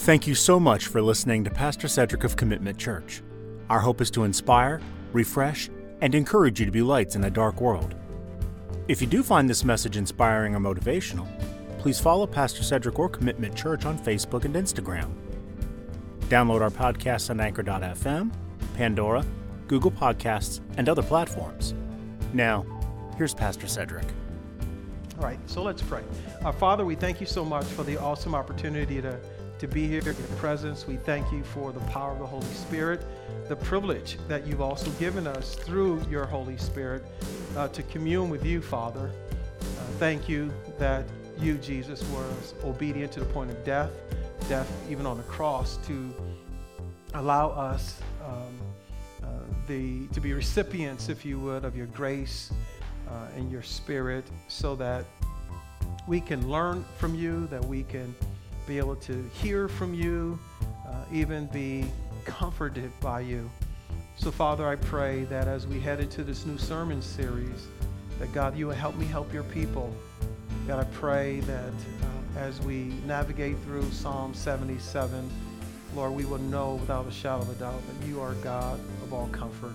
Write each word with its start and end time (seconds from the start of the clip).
Thank 0.00 0.26
you 0.26 0.34
so 0.34 0.58
much 0.58 0.86
for 0.86 1.02
listening 1.02 1.44
to 1.44 1.50
Pastor 1.50 1.86
Cedric 1.86 2.24
of 2.24 2.34
Commitment 2.34 2.78
Church. 2.78 3.22
Our 3.68 3.80
hope 3.80 4.00
is 4.00 4.10
to 4.12 4.24
inspire, 4.24 4.80
refresh, 5.12 5.68
and 6.00 6.14
encourage 6.14 6.58
you 6.58 6.64
to 6.64 6.72
be 6.72 6.80
lights 6.80 7.16
in 7.16 7.24
a 7.24 7.30
dark 7.30 7.60
world. 7.60 7.94
If 8.88 9.02
you 9.02 9.06
do 9.06 9.22
find 9.22 9.48
this 9.48 9.62
message 9.62 9.98
inspiring 9.98 10.54
or 10.54 10.58
motivational, 10.58 11.28
please 11.78 12.00
follow 12.00 12.26
Pastor 12.26 12.62
Cedric 12.62 12.98
or 12.98 13.10
Commitment 13.10 13.54
Church 13.54 13.84
on 13.84 13.98
Facebook 13.98 14.46
and 14.46 14.54
Instagram. 14.54 15.12
Download 16.30 16.62
our 16.62 16.70
podcasts 16.70 17.28
on 17.28 17.38
Anchor.fm, 17.38 18.32
Pandora, 18.78 19.22
Google 19.68 19.90
Podcasts, 19.90 20.62
and 20.78 20.88
other 20.88 21.02
platforms. 21.02 21.74
Now, 22.32 22.64
here's 23.18 23.34
Pastor 23.34 23.66
Cedric. 23.66 24.06
All 25.18 25.24
right, 25.24 25.38
so 25.44 25.62
let's 25.62 25.82
pray. 25.82 26.02
Our 26.42 26.54
Father, 26.54 26.86
we 26.86 26.94
thank 26.94 27.20
you 27.20 27.26
so 27.26 27.44
much 27.44 27.66
for 27.66 27.82
the 27.82 27.98
awesome 27.98 28.34
opportunity 28.34 29.02
to, 29.02 29.20
to 29.60 29.68
be 29.68 29.86
here 29.86 30.00
in 30.00 30.06
your 30.06 30.14
presence. 30.38 30.86
We 30.86 30.96
thank 30.96 31.30
you 31.30 31.44
for 31.44 31.70
the 31.70 31.80
power 31.80 32.12
of 32.12 32.18
the 32.18 32.26
Holy 32.26 32.46
Spirit, 32.46 33.04
the 33.46 33.56
privilege 33.56 34.16
that 34.26 34.46
you've 34.46 34.62
also 34.62 34.90
given 34.92 35.26
us 35.26 35.54
through 35.54 36.02
your 36.08 36.24
Holy 36.24 36.56
Spirit 36.56 37.04
uh, 37.58 37.68
to 37.68 37.82
commune 37.82 38.30
with 38.30 38.42
you, 38.42 38.62
Father. 38.62 39.12
Uh, 39.60 39.64
thank 39.98 40.30
you 40.30 40.50
that 40.78 41.04
you, 41.38 41.58
Jesus, 41.58 42.02
was 42.04 42.54
obedient 42.64 43.12
to 43.12 43.20
the 43.20 43.26
point 43.26 43.50
of 43.50 43.62
death, 43.62 43.90
death 44.48 44.66
even 44.90 45.04
on 45.04 45.18
the 45.18 45.22
cross, 45.24 45.76
to 45.86 46.14
allow 47.12 47.50
us 47.50 48.00
um, 48.26 48.58
uh, 49.22 49.26
the, 49.68 50.06
to 50.14 50.22
be 50.22 50.32
recipients, 50.32 51.10
if 51.10 51.22
you 51.22 51.38
would, 51.38 51.66
of 51.66 51.76
your 51.76 51.86
grace 51.88 52.50
uh, 53.10 53.26
and 53.36 53.52
your 53.52 53.62
spirit 53.62 54.24
so 54.48 54.74
that 54.76 55.04
we 56.08 56.18
can 56.18 56.48
learn 56.48 56.82
from 56.96 57.14
you, 57.14 57.46
that 57.48 57.62
we 57.62 57.82
can 57.82 58.14
be 58.70 58.78
able 58.78 58.94
to 58.94 59.28
hear 59.32 59.66
from 59.66 59.92
you, 59.92 60.38
uh, 60.86 60.92
even 61.12 61.46
be 61.46 61.84
comforted 62.24 62.88
by 63.00 63.18
you. 63.18 63.50
So, 64.16 64.30
Father, 64.30 64.64
I 64.64 64.76
pray 64.76 65.24
that 65.24 65.48
as 65.48 65.66
we 65.66 65.80
head 65.80 65.98
into 65.98 66.22
this 66.22 66.46
new 66.46 66.56
sermon 66.56 67.02
series, 67.02 67.66
that 68.20 68.32
God, 68.32 68.56
you 68.56 68.68
will 68.68 68.74
help 68.74 68.94
me 68.94 69.06
help 69.06 69.34
your 69.34 69.42
people. 69.42 69.92
God, 70.68 70.78
I 70.78 70.84
pray 70.92 71.40
that 71.40 71.72
uh, 71.72 72.38
as 72.38 72.60
we 72.60 72.92
navigate 73.08 73.58
through 73.64 73.90
Psalm 73.90 74.34
77, 74.34 75.28
Lord, 75.96 76.12
we 76.12 76.24
will 76.24 76.38
know 76.38 76.76
without 76.76 77.08
a 77.08 77.10
shadow 77.10 77.42
of 77.42 77.50
a 77.50 77.54
doubt 77.54 77.82
that 77.88 78.06
you 78.06 78.20
are 78.20 78.34
God 78.34 78.78
of 79.02 79.12
all 79.12 79.26
comfort, 79.32 79.74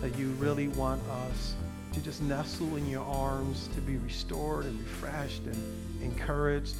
that 0.00 0.18
you 0.18 0.30
really 0.40 0.66
want 0.66 1.00
us 1.30 1.54
to 1.92 2.00
just 2.00 2.20
nestle 2.22 2.74
in 2.74 2.88
your 2.88 3.04
arms, 3.04 3.68
to 3.76 3.80
be 3.80 3.98
restored 3.98 4.64
and 4.64 4.76
refreshed 4.80 5.44
and 5.44 6.02
encouraged 6.02 6.74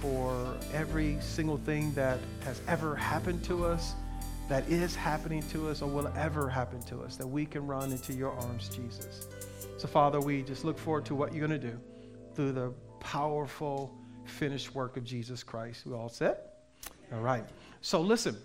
for 0.00 0.56
every 0.72 1.18
single 1.20 1.58
thing 1.58 1.92
that 1.94 2.18
has 2.44 2.60
ever 2.66 2.96
happened 2.96 3.44
to 3.44 3.64
us, 3.66 3.94
that 4.48 4.68
is 4.68 4.96
happening 4.96 5.42
to 5.50 5.68
us, 5.68 5.82
or 5.82 5.88
will 5.88 6.10
ever 6.16 6.48
happen 6.48 6.80
to 6.82 7.00
us, 7.02 7.16
that 7.16 7.26
we 7.26 7.46
can 7.46 7.66
run 7.66 7.92
into 7.92 8.12
your 8.12 8.32
arms, 8.32 8.68
Jesus. 8.68 9.28
So, 9.76 9.86
Father, 9.86 10.20
we 10.20 10.42
just 10.42 10.64
look 10.64 10.78
forward 10.78 11.04
to 11.06 11.14
what 11.14 11.32
you're 11.32 11.46
going 11.46 11.60
to 11.60 11.68
do 11.70 11.78
through 12.34 12.52
the 12.52 12.72
powerful 12.98 13.94
finished 14.24 14.74
work 14.74 14.96
of 14.96 15.04
Jesus 15.04 15.42
Christ. 15.42 15.86
We 15.86 15.92
all 15.92 16.08
set? 16.08 16.64
All 17.12 17.20
right. 17.20 17.44
So, 17.80 18.00
listen. 18.00 18.36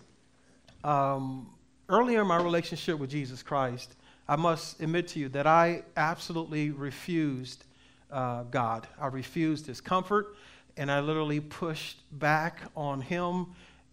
Um, 0.83 1.50
earlier 1.89 2.22
in 2.22 2.28
my 2.28 2.38
relationship 2.38 3.00
with 3.00 3.09
Jesus 3.09 3.42
Christ, 3.42 3.95
I 4.28 4.36
must 4.36 4.81
admit 4.81 5.08
to 5.09 5.20
you 5.20 5.30
that 5.30 5.48
I 5.48 5.83
absolutely 5.98 6.72
refused 6.72 7.64
uh, 8.11 8.44
God. 8.44 8.88
I 9.00 9.08
refused 9.08 9.67
His 9.67 9.81
comfort, 9.81 10.36
and 10.78 10.92
I 10.92 11.00
literally 11.00 11.40
pushed 11.40 12.00
back 12.12 12.62
on 12.76 13.02
Him. 13.02 13.48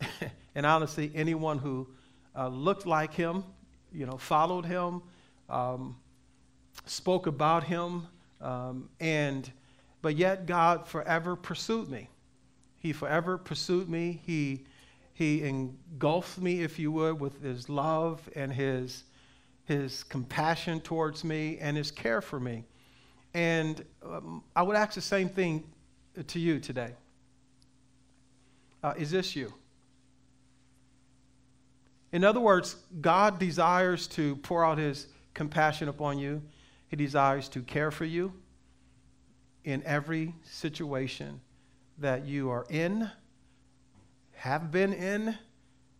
and 0.54 0.66
honestly, 0.66 1.10
anyone 1.14 1.58
who 1.58 1.88
uh, 2.36 2.48
looked 2.48 2.86
like 2.86 3.14
Him, 3.14 3.44
you 3.92 4.06
know, 4.06 4.16
followed 4.16 4.66
Him, 4.66 5.02
um, 5.48 5.96
spoke 6.86 7.26
about 7.26 7.64
Him, 7.64 8.06
um, 8.40 8.88
and 9.00 9.50
but 10.00 10.16
yet 10.16 10.46
God 10.46 10.88
forever 10.88 11.36
pursued 11.36 11.88
me. 11.88 12.08
He 12.80 12.92
forever 12.92 13.38
pursued 13.38 13.88
me. 13.88 14.20
He 14.24 14.64
he 15.14 15.42
engulfed 15.42 16.38
me, 16.38 16.62
if 16.62 16.78
you 16.78 16.90
would, 16.92 17.20
with 17.20 17.42
His 17.42 17.68
love 17.68 18.28
and 18.34 18.52
His 18.52 19.04
his 19.64 20.02
compassion 20.04 20.80
towards 20.80 21.24
me, 21.24 21.58
and 21.58 21.76
his 21.76 21.90
care 21.90 22.20
for 22.20 22.40
me. 22.40 22.64
And 23.34 23.84
um, 24.04 24.42
I 24.54 24.62
would 24.62 24.76
ask 24.76 24.94
the 24.94 25.00
same 25.00 25.28
thing 25.28 25.64
to 26.26 26.38
you 26.38 26.58
today. 26.58 26.92
Uh, 28.82 28.94
is 28.96 29.10
this 29.10 29.36
you? 29.36 29.52
In 32.12 32.24
other 32.24 32.40
words, 32.40 32.76
God 33.00 33.38
desires 33.38 34.06
to 34.08 34.36
pour 34.36 34.64
out 34.64 34.78
his 34.78 35.06
compassion 35.34 35.88
upon 35.88 36.18
you. 36.18 36.42
He 36.88 36.96
desires 36.96 37.48
to 37.50 37.62
care 37.62 37.90
for 37.90 38.04
you 38.04 38.32
in 39.64 39.82
every 39.84 40.34
situation 40.42 41.40
that 41.98 42.26
you 42.26 42.50
are 42.50 42.66
in, 42.68 43.10
have 44.34 44.70
been 44.70 44.92
in, 44.92 45.36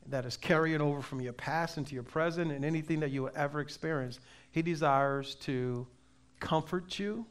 that 0.07 0.25
is 0.25 0.37
carrying 0.37 0.81
over 0.81 1.01
from 1.01 1.21
your 1.21 1.33
past 1.33 1.79
into 1.79 1.95
your 1.95 2.03
present 2.03 2.51
and 2.51 2.65
anything 2.65 3.01
that 3.01 3.11
you 3.11 3.23
will 3.23 3.31
ever 3.37 3.61
experience. 3.61 4.19
He 4.51 4.61
desires 4.61 5.37
to 5.37 5.87
comfort 6.41 6.99
you 6.99 7.25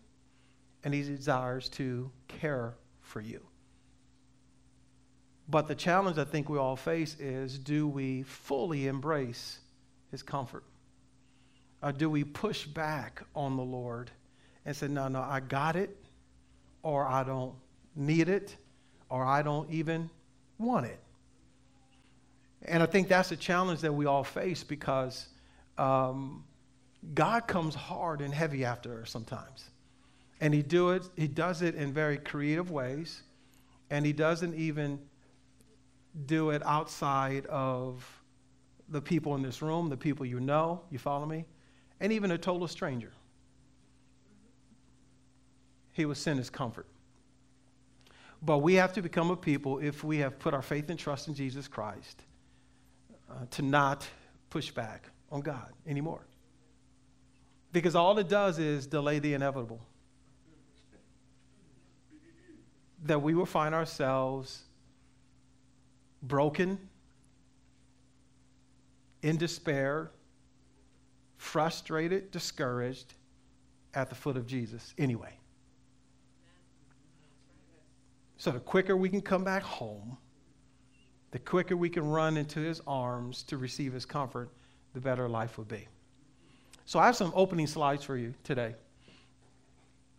and 0.83 0.93
he 0.93 1.03
desires 1.03 1.69
to 1.69 2.09
care 2.39 2.75
for 3.01 3.21
you. 3.21 3.41
But 5.49 5.67
the 5.67 5.75
challenge 5.75 6.17
I 6.17 6.23
think 6.23 6.47
we 6.47 6.57
all 6.57 6.75
face 6.75 7.17
is 7.19 7.57
do 7.59 7.87
we 7.87 8.23
fully 8.23 8.87
embrace 8.87 9.59
his 10.09 10.23
comfort? 10.23 10.63
Or 11.83 11.91
do 11.91 12.09
we 12.09 12.23
push 12.23 12.65
back 12.65 13.23
on 13.35 13.57
the 13.57 13.63
Lord 13.63 14.11
and 14.65 14.75
say, 14.75 14.87
no, 14.87 15.07
no, 15.07 15.19
I 15.19 15.39
got 15.39 15.75
it, 15.75 15.97
or 16.83 17.05
I 17.05 17.23
don't 17.23 17.55
need 17.95 18.29
it, 18.29 18.55
or 19.09 19.25
I 19.25 19.41
don't 19.41 19.69
even 19.71 20.09
want 20.57 20.85
it? 20.85 20.99
And 22.63 22.83
I 22.83 22.85
think 22.85 23.07
that's 23.07 23.31
a 23.31 23.35
challenge 23.35 23.81
that 23.81 23.93
we 23.93 24.05
all 24.05 24.23
face 24.23 24.63
because 24.63 25.27
um, 25.77 26.43
God 27.15 27.47
comes 27.47 27.73
hard 27.73 28.21
and 28.21 28.31
heavy 28.31 28.63
after 28.63 29.01
us 29.01 29.09
sometimes. 29.09 29.70
And 30.41 30.53
he, 30.53 30.63
do 30.63 30.89
it, 30.89 31.07
he 31.15 31.27
does 31.27 31.61
it 31.61 31.75
in 31.75 31.93
very 31.93 32.17
creative 32.17 32.71
ways. 32.71 33.21
And 33.91 34.05
he 34.05 34.11
doesn't 34.11 34.55
even 34.55 34.99
do 36.25 36.49
it 36.49 36.61
outside 36.65 37.45
of 37.45 38.05
the 38.89 39.01
people 39.01 39.35
in 39.35 39.41
this 39.41 39.61
room, 39.61 39.87
the 39.87 39.97
people 39.97 40.25
you 40.25 40.39
know, 40.39 40.81
you 40.89 40.99
follow 40.99 41.25
me? 41.25 41.45
And 41.99 42.11
even 42.11 42.31
a 42.31 42.37
total 42.37 42.67
stranger. 42.67 43.11
He 45.93 46.05
will 46.05 46.15
send 46.15 46.39
his 46.39 46.49
comfort. 46.49 46.87
But 48.41 48.59
we 48.59 48.73
have 48.75 48.91
to 48.93 49.01
become 49.01 49.29
a 49.29 49.37
people, 49.37 49.79
if 49.79 50.03
we 50.03 50.17
have 50.17 50.39
put 50.39 50.53
our 50.53 50.63
faith 50.63 50.89
and 50.89 50.97
trust 50.97 51.27
in 51.27 51.35
Jesus 51.35 51.67
Christ, 51.67 52.23
uh, 53.29 53.45
to 53.51 53.61
not 53.61 54.07
push 54.49 54.71
back 54.71 55.09
on 55.31 55.41
God 55.41 55.71
anymore. 55.85 56.25
Because 57.71 57.95
all 57.95 58.17
it 58.17 58.27
does 58.27 58.57
is 58.57 58.87
delay 58.87 59.19
the 59.19 59.33
inevitable. 59.33 59.79
That 63.05 63.21
we 63.21 63.33
will 63.33 63.45
find 63.45 63.73
ourselves 63.73 64.63
broken, 66.21 66.77
in 69.21 69.37
despair, 69.37 70.11
frustrated, 71.37 72.31
discouraged 72.31 73.13
at 73.93 74.09
the 74.09 74.15
foot 74.15 74.37
of 74.37 74.45
Jesus 74.45 74.93
anyway. 74.97 75.33
So 78.37 78.51
the 78.51 78.59
quicker 78.59 78.95
we 78.95 79.09
can 79.09 79.21
come 79.21 79.43
back 79.43 79.61
home, 79.61 80.17
the 81.31 81.39
quicker 81.39 81.77
we 81.77 81.89
can 81.89 82.07
run 82.07 82.37
into 82.37 82.59
his 82.59 82.81
arms 82.87 83.43
to 83.43 83.57
receive 83.57 83.93
his 83.93 84.05
comfort, 84.05 84.49
the 84.93 84.99
better 84.99 85.29
life 85.29 85.57
will 85.57 85.65
be. 85.65 85.87
So 86.85 86.99
I 86.99 87.05
have 87.05 87.15
some 87.15 87.31
opening 87.35 87.67
slides 87.67 88.03
for 88.03 88.17
you 88.17 88.33
today. 88.43 88.75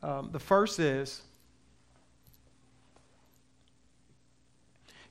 Um, 0.03 0.31
the 0.33 0.39
first 0.39 0.79
is 0.79 1.23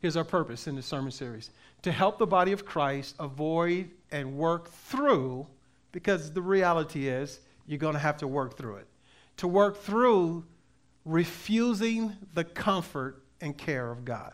here's 0.02 0.18
our 0.18 0.24
purpose 0.24 0.68
in 0.68 0.76
this 0.76 0.86
sermon 0.86 1.12
series 1.12 1.52
to 1.84 1.92
help 1.92 2.18
the 2.18 2.28
body 2.28 2.52
of 2.52 2.66
Christ 2.66 3.16
avoid 3.20 3.90
and 4.12 4.38
work 4.38 4.70
through, 4.70 5.48
because 5.92 6.32
the 6.32 6.42
reality 6.42 7.08
is 7.08 7.40
you're 7.66 7.80
going 7.80 7.94
to 7.94 8.00
have 8.00 8.18
to 8.18 8.28
work 8.28 8.58
through 8.58 8.78
it, 8.78 8.88
to 9.38 9.48
work 9.48 9.78
through 9.78 10.46
refusing 11.06 12.16
the 12.34 12.44
comfort 12.44 13.24
and 13.40 13.58
care 13.58 13.90
of 13.90 14.06
God. 14.06 14.34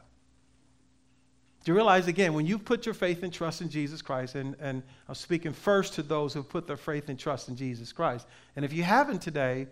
Do 1.63 1.71
you 1.71 1.75
realize 1.75 2.07
again, 2.07 2.33
when 2.33 2.45
you 2.45 2.57
put 2.57 2.85
your 2.85 2.93
faith 2.93 3.23
and 3.23 3.31
trust 3.31 3.61
in 3.61 3.69
Jesus 3.69 4.01
Christ, 4.01 4.35
and, 4.35 4.55
and 4.59 4.83
I'm 5.07 5.15
speaking 5.15 5.53
first 5.53 5.93
to 5.95 6.03
those 6.03 6.33
who 6.33 6.43
put 6.43 6.65
their 6.65 6.77
faith 6.77 7.09
and 7.09 7.19
trust 7.19 7.49
in 7.49 7.55
Jesus 7.55 7.91
Christ, 7.91 8.25
and 8.55 8.63
if 8.63 8.71
you 8.71 8.83
haven't 8.83 9.21
today, 9.21 9.67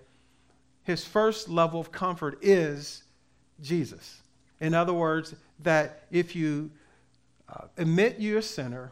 his 0.84 1.04
first 1.04 1.50
level 1.50 1.80
of 1.80 1.92
comfort 1.92 2.38
is 2.42 3.04
Jesus. 3.62 4.22
In 4.60 4.74
other 4.74 4.94
words, 4.94 5.36
that 5.60 6.04
if 6.12 6.36
you 6.36 6.72
uh, 7.50 7.66
admit 7.78 8.20
you're 8.20 8.40
a 8.40 8.44
sinner, 8.44 8.92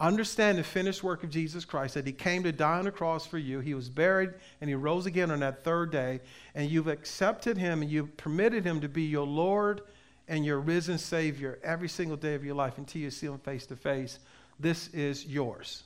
understand 0.00 0.58
the 0.58 0.62
finished 0.62 1.02
work 1.02 1.24
of 1.24 1.30
Jesus 1.30 1.64
Christ, 1.64 1.94
that 1.94 2.06
He 2.06 2.12
came 2.12 2.42
to 2.44 2.52
die 2.52 2.78
on 2.78 2.84
the 2.84 2.92
cross 2.92 3.26
for 3.26 3.38
you, 3.38 3.60
He 3.60 3.74
was 3.74 3.88
buried, 3.88 4.30
and 4.60 4.68
He 4.68 4.74
rose 4.74 5.06
again 5.06 5.30
on 5.30 5.40
that 5.40 5.64
third 5.64 5.90
day, 5.90 6.20
and 6.54 6.70
you've 6.70 6.88
accepted 6.88 7.58
Him 7.58 7.82
and 7.82 7.90
you've 7.90 8.16
permitted 8.16 8.64
Him 8.64 8.80
to 8.80 8.88
be 8.88 9.02
your 9.02 9.26
Lord 9.26 9.82
and 10.28 10.44
your 10.44 10.60
risen 10.60 10.98
Savior 10.98 11.58
every 11.64 11.88
single 11.88 12.16
day 12.16 12.34
of 12.34 12.44
your 12.44 12.54
life 12.54 12.78
until 12.78 13.02
you 13.02 13.10
see 13.10 13.26
Him 13.26 13.38
face 13.38 13.66
to 13.66 13.76
face, 13.76 14.18
this 14.60 14.88
is 14.88 15.24
yours. 15.26 15.84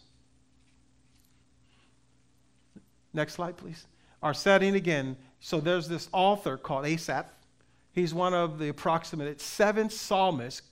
Next 3.15 3.35
slide, 3.35 3.57
please. 3.57 3.87
Our 4.23 4.35
setting 4.35 4.75
again. 4.75 5.17
So 5.41 5.61
there's 5.61 5.89
this 5.89 6.09
author 6.13 6.57
called 6.57 6.87
Asaph. 6.87 7.27
He's 7.93 8.15
one 8.15 8.35
of 8.35 8.59
the 8.59 8.69
approximate 8.69 9.41
seven 9.41 9.91
psalmists 9.91 10.63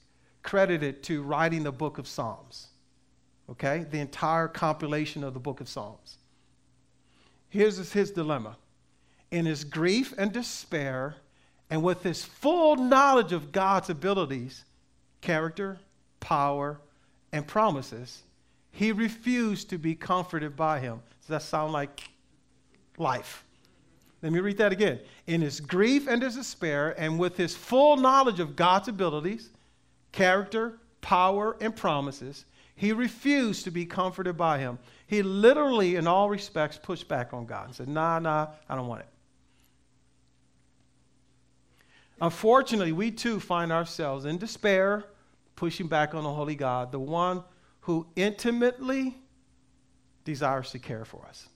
credited 0.42 1.02
to 1.04 1.22
writing 1.22 1.62
the 1.62 1.72
book 1.72 1.98
of 1.98 2.08
Psalms. 2.08 2.68
Okay? 3.50 3.86
The 3.90 3.98
entire 3.98 4.48
compilation 4.48 5.22
of 5.22 5.34
the 5.34 5.40
book 5.40 5.60
of 5.60 5.68
Psalms. 5.68 6.16
Here's 7.50 7.92
his 7.92 8.10
dilemma. 8.10 8.56
In 9.30 9.44
his 9.44 9.64
grief 9.64 10.14
and 10.16 10.32
despair, 10.32 11.16
and 11.68 11.82
with 11.82 12.02
his 12.02 12.24
full 12.24 12.76
knowledge 12.76 13.32
of 13.32 13.52
God's 13.52 13.90
abilities, 13.90 14.64
character, 15.20 15.78
power, 16.18 16.80
and 17.32 17.46
promises, 17.46 18.22
he 18.72 18.92
refused 18.92 19.70
to 19.70 19.78
be 19.78 19.94
comforted 19.94 20.56
by 20.56 20.80
him. 20.80 21.02
Does 21.20 21.28
that 21.28 21.42
sound 21.42 21.72
like 21.72 22.08
life? 22.98 23.44
Let 24.22 24.32
me 24.32 24.40
read 24.40 24.58
that 24.58 24.72
again. 24.72 25.00
In 25.26 25.40
his 25.40 25.60
grief 25.60 26.06
and 26.06 26.22
his 26.22 26.36
despair, 26.36 26.94
and 26.98 27.18
with 27.18 27.36
his 27.36 27.56
full 27.56 27.96
knowledge 27.96 28.38
of 28.40 28.54
God's 28.54 28.88
abilities, 28.88 29.50
character, 30.12 30.78
power, 31.00 31.56
and 31.60 31.74
promises, 31.74 32.44
he 32.80 32.92
refused 32.92 33.64
to 33.64 33.70
be 33.70 33.84
comforted 33.84 34.38
by 34.38 34.58
him. 34.58 34.78
He 35.06 35.22
literally, 35.22 35.96
in 35.96 36.06
all 36.06 36.30
respects, 36.30 36.78
pushed 36.82 37.08
back 37.08 37.34
on 37.34 37.44
God 37.44 37.66
and 37.66 37.74
said, 37.74 37.88
Nah, 37.88 38.18
nah, 38.18 38.48
I 38.68 38.74
don't 38.74 38.86
want 38.86 39.02
it. 39.02 39.08
Unfortunately, 42.22 42.92
we 42.92 43.10
too 43.10 43.38
find 43.38 43.70
ourselves 43.70 44.24
in 44.24 44.38
despair, 44.38 45.04
pushing 45.56 45.88
back 45.88 46.14
on 46.14 46.22
the 46.22 46.32
Holy 46.32 46.54
God, 46.54 46.90
the 46.90 46.98
one 46.98 47.44
who 47.80 48.06
intimately 48.16 49.14
desires 50.24 50.70
to 50.70 50.78
care 50.78 51.04
for 51.04 51.26
us. 51.26 51.49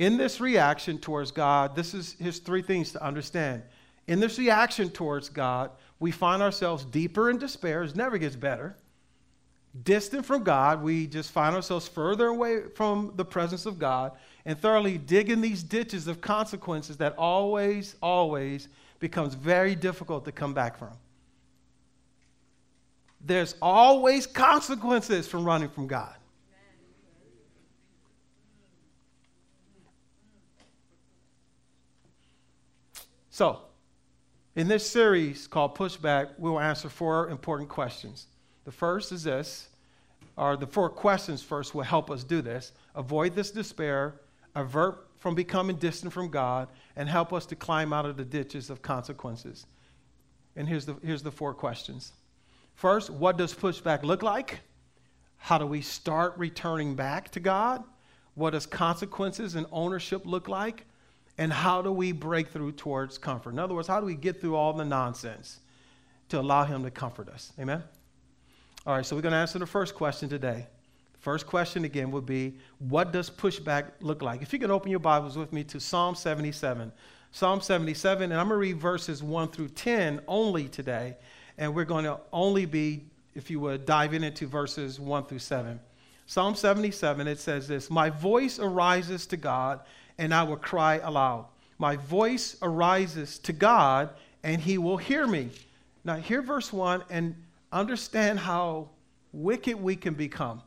In 0.00 0.16
this 0.16 0.40
reaction 0.40 0.96
towards 0.98 1.30
God, 1.30 1.76
this 1.76 1.92
is 1.92 2.14
his 2.14 2.38
three 2.38 2.62
things 2.62 2.90
to 2.92 3.04
understand. 3.04 3.62
In 4.06 4.18
this 4.18 4.38
reaction 4.38 4.88
towards 4.88 5.28
God, 5.28 5.72
we 5.98 6.10
find 6.10 6.40
ourselves 6.40 6.86
deeper 6.86 7.28
in 7.28 7.36
despair. 7.36 7.82
It 7.82 7.94
never 7.94 8.16
gets 8.16 8.34
better. 8.34 8.76
Distant 9.84 10.24
from 10.24 10.42
God, 10.42 10.82
we 10.82 11.06
just 11.06 11.30
find 11.30 11.54
ourselves 11.54 11.86
further 11.86 12.28
away 12.28 12.62
from 12.74 13.12
the 13.16 13.26
presence 13.26 13.66
of 13.66 13.78
God 13.78 14.12
and 14.46 14.58
thoroughly 14.58 14.96
digging 14.96 15.42
these 15.42 15.62
ditches 15.62 16.06
of 16.08 16.22
consequences 16.22 16.96
that 16.96 17.14
always, 17.18 17.94
always 18.00 18.68
becomes 19.00 19.34
very 19.34 19.74
difficult 19.74 20.24
to 20.24 20.32
come 20.32 20.54
back 20.54 20.78
from. 20.78 20.96
There's 23.20 23.54
always 23.60 24.26
consequences 24.26 25.28
from 25.28 25.44
running 25.44 25.68
from 25.68 25.88
God. 25.88 26.14
So, 33.40 33.58
in 34.54 34.68
this 34.68 34.86
series 34.86 35.46
called 35.46 35.74
Pushback, 35.74 36.28
we 36.36 36.50
will 36.50 36.60
answer 36.60 36.90
four 36.90 37.30
important 37.30 37.70
questions. 37.70 38.26
The 38.66 38.70
first 38.70 39.12
is 39.12 39.24
this, 39.24 39.70
or 40.36 40.58
the 40.58 40.66
four 40.66 40.90
questions 40.90 41.42
first 41.42 41.74
will 41.74 41.82
help 41.82 42.10
us 42.10 42.22
do 42.22 42.42
this 42.42 42.72
avoid 42.94 43.34
this 43.34 43.50
despair, 43.50 44.20
avert 44.54 45.08
from 45.16 45.34
becoming 45.34 45.76
distant 45.76 46.12
from 46.12 46.28
God, 46.28 46.68
and 46.96 47.08
help 47.08 47.32
us 47.32 47.46
to 47.46 47.56
climb 47.56 47.94
out 47.94 48.04
of 48.04 48.18
the 48.18 48.26
ditches 48.26 48.68
of 48.68 48.82
consequences. 48.82 49.64
And 50.54 50.68
here's 50.68 50.84
the, 50.84 50.96
here's 51.02 51.22
the 51.22 51.32
four 51.32 51.54
questions. 51.54 52.12
First, 52.74 53.08
what 53.08 53.38
does 53.38 53.54
pushback 53.54 54.02
look 54.02 54.22
like? 54.22 54.60
How 55.38 55.56
do 55.56 55.64
we 55.64 55.80
start 55.80 56.36
returning 56.36 56.94
back 56.94 57.30
to 57.30 57.40
God? 57.40 57.84
What 58.34 58.50
does 58.50 58.66
consequences 58.66 59.54
and 59.54 59.66
ownership 59.72 60.26
look 60.26 60.46
like? 60.46 60.84
And 61.40 61.50
how 61.50 61.80
do 61.80 61.90
we 61.90 62.12
break 62.12 62.48
through 62.48 62.72
towards 62.72 63.16
comfort? 63.16 63.50
In 63.50 63.58
other 63.58 63.72
words, 63.72 63.88
how 63.88 63.98
do 63.98 64.04
we 64.04 64.14
get 64.14 64.42
through 64.42 64.56
all 64.56 64.74
the 64.74 64.84
nonsense 64.84 65.60
to 66.28 66.38
allow 66.38 66.64
Him 66.64 66.84
to 66.84 66.90
comfort 66.90 67.30
us? 67.30 67.54
Amen? 67.58 67.82
All 68.86 68.94
right, 68.94 69.06
so 69.06 69.16
we're 69.16 69.22
going 69.22 69.32
to 69.32 69.38
answer 69.38 69.58
the 69.58 69.64
first 69.64 69.94
question 69.94 70.28
today. 70.28 70.66
First 71.18 71.46
question 71.46 71.86
again 71.86 72.10
would 72.10 72.26
be 72.26 72.58
what 72.78 73.10
does 73.10 73.30
pushback 73.30 73.86
look 74.02 74.20
like? 74.20 74.42
If 74.42 74.52
you 74.52 74.58
can 74.58 74.70
open 74.70 74.90
your 74.90 75.00
Bibles 75.00 75.38
with 75.38 75.50
me 75.50 75.64
to 75.64 75.80
Psalm 75.80 76.14
77. 76.14 76.92
Psalm 77.32 77.62
77, 77.62 78.32
and 78.32 78.38
I'm 78.38 78.48
going 78.48 78.56
to 78.56 78.60
read 78.60 78.78
verses 78.78 79.22
1 79.22 79.48
through 79.48 79.68
10 79.68 80.20
only 80.28 80.68
today, 80.68 81.16
and 81.56 81.74
we're 81.74 81.84
going 81.86 82.04
to 82.04 82.20
only 82.34 82.66
be, 82.66 83.06
if 83.34 83.50
you 83.50 83.60
would, 83.60 83.86
diving 83.86 84.24
into 84.24 84.46
verses 84.46 85.00
1 85.00 85.24
through 85.24 85.38
7. 85.38 85.80
Psalm 86.26 86.54
77, 86.54 87.26
it 87.26 87.38
says 87.38 87.66
this 87.66 87.88
My 87.88 88.10
voice 88.10 88.58
arises 88.58 89.26
to 89.26 89.38
God, 89.38 89.80
and 90.20 90.34
I 90.34 90.42
will 90.42 90.58
cry 90.58 90.98
aloud. 90.98 91.46
My 91.78 91.96
voice 91.96 92.56
arises 92.60 93.38
to 93.38 93.54
God, 93.54 94.10
and 94.44 94.60
he 94.60 94.76
will 94.76 94.98
hear 94.98 95.26
me. 95.26 95.48
Now, 96.04 96.16
hear 96.16 96.42
verse 96.42 96.72
1 96.72 97.04
and 97.08 97.34
understand 97.72 98.38
how 98.38 98.90
wicked 99.32 99.80
we 99.80 99.96
can 99.96 100.12
become. 100.12 100.60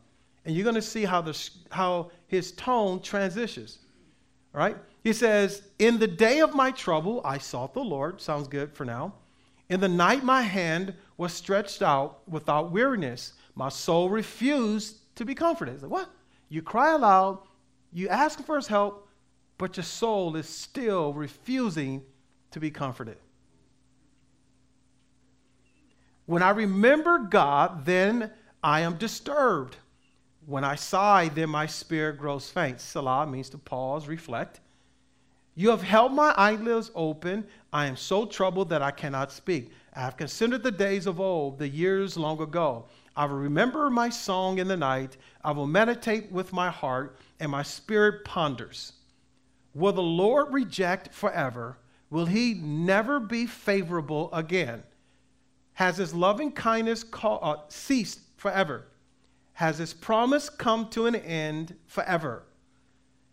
And 0.44 0.56
you're 0.56 0.64
going 0.64 0.74
to 0.74 0.82
see 0.82 1.04
how, 1.04 1.20
the, 1.20 1.50
how 1.70 2.10
his 2.26 2.50
tone 2.52 3.00
transitions. 3.00 3.78
All 4.54 4.58
right? 4.58 4.76
He 5.04 5.12
says, 5.12 5.62
In 5.78 6.00
the 6.00 6.08
day 6.08 6.40
of 6.40 6.52
my 6.52 6.72
trouble, 6.72 7.20
I 7.24 7.38
sought 7.38 7.74
the 7.74 7.80
Lord. 7.80 8.20
Sounds 8.20 8.48
good 8.48 8.72
for 8.72 8.84
now. 8.84 9.14
In 9.68 9.78
the 9.78 9.88
night, 9.88 10.24
my 10.24 10.42
hand 10.42 10.94
was 11.16 11.32
stretched 11.32 11.80
out 11.80 12.28
without 12.28 12.72
weariness. 12.72 13.34
My 13.54 13.68
soul 13.68 14.10
refused 14.10 14.96
to 15.14 15.24
be 15.24 15.34
comforted. 15.34 15.80
Like, 15.80 15.92
what? 15.92 16.10
You 16.48 16.60
cry 16.60 16.92
aloud, 16.94 17.38
you 17.92 18.08
ask 18.08 18.44
for 18.44 18.56
his 18.56 18.66
help, 18.66 19.03
but 19.58 19.76
your 19.76 19.84
soul 19.84 20.36
is 20.36 20.48
still 20.48 21.12
refusing 21.12 22.02
to 22.50 22.60
be 22.60 22.70
comforted. 22.70 23.16
When 26.26 26.42
I 26.42 26.50
remember 26.50 27.18
God, 27.18 27.84
then 27.84 28.30
I 28.62 28.80
am 28.80 28.96
disturbed. 28.96 29.76
When 30.46 30.64
I 30.64 30.74
sigh, 30.74 31.28
then 31.28 31.50
my 31.50 31.66
spirit 31.66 32.18
grows 32.18 32.48
faint. 32.50 32.80
Selah 32.80 33.26
means 33.26 33.50
to 33.50 33.58
pause, 33.58 34.08
reflect. 34.08 34.60
You 35.54 35.70
have 35.70 35.82
held 35.82 36.12
my 36.12 36.34
eyelids 36.36 36.90
open. 36.94 37.46
I 37.72 37.86
am 37.86 37.96
so 37.96 38.26
troubled 38.26 38.70
that 38.70 38.82
I 38.82 38.90
cannot 38.90 39.32
speak. 39.32 39.70
I 39.94 40.00
have 40.00 40.16
considered 40.16 40.62
the 40.62 40.72
days 40.72 41.06
of 41.06 41.20
old, 41.20 41.58
the 41.58 41.68
years 41.68 42.16
long 42.16 42.40
ago. 42.40 42.86
I 43.16 43.26
will 43.26 43.36
remember 43.36 43.88
my 43.90 44.08
song 44.08 44.58
in 44.58 44.66
the 44.66 44.76
night. 44.76 45.16
I 45.44 45.52
will 45.52 45.68
meditate 45.68 46.32
with 46.32 46.52
my 46.52 46.70
heart, 46.70 47.16
and 47.38 47.50
my 47.50 47.62
spirit 47.62 48.24
ponders. 48.24 48.94
Will 49.74 49.92
the 49.92 50.02
Lord 50.02 50.52
reject 50.52 51.12
forever? 51.12 51.78
Will 52.10 52.26
he 52.26 52.54
never 52.54 53.18
be 53.18 53.46
favorable 53.46 54.32
again? 54.32 54.84
Has 55.74 55.96
his 55.96 56.14
loving 56.14 56.52
kindness 56.52 57.02
call, 57.02 57.40
uh, 57.42 57.56
ceased 57.68 58.20
forever? 58.36 58.86
Has 59.54 59.78
his 59.78 59.92
promise 59.92 60.48
come 60.48 60.88
to 60.90 61.06
an 61.06 61.16
end 61.16 61.74
forever? 61.86 62.44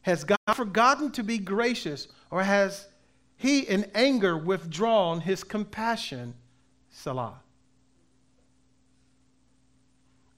Has 0.02 0.24
God 0.24 0.38
forgotten 0.56 1.12
to 1.12 1.24
be 1.24 1.38
gracious, 1.38 2.08
or 2.32 2.42
has 2.44 2.88
he 3.38 3.60
in 3.60 3.90
anger 3.94 4.36
withdrawn 4.36 5.22
his 5.22 5.44
compassion? 5.44 6.34
Selah. 6.90 7.40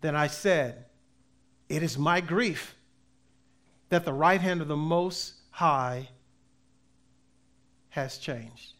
Then 0.01 0.17
I 0.17 0.27
said, 0.27 0.86
It 1.69 1.81
is 1.81 1.98
my 1.98 2.19
grief 2.19 2.75
that 3.88 4.03
the 4.03 4.13
right 4.13 4.41
hand 4.41 4.62
of 4.62 4.67
the 4.67 4.75
Most 4.75 5.36
High 5.53 6.10
has 7.89 8.17
changed. 8.17 8.74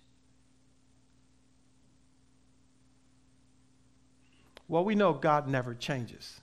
Well, 4.68 4.84
we 4.84 4.96
know 4.96 5.14
God 5.14 5.48
never 5.48 5.76
changes. 5.76 6.42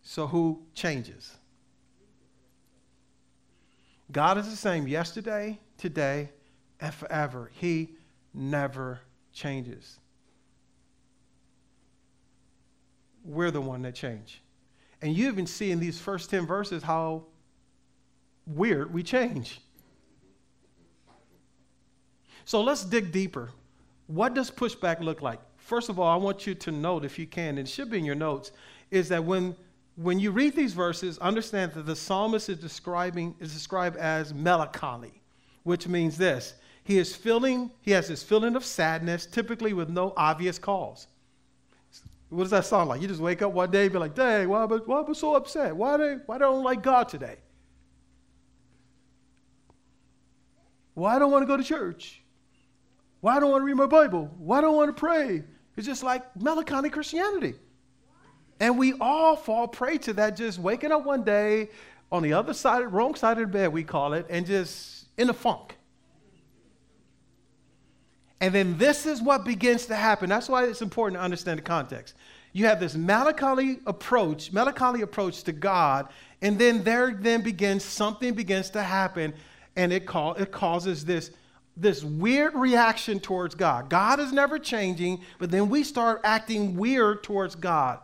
So 0.00 0.26
who 0.26 0.62
changes? 0.72 1.36
God 4.10 4.38
is 4.38 4.48
the 4.48 4.56
same 4.56 4.88
yesterday, 4.88 5.60
today, 5.76 6.30
and 6.80 6.94
forever. 6.94 7.50
He 7.52 7.90
never 8.32 9.00
changes. 9.34 10.00
We're 13.22 13.50
the 13.50 13.60
one 13.60 13.82
that 13.82 13.94
change. 13.94 14.40
And 15.02 15.14
you've 15.14 15.36
been 15.36 15.46
seeing 15.46 15.78
these 15.80 16.00
first 16.00 16.30
10 16.30 16.46
verses 16.46 16.82
how 16.82 17.24
weird 18.48 18.92
we 18.92 19.02
change. 19.02 19.60
So 22.44 22.62
let's 22.62 22.84
dig 22.84 23.12
deeper. 23.12 23.50
What 24.06 24.34
does 24.34 24.50
pushback 24.50 25.00
look 25.00 25.20
like? 25.22 25.40
first 25.68 25.90
of 25.90 25.98
all, 26.00 26.08
I 26.08 26.16
want 26.16 26.46
you 26.46 26.54
to 26.54 26.72
note, 26.72 27.04
if 27.04 27.18
you 27.18 27.26
can, 27.26 27.58
and 27.58 27.60
it 27.60 27.68
should 27.68 27.90
be 27.90 27.98
in 27.98 28.04
your 28.04 28.14
notes, 28.14 28.50
is 28.90 29.08
that 29.10 29.22
when 29.22 29.54
when 29.96 30.20
you 30.20 30.30
read 30.30 30.54
these 30.54 30.74
verses, 30.74 31.18
understand 31.18 31.72
that 31.72 31.84
the 31.84 31.96
psalmist 31.96 32.48
is 32.48 32.58
describing 32.58 33.34
is 33.40 33.52
described 33.52 33.96
as 33.96 34.32
melancholy, 34.32 35.20
which 35.64 35.88
means 35.88 36.16
this. 36.16 36.54
He 36.84 36.98
is 36.98 37.16
feeling, 37.16 37.72
he 37.80 37.90
has 37.90 38.06
this 38.06 38.22
feeling 38.22 38.54
of 38.54 38.64
sadness, 38.64 39.26
typically 39.26 39.72
with 39.72 39.88
no 39.88 40.14
obvious 40.16 40.56
cause. 40.56 41.08
What 42.28 42.44
does 42.44 42.52
that 42.52 42.64
sound 42.64 42.88
like? 42.90 43.02
You 43.02 43.08
just 43.08 43.20
wake 43.20 43.42
up 43.42 43.52
one 43.52 43.72
day 43.72 43.84
and 43.84 43.92
be 43.92 43.98
like, 43.98 44.14
dang, 44.14 44.48
why 44.48 44.62
am 44.62 44.72
I, 44.72 44.76
why 44.76 45.00
am 45.00 45.06
I 45.08 45.12
so 45.14 45.34
upset? 45.34 45.74
Why, 45.74 45.96
why 46.26 46.38
don't 46.38 46.60
I 46.60 46.62
like 46.62 46.82
God 46.82 47.08
today? 47.08 47.38
Why 50.98 51.20
don't 51.20 51.30
want 51.30 51.42
to 51.42 51.46
go 51.46 51.56
to 51.56 51.62
church? 51.62 52.20
Why 53.20 53.36
I 53.36 53.40
don't 53.40 53.52
want 53.52 53.62
to 53.62 53.64
read 53.64 53.76
my 53.76 53.86
Bible? 53.86 54.34
Why 54.36 54.60
don't 54.60 54.74
want 54.76 54.94
to 54.94 54.98
pray? 54.98 55.44
It's 55.76 55.86
just 55.86 56.02
like 56.02 56.24
melancholy 56.36 56.90
Christianity. 56.90 57.54
And 58.58 58.76
we 58.76 58.94
all 59.00 59.36
fall 59.36 59.68
prey 59.68 59.98
to 59.98 60.12
that, 60.14 60.36
just 60.36 60.58
waking 60.58 60.90
up 60.90 61.04
one 61.04 61.22
day 61.22 61.70
on 62.10 62.24
the 62.24 62.32
other 62.32 62.52
side, 62.52 62.80
wrong 62.92 63.14
side 63.14 63.38
of 63.38 63.46
the 63.46 63.58
bed, 63.58 63.72
we 63.72 63.84
call 63.84 64.12
it, 64.12 64.26
and 64.28 64.44
just 64.44 65.06
in 65.16 65.30
a 65.30 65.32
funk. 65.32 65.76
And 68.40 68.52
then 68.52 68.76
this 68.76 69.06
is 69.06 69.22
what 69.22 69.44
begins 69.44 69.86
to 69.86 69.94
happen. 69.94 70.28
That's 70.28 70.48
why 70.48 70.64
it's 70.64 70.82
important 70.82 71.20
to 71.20 71.22
understand 71.22 71.58
the 71.58 71.62
context. 71.62 72.16
You 72.52 72.66
have 72.66 72.80
this 72.80 72.96
melancholy 72.96 73.78
approach, 73.86 74.52
melancholy 74.52 75.02
approach 75.02 75.44
to 75.44 75.52
God, 75.52 76.08
and 76.42 76.58
then 76.58 76.82
there 76.82 77.16
then 77.16 77.42
begins 77.42 77.84
something 77.84 78.34
begins 78.34 78.70
to 78.70 78.82
happen, 78.82 79.32
and 79.78 79.92
it 79.92 80.04
call, 80.04 80.34
it 80.34 80.52
causes 80.52 81.06
this 81.06 81.30
this 81.80 82.02
weird 82.02 82.54
reaction 82.54 83.20
towards 83.20 83.54
God. 83.54 83.88
God 83.88 84.18
is 84.18 84.32
never 84.32 84.58
changing, 84.58 85.20
but 85.38 85.48
then 85.48 85.68
we 85.68 85.84
start 85.84 86.20
acting 86.24 86.76
weird 86.76 87.22
towards 87.22 87.54
God. 87.54 88.00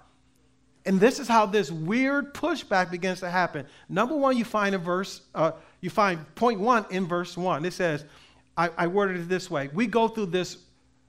And 0.86 1.00
this 1.00 1.18
is 1.18 1.26
how 1.26 1.46
this 1.46 1.72
weird 1.72 2.34
pushback 2.34 2.92
begins 2.92 3.18
to 3.20 3.28
happen. 3.28 3.66
Number 3.88 4.16
one, 4.16 4.36
you 4.36 4.44
find 4.44 4.76
a 4.76 4.78
verse, 4.78 5.22
uh, 5.34 5.52
you 5.80 5.90
find 5.90 6.24
point 6.36 6.60
one 6.60 6.86
in 6.90 7.06
verse 7.06 7.36
one. 7.36 7.64
It 7.64 7.72
says, 7.72 8.04
I, 8.56 8.70
I 8.78 8.86
worded 8.86 9.16
it 9.16 9.28
this 9.28 9.50
way. 9.50 9.68
We 9.74 9.88
go 9.88 10.06
through 10.06 10.26
this, 10.26 10.58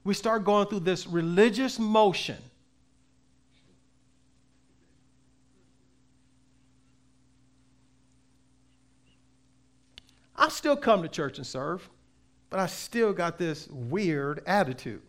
we 0.02 0.14
start 0.14 0.44
going 0.44 0.66
through 0.66 0.80
this 0.80 1.06
religious 1.06 1.78
motion. 1.78 2.38
I 10.36 10.48
still 10.48 10.76
come 10.76 11.02
to 11.02 11.08
church 11.08 11.38
and 11.38 11.46
serve, 11.46 11.88
but 12.50 12.60
I 12.60 12.66
still 12.66 13.12
got 13.12 13.38
this 13.38 13.68
weird 13.68 14.42
attitude. 14.46 15.02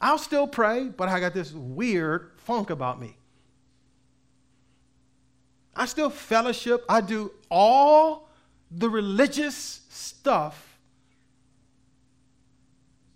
I'll 0.00 0.18
still 0.18 0.46
pray, 0.46 0.88
but 0.88 1.08
I 1.08 1.20
got 1.20 1.34
this 1.34 1.52
weird 1.52 2.32
funk 2.36 2.70
about 2.70 3.00
me. 3.00 3.16
I 5.74 5.86
still 5.86 6.10
fellowship. 6.10 6.84
I 6.88 7.00
do 7.00 7.32
all 7.50 8.28
the 8.70 8.90
religious 8.90 9.82
stuff, 9.88 10.78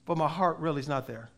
but 0.06 0.16
my 0.16 0.28
heart 0.28 0.58
really 0.58 0.80
is 0.80 0.88
not 0.88 1.06
there. 1.06 1.30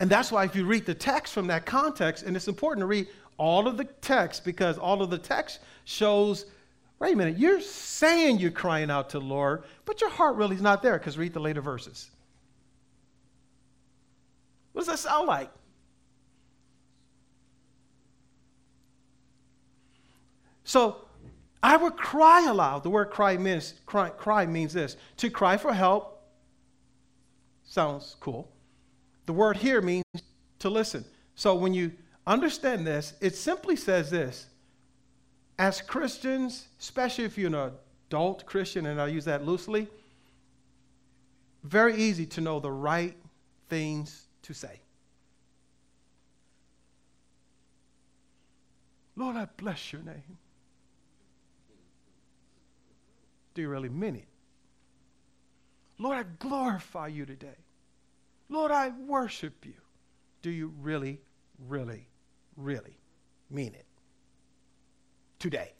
And 0.00 0.08
that's 0.08 0.30
why 0.30 0.44
if 0.44 0.54
you 0.54 0.64
read 0.64 0.86
the 0.86 0.94
text 0.94 1.34
from 1.34 1.48
that 1.48 1.66
context, 1.66 2.24
and 2.24 2.36
it's 2.36 2.46
important 2.46 2.82
to 2.82 2.86
read 2.86 3.08
all 3.38 3.66
of 3.66 3.76
the 3.76 3.84
text 3.84 4.44
because 4.44 4.76
all 4.76 5.00
of 5.00 5.10
the 5.10 5.18
text 5.18 5.60
shows 5.84 6.44
wait 6.98 7.14
a 7.14 7.16
minute, 7.16 7.38
you're 7.38 7.60
saying 7.60 8.38
you're 8.38 8.50
crying 8.50 8.90
out 8.90 9.10
to 9.10 9.18
the 9.18 9.24
Lord, 9.24 9.64
but 9.84 10.00
your 10.00 10.10
heart 10.10 10.36
really 10.36 10.56
is 10.56 10.62
not 10.62 10.82
there 10.82 10.98
because 10.98 11.16
read 11.16 11.32
the 11.32 11.40
later 11.40 11.60
verses. 11.60 12.10
What 14.72 14.82
does 14.82 14.88
that 14.88 14.98
sound 14.98 15.26
like? 15.26 15.50
So 20.64 20.96
I 21.62 21.76
would 21.76 21.96
cry 21.96 22.46
aloud. 22.46 22.82
The 22.82 22.90
word 22.90 23.06
cry 23.06 23.36
means 23.36 23.74
cry, 23.86 24.10
cry 24.10 24.46
means 24.46 24.72
this. 24.72 24.96
To 25.18 25.30
cry 25.30 25.56
for 25.56 25.72
help 25.72 26.22
sounds 27.64 28.16
cool. 28.20 28.50
The 29.26 29.32
word 29.32 29.56
here 29.56 29.80
means 29.80 30.04
to 30.58 30.68
listen. 30.68 31.04
So 31.34 31.54
when 31.54 31.74
you 31.74 31.92
understand 32.28 32.86
this, 32.86 33.14
it 33.20 33.34
simply 33.34 33.74
says 33.74 34.10
this. 34.10 34.46
As 35.58 35.80
Christians, 35.80 36.68
especially 36.78 37.24
if 37.24 37.36
you're 37.36 37.48
an 37.48 37.72
adult 38.08 38.46
Christian, 38.46 38.86
and 38.86 39.00
I 39.00 39.08
use 39.08 39.24
that 39.24 39.44
loosely, 39.44 39.88
very 41.64 41.96
easy 41.96 42.26
to 42.26 42.40
know 42.40 42.60
the 42.60 42.70
right 42.70 43.16
things 43.68 44.26
to 44.42 44.54
say. 44.54 44.80
Lord, 49.16 49.34
I 49.34 49.48
bless 49.56 49.92
your 49.92 50.02
name. 50.02 50.38
Do 53.54 53.62
you 53.62 53.68
really 53.68 53.88
mean 53.88 54.14
it? 54.14 54.28
Lord, 55.98 56.18
I 56.18 56.24
glorify 56.38 57.08
you 57.08 57.26
today. 57.26 57.58
Lord, 58.48 58.70
I 58.70 58.90
worship 58.90 59.66
you. 59.66 59.74
Do 60.42 60.50
you 60.50 60.72
really, 60.80 61.20
really, 61.66 62.06
really 62.58 62.98
mean 63.50 63.74
it? 63.74 63.86
Today. 65.38 65.72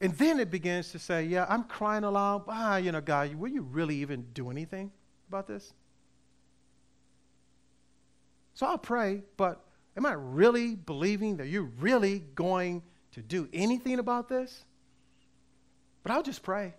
And 0.00 0.12
then 0.18 0.40
it 0.40 0.50
begins 0.50 0.90
to 0.92 0.98
say, 0.98 1.24
yeah, 1.24 1.46
I'm 1.48 1.62
crying 1.62 2.02
aloud. 2.02 2.42
Ah, 2.48 2.76
you 2.76 2.90
know, 2.90 3.00
God, 3.00 3.34
will 3.36 3.50
you 3.50 3.62
really 3.62 3.96
even 3.98 4.26
do 4.34 4.50
anything 4.50 4.90
about 5.28 5.46
this? 5.46 5.72
So 8.54 8.66
I'll 8.66 8.78
pray, 8.78 9.22
but 9.36 9.64
am 9.96 10.04
I 10.04 10.12
really 10.12 10.74
believing 10.74 11.36
that 11.36 11.46
you're 11.46 11.70
really 11.78 12.24
going 12.34 12.82
to 13.12 13.22
do 13.22 13.48
anything 13.52 14.00
about 14.00 14.28
this? 14.28 14.64
But 16.02 16.10
I'll 16.10 16.24
just 16.24 16.42
pray. 16.42 16.74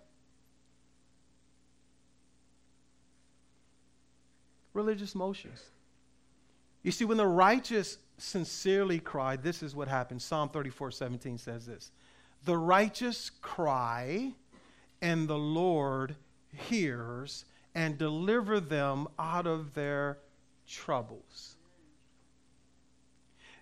Religious 4.74 5.14
motions. 5.14 5.60
You 6.82 6.92
see, 6.92 7.06
when 7.06 7.16
the 7.16 7.26
righteous 7.26 7.96
sincerely 8.18 8.98
cry, 8.98 9.36
this 9.36 9.62
is 9.62 9.74
what 9.74 9.88
happens. 9.88 10.24
Psalm 10.24 10.50
34 10.50 10.90
17 10.90 11.38
says 11.38 11.66
this 11.66 11.90
the 12.44 12.56
righteous 12.56 13.30
cry, 13.40 14.32
and 15.00 15.26
the 15.26 15.38
Lord 15.38 16.16
hears 16.52 17.44
and 17.74 17.98
deliver 17.98 18.60
them 18.60 19.08
out 19.18 19.46
of 19.46 19.74
their 19.74 20.18
troubles. 20.68 21.56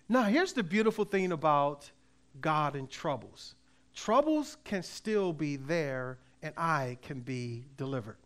Now, 0.08 0.24
here's 0.24 0.52
the 0.52 0.62
beautiful 0.62 1.04
thing 1.04 1.32
about 1.32 1.90
God 2.40 2.74
and 2.76 2.90
troubles 2.90 3.54
troubles 3.94 4.56
can 4.64 4.82
still 4.82 5.32
be 5.32 5.56
there, 5.56 6.18
and 6.42 6.54
I 6.56 6.98
can 7.02 7.20
be 7.20 7.64
delivered. 7.76 8.16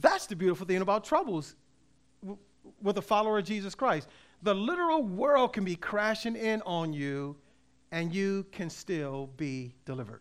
That's 0.00 0.26
the 0.26 0.36
beautiful 0.36 0.66
thing 0.66 0.82
about 0.82 1.04
troubles 1.04 1.54
with 2.82 2.98
a 2.98 3.02
follower 3.02 3.38
of 3.38 3.44
Jesus 3.44 3.74
Christ 3.74 4.08
the 4.42 4.54
literal 4.54 5.02
world 5.02 5.52
can 5.52 5.64
be 5.64 5.76
crashing 5.76 6.36
in 6.36 6.62
on 6.62 6.92
you 6.92 7.36
and 7.90 8.14
you 8.14 8.44
can 8.52 8.68
still 8.70 9.30
be 9.36 9.74
delivered. 9.84 10.20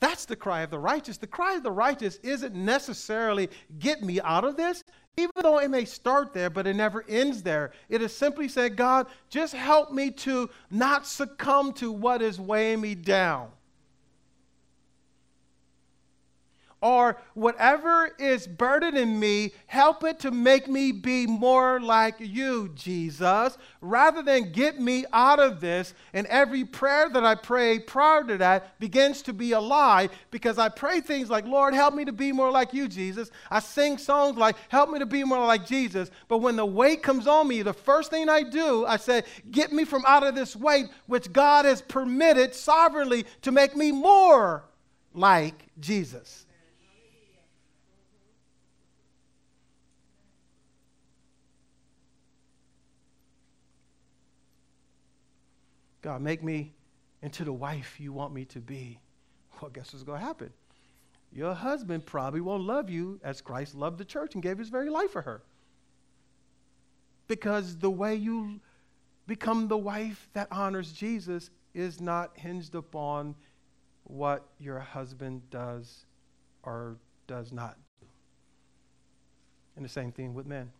That's 0.00 0.26
the 0.26 0.36
cry 0.36 0.62
of 0.62 0.70
the 0.70 0.78
righteous. 0.78 1.16
The 1.16 1.26
cry 1.26 1.56
of 1.56 1.64
the 1.64 1.72
righteous 1.72 2.18
isn't 2.22 2.54
necessarily 2.54 3.50
get 3.80 4.02
me 4.02 4.20
out 4.20 4.44
of 4.44 4.56
this, 4.56 4.84
even 5.16 5.32
though 5.42 5.58
it 5.58 5.70
may 5.70 5.84
start 5.84 6.32
there, 6.32 6.50
but 6.50 6.68
it 6.68 6.76
never 6.76 7.04
ends 7.08 7.42
there. 7.42 7.72
It 7.88 8.00
is 8.00 8.16
simply 8.16 8.46
said, 8.46 8.76
God, 8.76 9.08
just 9.28 9.54
help 9.54 9.90
me 9.90 10.12
to 10.12 10.48
not 10.70 11.06
succumb 11.06 11.72
to 11.74 11.90
what 11.90 12.22
is 12.22 12.38
weighing 12.38 12.80
me 12.80 12.94
down. 12.94 13.48
Or 16.80 17.20
whatever 17.34 18.10
is 18.18 18.46
burdening 18.46 19.18
me, 19.18 19.52
help 19.66 20.04
it 20.04 20.20
to 20.20 20.30
make 20.30 20.68
me 20.68 20.92
be 20.92 21.26
more 21.26 21.80
like 21.80 22.14
you, 22.18 22.70
Jesus, 22.74 23.58
rather 23.80 24.22
than 24.22 24.52
get 24.52 24.80
me 24.80 25.04
out 25.12 25.40
of 25.40 25.60
this. 25.60 25.94
And 26.12 26.26
every 26.28 26.64
prayer 26.64 27.08
that 27.08 27.24
I 27.24 27.34
pray 27.34 27.80
prior 27.80 28.22
to 28.24 28.38
that 28.38 28.78
begins 28.78 29.22
to 29.22 29.32
be 29.32 29.52
a 29.52 29.60
lie 29.60 30.08
because 30.30 30.58
I 30.58 30.68
pray 30.68 31.00
things 31.00 31.30
like, 31.30 31.46
Lord, 31.46 31.74
help 31.74 31.94
me 31.94 32.04
to 32.04 32.12
be 32.12 32.30
more 32.30 32.50
like 32.50 32.72
you, 32.72 32.86
Jesus. 32.86 33.30
I 33.50 33.58
sing 33.58 33.98
songs 33.98 34.36
like, 34.36 34.56
help 34.68 34.90
me 34.90 35.00
to 35.00 35.06
be 35.06 35.24
more 35.24 35.44
like 35.46 35.66
Jesus. 35.66 36.10
But 36.28 36.38
when 36.38 36.56
the 36.56 36.66
weight 36.66 37.02
comes 37.02 37.26
on 37.26 37.48
me, 37.48 37.62
the 37.62 37.72
first 37.72 38.10
thing 38.10 38.28
I 38.28 38.44
do, 38.44 38.86
I 38.86 38.98
say, 38.98 39.24
get 39.50 39.72
me 39.72 39.84
from 39.84 40.04
out 40.06 40.22
of 40.22 40.36
this 40.36 40.54
weight, 40.54 40.86
which 41.06 41.32
God 41.32 41.64
has 41.64 41.82
permitted 41.82 42.54
sovereignly 42.54 43.26
to 43.42 43.50
make 43.50 43.74
me 43.74 43.90
more 43.90 44.64
like 45.12 45.66
Jesus. 45.80 46.46
God, 56.08 56.22
make 56.22 56.42
me 56.42 56.72
into 57.20 57.44
the 57.44 57.52
wife 57.52 58.00
you 58.00 58.14
want 58.14 58.32
me 58.32 58.46
to 58.46 58.60
be. 58.60 58.98
Well, 59.60 59.70
guess 59.70 59.92
what's 59.92 60.04
going 60.04 60.18
to 60.18 60.24
happen? 60.24 60.50
Your 61.30 61.52
husband 61.52 62.06
probably 62.06 62.40
won't 62.40 62.62
love 62.62 62.88
you 62.88 63.20
as 63.22 63.42
Christ 63.42 63.74
loved 63.74 63.98
the 63.98 64.06
church 64.06 64.32
and 64.32 64.42
gave 64.42 64.56
his 64.56 64.70
very 64.70 64.88
life 64.88 65.10
for 65.10 65.20
her. 65.20 65.42
Because 67.26 67.76
the 67.76 67.90
way 67.90 68.14
you 68.14 68.58
become 69.26 69.68
the 69.68 69.76
wife 69.76 70.30
that 70.32 70.48
honors 70.50 70.92
Jesus 70.92 71.50
is 71.74 72.00
not 72.00 72.30
hinged 72.38 72.74
upon 72.74 73.34
what 74.04 74.46
your 74.58 74.78
husband 74.78 75.42
does 75.50 76.06
or 76.62 76.96
does 77.26 77.52
not 77.52 77.76
do. 78.00 78.06
And 79.76 79.84
the 79.84 79.90
same 79.90 80.10
thing 80.10 80.32
with 80.32 80.46
men. 80.46 80.70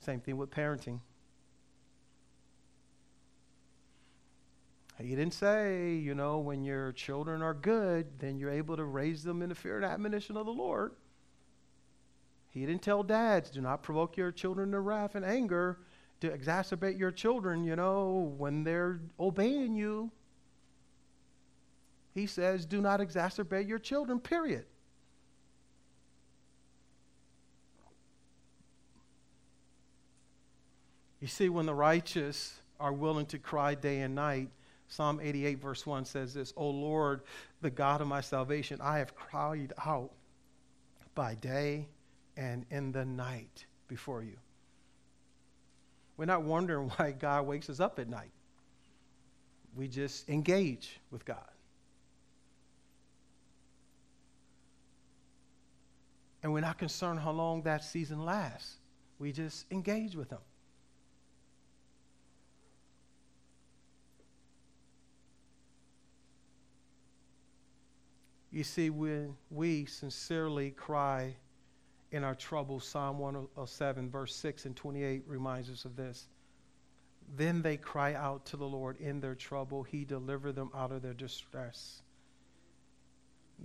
Same 0.00 0.18
thing 0.18 0.38
with 0.38 0.50
parenting. 0.50 1.00
He 5.00 5.14
didn't 5.14 5.34
say, 5.34 5.94
you 5.94 6.14
know, 6.14 6.38
when 6.38 6.64
your 6.64 6.90
children 6.92 7.40
are 7.40 7.54
good, 7.54 8.18
then 8.18 8.36
you're 8.36 8.50
able 8.50 8.76
to 8.76 8.84
raise 8.84 9.22
them 9.22 9.42
in 9.42 9.50
the 9.50 9.54
fear 9.54 9.76
and 9.76 9.84
admonition 9.84 10.36
of 10.36 10.44
the 10.44 10.52
Lord. 10.52 10.92
He 12.50 12.66
didn't 12.66 12.82
tell 12.82 13.04
dads, 13.04 13.50
do 13.50 13.60
not 13.60 13.84
provoke 13.84 14.16
your 14.16 14.32
children 14.32 14.72
to 14.72 14.80
wrath 14.80 15.14
and 15.14 15.24
anger, 15.24 15.78
to 16.20 16.30
exacerbate 16.30 16.98
your 16.98 17.12
children, 17.12 17.62
you 17.62 17.76
know, 17.76 18.34
when 18.36 18.64
they're 18.64 19.00
obeying 19.20 19.76
you. 19.76 20.10
He 22.12 22.26
says, 22.26 22.66
do 22.66 22.80
not 22.80 22.98
exacerbate 22.98 23.68
your 23.68 23.78
children, 23.78 24.18
period. 24.18 24.64
You 31.20 31.28
see, 31.28 31.48
when 31.48 31.66
the 31.66 31.74
righteous 31.74 32.58
are 32.80 32.92
willing 32.92 33.26
to 33.26 33.38
cry 33.38 33.76
day 33.76 34.00
and 34.00 34.16
night, 34.16 34.50
Psalm 34.88 35.20
88, 35.22 35.60
verse 35.60 35.86
1 35.86 36.04
says 36.04 36.34
this 36.34 36.52
O 36.56 36.68
Lord, 36.68 37.22
the 37.60 37.70
God 37.70 38.00
of 38.00 38.08
my 38.08 38.20
salvation, 38.20 38.80
I 38.82 38.98
have 38.98 39.14
cried 39.14 39.72
out 39.84 40.10
by 41.14 41.34
day 41.34 41.88
and 42.36 42.64
in 42.70 42.92
the 42.92 43.04
night 43.04 43.66
before 43.86 44.22
you. 44.22 44.36
We're 46.16 46.24
not 46.24 46.42
wondering 46.42 46.88
why 46.96 47.12
God 47.12 47.46
wakes 47.46 47.68
us 47.68 47.80
up 47.80 47.98
at 47.98 48.08
night. 48.08 48.30
We 49.76 49.88
just 49.88 50.28
engage 50.28 50.98
with 51.10 51.24
God. 51.24 51.38
And 56.42 56.52
we're 56.52 56.60
not 56.60 56.78
concerned 56.78 57.20
how 57.20 57.32
long 57.32 57.62
that 57.62 57.84
season 57.84 58.24
lasts. 58.24 58.76
We 59.18 59.32
just 59.32 59.70
engage 59.70 60.16
with 60.16 60.30
Him. 60.30 60.38
You 68.50 68.64
see, 68.64 68.90
when 68.90 69.36
we 69.50 69.84
sincerely 69.84 70.70
cry 70.70 71.36
in 72.10 72.24
our 72.24 72.34
trouble, 72.34 72.80
Psalm 72.80 73.18
107, 73.18 74.10
verse 74.10 74.34
6 74.34 74.64
and 74.64 74.74
28 74.74 75.24
reminds 75.26 75.68
us 75.70 75.84
of 75.84 75.96
this. 75.96 76.28
Then 77.36 77.60
they 77.60 77.76
cry 77.76 78.14
out 78.14 78.46
to 78.46 78.56
the 78.56 78.66
Lord 78.66 78.96
in 79.00 79.20
their 79.20 79.34
trouble. 79.34 79.82
He 79.82 80.04
delivered 80.04 80.54
them 80.54 80.70
out 80.74 80.92
of 80.92 81.02
their 81.02 81.12
distress. 81.12 82.02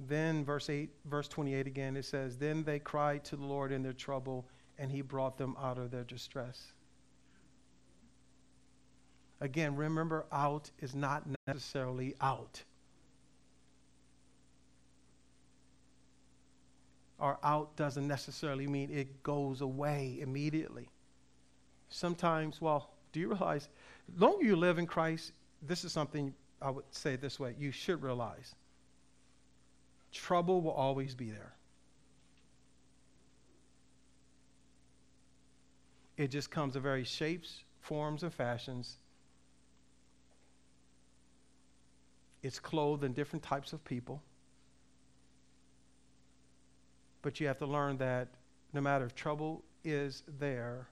Then, 0.07 0.43
verse 0.43 0.69
8, 0.69 0.89
verse 1.05 1.27
28 1.27 1.67
again, 1.67 1.95
it 1.95 2.03
says, 2.03 2.35
Then 2.35 2.63
they 2.63 2.79
cried 2.79 3.23
to 3.25 3.35
the 3.35 3.45
Lord 3.45 3.71
in 3.71 3.83
their 3.83 3.93
trouble, 3.93 4.45
and 4.77 4.91
he 4.91 5.01
brought 5.01 5.37
them 5.37 5.55
out 5.61 5.77
of 5.77 5.91
their 5.91 6.03
distress. 6.03 6.73
Again, 9.39 9.75
remember, 9.75 10.25
out 10.31 10.71
is 10.79 10.95
not 10.95 11.23
necessarily 11.47 12.15
out. 12.21 12.63
Or 17.23 17.39
out 17.41 17.73
doesn't 17.77 18.05
necessarily 18.05 18.67
mean 18.67 18.91
it 18.91 19.23
goes 19.23 19.61
away 19.61 20.17
immediately. 20.19 20.89
Sometimes, 21.87 22.59
well, 22.59 22.89
do 23.13 23.21
you 23.21 23.29
realize, 23.29 23.69
the 24.17 24.25
longer 24.25 24.45
you 24.45 24.57
live 24.57 24.77
in 24.77 24.85
Christ, 24.85 25.31
this 25.61 25.85
is 25.85 25.93
something 25.93 26.33
I 26.61 26.69
would 26.69 26.83
say 26.91 27.15
this 27.15 27.39
way 27.39 27.55
you 27.57 27.71
should 27.71 28.03
realize 28.03 28.53
trouble 30.11 30.61
will 30.61 30.71
always 30.71 31.15
be 31.15 31.31
there. 31.31 31.53
It 36.17 36.27
just 36.27 36.51
comes 36.51 36.75
in 36.75 36.81
various 36.81 37.07
shapes, 37.07 37.63
forms, 37.79 38.23
and 38.23 38.33
fashions. 38.33 38.97
It's 42.43 42.59
clothed 42.59 43.05
in 43.05 43.13
different 43.13 43.43
types 43.43 43.71
of 43.71 43.83
people. 43.85 44.21
But 47.23 47.39
you 47.39 47.47
have 47.47 47.57
to 47.59 47.65
learn 47.65 47.97
that 47.97 48.27
no 48.73 48.81
matter 48.81 49.05
if 49.05 49.15
trouble 49.15 49.63
is 49.83 50.21
there, 50.27 50.87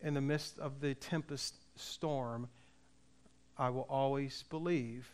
in 0.00 0.14
the 0.14 0.20
midst 0.20 0.60
of 0.60 0.80
the 0.80 0.94
tempest 0.94 1.56
storm, 1.74 2.48
I 3.56 3.70
will 3.70 3.86
always 3.88 4.44
believe 4.48 5.10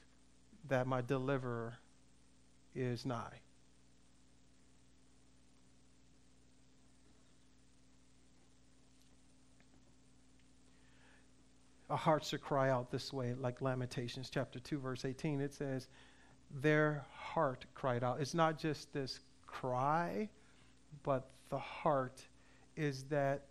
that 0.69 0.87
my 0.87 1.01
deliverer 1.01 1.79
is 2.75 3.07
nigh. 3.07 3.41
Our 11.89 11.97
hearts 11.97 12.31
should 12.31 12.43
cry 12.43 12.71
out 12.71 12.91
this 12.91 13.13
way, 13.13 13.35
like 13.35 13.63
Lamentations 13.63 14.29
chapter 14.29 14.59
2, 14.59 14.81
verse 14.81 15.05
18. 15.05 15.41
It 15.41 15.55
says, 15.55 15.87
Their 16.51 17.05
heart 17.15 17.67
cried 17.75 18.03
out. 18.03 18.21
It's 18.21 18.35
not 18.35 18.59
just 18.59 18.93
this 18.93 19.21
cry, 19.61 20.29
but 21.03 21.31
the 21.49 21.59
heart 21.59 22.21
is 22.77 23.05
that 23.05 23.47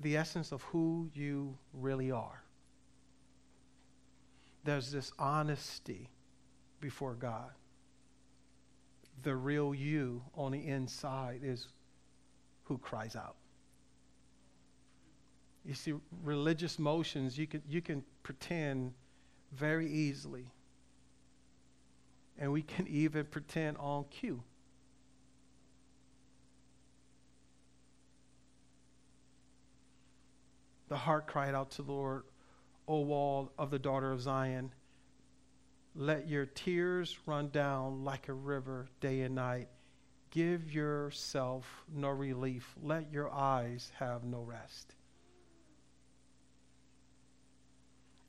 the 0.00 0.16
essence 0.16 0.52
of 0.52 0.62
who 0.62 1.10
you 1.12 1.56
really 1.72 2.10
are. 2.10 2.42
There's 4.64 4.92
this 4.92 5.12
honesty 5.18 6.08
before 6.80 7.14
God. 7.14 7.50
The 9.22 9.34
real 9.34 9.74
you 9.74 10.22
on 10.36 10.52
the 10.52 10.66
inside 10.66 11.40
is 11.42 11.68
who 12.64 12.78
cries 12.78 13.16
out. 13.16 13.36
You 15.64 15.74
see, 15.74 15.94
religious 16.22 16.78
motions, 16.78 17.38
you 17.38 17.46
can, 17.46 17.62
you 17.68 17.80
can 17.80 18.04
pretend 18.22 18.92
very 19.52 19.88
easily. 19.88 20.46
And 22.38 22.52
we 22.52 22.62
can 22.62 22.86
even 22.88 23.24
pretend 23.24 23.76
on 23.78 24.04
cue. 24.10 24.42
The 30.92 30.98
heart 30.98 31.26
cried 31.26 31.54
out 31.54 31.70
to 31.70 31.80
the 31.80 31.90
Lord, 31.90 32.24
O 32.86 33.00
wall 33.00 33.50
of 33.56 33.70
the 33.70 33.78
daughter 33.78 34.12
of 34.12 34.20
Zion, 34.20 34.74
let 35.94 36.28
your 36.28 36.44
tears 36.44 37.18
run 37.24 37.48
down 37.48 38.04
like 38.04 38.28
a 38.28 38.34
river 38.34 38.90
day 39.00 39.22
and 39.22 39.34
night. 39.34 39.68
Give 40.30 40.70
yourself 40.70 41.66
no 41.90 42.10
relief. 42.10 42.74
Let 42.82 43.10
your 43.10 43.32
eyes 43.32 43.90
have 43.98 44.24
no 44.24 44.42
rest. 44.42 44.94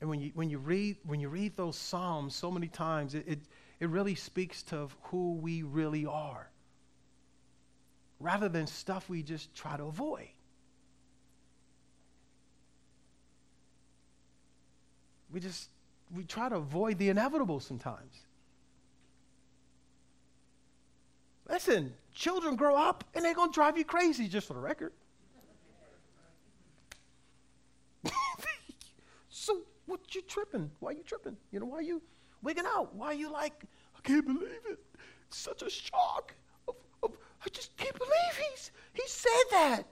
And 0.00 0.08
when 0.08 0.22
you, 0.22 0.30
when 0.32 0.48
you, 0.48 0.56
read, 0.56 0.96
when 1.04 1.20
you 1.20 1.28
read 1.28 1.58
those 1.58 1.76
Psalms 1.76 2.34
so 2.34 2.50
many 2.50 2.68
times, 2.68 3.14
it, 3.14 3.24
it, 3.28 3.40
it 3.78 3.90
really 3.90 4.14
speaks 4.14 4.62
to 4.64 4.88
who 5.02 5.34
we 5.34 5.62
really 5.64 6.06
are 6.06 6.50
rather 8.20 8.48
than 8.48 8.66
stuff 8.66 9.10
we 9.10 9.22
just 9.22 9.54
try 9.54 9.76
to 9.76 9.84
avoid. 9.84 10.28
We 15.34 15.40
just 15.40 15.68
we 16.14 16.22
try 16.22 16.48
to 16.48 16.54
avoid 16.54 16.96
the 16.96 17.08
inevitable 17.08 17.58
sometimes. 17.58 18.20
Listen, 21.50 21.92
children 22.14 22.54
grow 22.54 22.76
up 22.76 23.02
and 23.14 23.24
they're 23.24 23.34
going 23.34 23.50
to 23.50 23.54
drive 23.54 23.76
you 23.76 23.84
crazy, 23.84 24.28
just 24.28 24.46
for 24.46 24.54
the 24.54 24.60
record. 24.60 24.92
so, 29.28 29.62
what 29.86 30.14
you 30.14 30.22
tripping? 30.22 30.70
Why 30.78 30.92
you 30.92 31.02
tripping? 31.04 31.36
You 31.50 31.60
know, 31.60 31.66
why 31.66 31.80
you 31.80 32.00
wigging 32.42 32.64
out? 32.66 32.94
Why 32.94 33.12
you 33.12 33.30
like, 33.30 33.64
I 33.96 34.00
can't 34.02 34.24
believe 34.24 34.62
it. 34.70 34.78
It's 35.26 35.36
such 35.36 35.62
a 35.62 35.68
shock. 35.68 36.32
Of, 36.68 36.76
of, 37.02 37.10
I 37.44 37.48
just 37.50 37.76
can't 37.76 37.98
believe 37.98 38.50
he's, 38.50 38.70
he 38.92 39.02
said 39.06 39.44
that. 39.50 39.82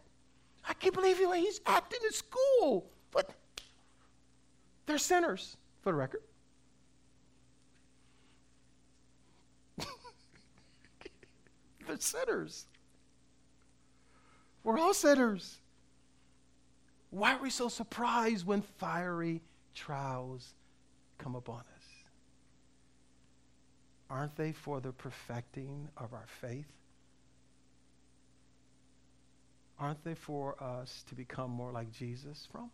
I 0.66 0.72
can't 0.74 0.94
believe 0.94 1.18
the 1.18 1.28
way 1.28 1.40
he's 1.40 1.60
acting 1.66 2.00
in 2.04 2.12
school. 2.12 2.86
But 3.10 3.28
they're 4.86 4.98
sinners, 4.98 5.56
for 5.82 5.92
the 5.92 5.96
record. 5.96 6.22
They're 11.86 11.98
sinners. 11.98 12.66
We're 14.64 14.78
all 14.78 14.94
sinners. 14.94 15.58
Why 17.10 17.34
are 17.34 17.42
we 17.42 17.50
so 17.50 17.68
surprised 17.68 18.46
when 18.46 18.62
fiery 18.62 19.42
trials 19.74 20.54
come 21.18 21.34
upon 21.34 21.60
us? 21.60 21.66
Aren't 24.08 24.36
they 24.36 24.52
for 24.52 24.80
the 24.80 24.92
perfecting 24.92 25.88
of 25.96 26.12
our 26.12 26.26
faith? 26.40 26.72
Aren't 29.78 30.04
they 30.04 30.14
for 30.14 30.62
us 30.62 31.04
to 31.08 31.14
become 31.14 31.50
more 31.50 31.72
like 31.72 31.90
Jesus 31.92 32.46
from? 32.52 32.70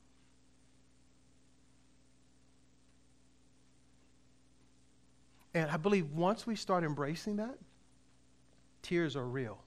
And 5.59 5.73
I 5.73 5.77
believe 5.77 6.13
once 6.13 6.47
we 6.47 6.55
start 6.55 6.85
embracing 6.85 7.39
that, 7.39 7.59
tears 8.81 9.17
are 9.17 9.27
real. 9.27 9.59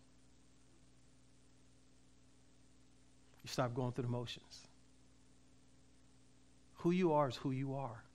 You 3.44 3.50
stop 3.50 3.74
going 3.74 3.92
through 3.92 4.04
the 4.04 4.10
motions. 4.10 4.62
Who 6.76 6.92
you 6.92 7.12
are 7.12 7.28
is 7.28 7.36
who 7.36 7.52
you 7.52 7.76
are. 7.76 8.06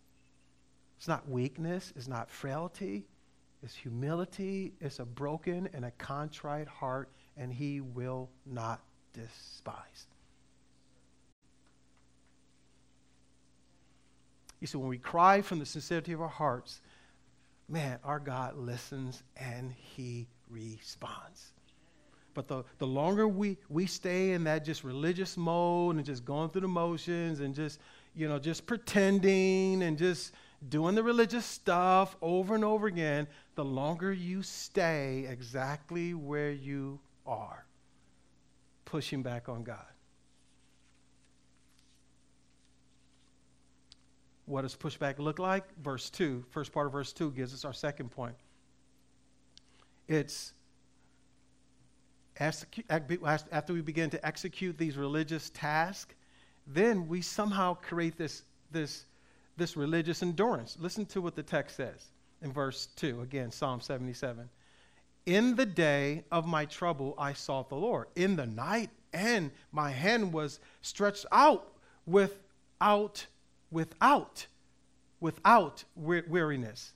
It's 0.96 1.06
not 1.06 1.28
weakness, 1.28 1.92
it's 1.94 2.08
not 2.08 2.30
frailty, 2.30 3.04
it's 3.62 3.74
humility, 3.74 4.72
it's 4.80 4.98
a 4.98 5.04
broken 5.04 5.68
and 5.74 5.84
a 5.84 5.90
contrite 5.98 6.68
heart, 6.68 7.10
and 7.36 7.52
He 7.52 7.82
will 7.82 8.30
not 8.46 8.80
despise. 9.12 10.06
You 14.60 14.66
see, 14.66 14.78
when 14.78 14.88
we 14.88 14.96
cry 14.96 15.42
from 15.42 15.58
the 15.58 15.66
sincerity 15.66 16.12
of 16.14 16.22
our 16.22 16.28
hearts, 16.28 16.80
man, 17.68 17.98
our 18.04 18.18
God 18.18 18.56
listens 18.56 19.22
and 19.36 19.72
He 19.72 20.28
responds. 20.48 21.52
But 22.34 22.48
the, 22.48 22.64
the 22.78 22.86
longer 22.86 23.26
we, 23.26 23.56
we 23.70 23.86
stay 23.86 24.32
in 24.32 24.44
that 24.44 24.64
just 24.64 24.84
religious 24.84 25.36
mode 25.36 25.96
and 25.96 26.04
just 26.04 26.24
going 26.24 26.50
through 26.50 26.60
the 26.60 26.68
motions 26.68 27.40
and 27.40 27.54
just, 27.54 27.80
you 28.14 28.28
know, 28.28 28.38
just 28.38 28.66
pretending 28.66 29.82
and 29.82 29.96
just 29.96 30.32
doing 30.68 30.94
the 30.94 31.02
religious 31.02 31.46
stuff 31.46 32.14
over 32.20 32.54
and 32.54 32.62
over 32.62 32.88
again, 32.88 33.26
the 33.54 33.64
longer 33.64 34.12
you 34.12 34.42
stay 34.42 35.26
exactly 35.28 36.12
where 36.12 36.52
you 36.52 37.00
are, 37.26 37.64
pushing 38.84 39.22
back 39.22 39.48
on 39.48 39.62
God. 39.62 39.86
What 44.46 44.62
does 44.62 44.74
pushback 44.74 45.18
look 45.18 45.38
like? 45.38 45.64
Verse 45.82 46.08
2, 46.10 46.44
first 46.50 46.72
part 46.72 46.86
of 46.86 46.92
verse 46.92 47.12
2 47.12 47.32
gives 47.32 47.52
us 47.52 47.64
our 47.64 47.72
second 47.72 48.10
point. 48.10 48.34
It's 50.08 50.52
after 52.38 53.72
we 53.72 53.80
begin 53.80 54.10
to 54.10 54.26
execute 54.26 54.76
these 54.76 54.96
religious 54.96 55.50
tasks, 55.50 56.14
then 56.66 57.08
we 57.08 57.22
somehow 57.22 57.74
create 57.74 58.18
this, 58.18 58.42
this, 58.70 59.04
this 59.56 59.76
religious 59.76 60.22
endurance. 60.22 60.76
Listen 60.80 61.06
to 61.06 61.20
what 61.20 61.34
the 61.34 61.42
text 61.42 61.76
says 61.76 62.08
in 62.42 62.52
verse 62.52 62.88
2, 62.96 63.22
again, 63.22 63.50
Psalm 63.50 63.80
77. 63.80 64.48
In 65.26 65.56
the 65.56 65.66
day 65.66 66.24
of 66.30 66.46
my 66.46 66.66
trouble, 66.66 67.14
I 67.18 67.32
sought 67.32 67.68
the 67.68 67.76
Lord. 67.76 68.06
In 68.14 68.36
the 68.36 68.46
night, 68.46 68.90
and 69.12 69.50
my 69.72 69.90
hand 69.90 70.32
was 70.32 70.60
stretched 70.82 71.26
out 71.32 71.72
without, 72.06 73.26
without, 73.70 74.46
without 75.20 75.84
weariness. 75.96 76.92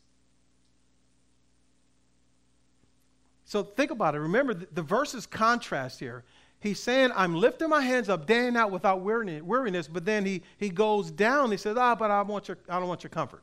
So 3.45 3.65
think 3.65 3.91
about 3.91 4.15
it. 4.15 4.21
Remember, 4.21 4.55
the, 4.55 4.69
the 4.73 4.83
verses 4.83 5.27
contrast 5.27 5.99
here. 5.99 6.25
He's 6.61 6.81
saying, 6.81 7.11
I'm 7.17 7.35
lifting 7.35 7.69
my 7.69 7.81
hands 7.81 8.09
up 8.09 8.27
day 8.27 8.47
and 8.47 8.57
out 8.57 8.71
without 8.71 9.01
weariness, 9.01 9.89
but 9.89 10.05
then 10.05 10.25
he, 10.25 10.43
he 10.59 10.69
goes 10.69 11.11
down. 11.11 11.51
He 11.51 11.57
says, 11.57 11.77
Ah, 11.77 11.95
but 11.95 12.11
I, 12.11 12.23
want 12.23 12.49
your, 12.49 12.59
I 12.69 12.79
don't 12.79 12.89
want 12.89 13.03
your 13.03 13.11
comfort. 13.11 13.43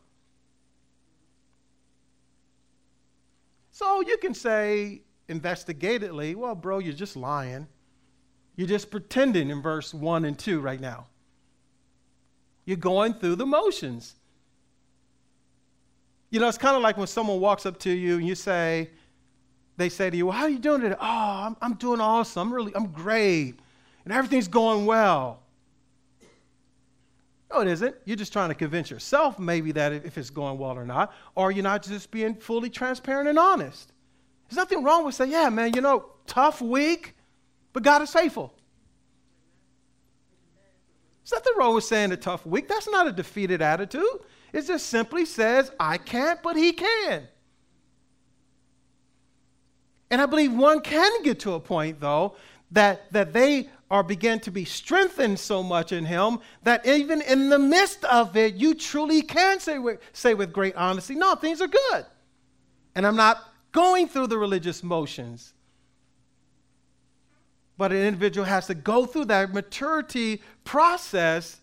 So 3.71 4.01
you 4.01 4.17
can 4.17 4.33
say 4.33 5.01
investigatedly, 5.27 6.35
well, 6.35 6.55
bro, 6.55 6.79
you're 6.79 6.93
just 6.93 7.15
lying. 7.15 7.67
You're 8.55 8.67
just 8.67 8.89
pretending 8.89 9.49
in 9.49 9.61
verse 9.61 9.93
1 9.93 10.25
and 10.25 10.37
2 10.37 10.59
right 10.59 10.79
now. 10.79 11.07
You're 12.67 12.75
going 12.75 13.13
through 13.13 13.37
the 13.37 13.45
motions. 13.45 14.15
You 16.29 16.41
know, 16.41 16.49
it's 16.49 16.57
kind 16.57 16.75
of 16.75 16.81
like 16.81 16.97
when 16.97 17.07
someone 17.07 17.39
walks 17.39 17.65
up 17.65 17.79
to 17.79 17.89
you 17.89 18.17
and 18.17 18.27
you 18.27 18.35
say, 18.35 18.89
they 19.77 19.87
say 19.87 20.09
to 20.09 20.17
you, 20.17 20.25
well, 20.25 20.37
how 20.37 20.43
are 20.43 20.49
you 20.49 20.59
doing 20.59 20.81
today? 20.81 20.97
Oh, 20.99 21.05
I'm, 21.47 21.55
I'm 21.61 21.75
doing 21.75 22.01
awesome. 22.01 22.49
I'm 22.49 22.53
really, 22.53 22.75
I'm 22.75 22.87
great. 22.87 23.55
And 24.03 24.13
everything's 24.13 24.49
going 24.49 24.85
well. 24.85 25.39
No, 27.49 27.61
it 27.61 27.69
isn't. 27.69 27.95
You're 28.03 28.17
just 28.17 28.33
trying 28.33 28.49
to 28.49 28.55
convince 28.55 28.91
yourself 28.91 29.39
maybe 29.39 29.71
that 29.71 29.93
if 29.93 30.17
it's 30.17 30.29
going 30.29 30.57
well 30.57 30.77
or 30.77 30.85
not, 30.85 31.13
or 31.35 31.51
you're 31.51 31.63
not 31.63 31.83
just 31.83 32.11
being 32.11 32.35
fully 32.35 32.69
transparent 32.69 33.29
and 33.29 33.39
honest. 33.39 33.93
There's 34.49 34.57
nothing 34.57 34.83
wrong 34.83 35.05
with 35.05 35.15
saying, 35.15 35.31
yeah, 35.31 35.47
man, 35.47 35.71
you 35.73 35.79
know, 35.79 36.07
tough 36.25 36.61
week, 36.61 37.15
but 37.71 37.81
God 37.81 38.01
is 38.01 38.11
faithful. 38.11 38.56
There's 41.29 41.41
nothing 41.41 41.53
wrong 41.57 41.75
with 41.75 41.83
saying 41.83 42.13
a 42.13 42.17
tough 42.17 42.45
week. 42.45 42.69
That's 42.69 42.87
not 42.87 43.05
a 43.05 43.11
defeated 43.11 43.61
attitude. 43.61 44.03
It 44.53 44.65
just 44.65 44.87
simply 44.87 45.25
says, 45.25 45.71
I 45.77 45.97
can't, 45.97 46.41
but 46.41 46.55
He 46.55 46.71
can. 46.71 47.27
And 50.09 50.21
I 50.21 50.25
believe 50.25 50.53
one 50.53 50.79
can 50.79 51.23
get 51.23 51.39
to 51.41 51.53
a 51.53 51.59
point, 51.59 51.99
though, 51.99 52.35
that, 52.71 53.11
that 53.11 53.33
they 53.33 53.69
are 53.91 54.03
begin 54.03 54.39
to 54.41 54.51
be 54.51 54.63
strengthened 54.63 55.37
so 55.37 55.61
much 55.61 55.91
in 55.91 56.05
him 56.05 56.39
that 56.63 56.85
even 56.85 57.21
in 57.21 57.49
the 57.49 57.59
midst 57.59 58.03
of 58.05 58.35
it, 58.35 58.55
you 58.55 58.73
truly 58.73 59.21
can 59.21 59.59
say 59.59 59.79
with, 59.79 59.99
say 60.13 60.33
with 60.33 60.53
great 60.53 60.75
honesty, 60.75 61.15
no, 61.15 61.35
things 61.35 61.61
are 61.61 61.67
good. 61.67 62.05
And 62.95 63.05
I'm 63.07 63.15
not 63.15 63.53
going 63.71 64.07
through 64.07 64.27
the 64.27 64.37
religious 64.37 64.83
motions. 64.83 65.53
But 67.77 67.91
an 67.91 67.99
individual 67.99 68.45
has 68.45 68.67
to 68.67 68.75
go 68.75 69.05
through 69.05 69.25
that 69.25 69.53
maturity 69.53 70.41
process 70.63 71.61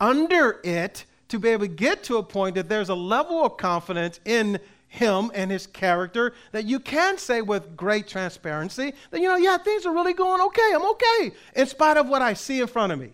under 0.00 0.60
it 0.62 1.04
to 1.28 1.38
be 1.38 1.48
able 1.48 1.66
to 1.66 1.72
get 1.72 2.04
to 2.04 2.18
a 2.18 2.22
point 2.22 2.54
that 2.54 2.68
there's 2.68 2.88
a 2.88 2.94
level 2.94 3.44
of 3.44 3.56
confidence 3.56 4.20
in 4.24 4.60
him 4.88 5.30
and 5.34 5.50
his 5.50 5.66
character 5.66 6.34
that 6.52 6.64
you 6.64 6.78
can 6.78 7.18
say 7.18 7.42
with 7.42 7.76
great 7.76 8.06
transparency 8.06 8.92
that, 9.10 9.20
you 9.20 9.28
know, 9.28 9.36
yeah, 9.36 9.58
things 9.58 9.84
are 9.84 9.92
really 9.92 10.14
going 10.14 10.40
okay. 10.40 10.72
I'm 10.74 10.86
okay 10.90 11.32
in 11.56 11.66
spite 11.66 11.96
of 11.96 12.08
what 12.08 12.22
I 12.22 12.34
see 12.34 12.60
in 12.60 12.66
front 12.66 12.92
of 12.92 12.98
me. 12.98 13.12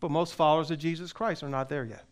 But 0.00 0.10
most 0.10 0.34
followers 0.34 0.70
of 0.70 0.78
Jesus 0.78 1.12
Christ 1.12 1.42
are 1.42 1.48
not 1.48 1.68
there 1.68 1.84
yet. 1.84 2.04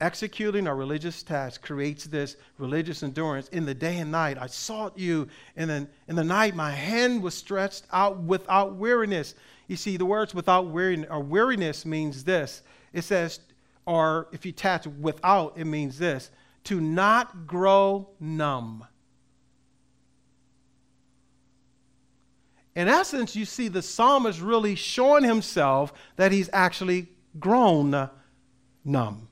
Executing 0.00 0.68
our 0.68 0.76
religious 0.76 1.22
task 1.22 1.62
creates 1.62 2.04
this 2.04 2.36
religious 2.58 3.02
endurance. 3.02 3.48
In 3.48 3.64
the 3.64 3.74
day 3.74 3.98
and 3.98 4.12
night, 4.12 4.36
I 4.38 4.46
sought 4.46 4.98
you. 4.98 5.26
And 5.56 5.70
then 5.70 5.88
in 6.06 6.16
the 6.16 6.24
night, 6.24 6.54
my 6.54 6.70
hand 6.70 7.22
was 7.22 7.34
stretched 7.34 7.84
out 7.92 8.18
without 8.18 8.74
weariness. 8.74 9.34
You 9.68 9.76
see, 9.76 9.96
the 9.96 10.04
words 10.04 10.34
without 10.34 10.66
weariness, 10.66 11.08
or 11.10 11.20
weariness 11.20 11.86
means 11.86 12.24
this. 12.24 12.62
It 12.92 13.02
says, 13.02 13.40
or 13.86 14.28
if 14.32 14.44
you 14.44 14.50
attach 14.50 14.86
without, 14.86 15.56
it 15.56 15.64
means 15.64 15.98
this 15.98 16.30
to 16.64 16.80
not 16.80 17.46
grow 17.46 18.08
numb. 18.20 18.84
In 22.74 22.88
essence, 22.88 23.34
you 23.34 23.46
see 23.46 23.68
the 23.68 23.80
psalmist 23.80 24.40
really 24.40 24.74
showing 24.74 25.24
himself 25.24 25.94
that 26.16 26.32
he's 26.32 26.50
actually 26.52 27.08
grown 27.38 28.10
numb. 28.84 29.28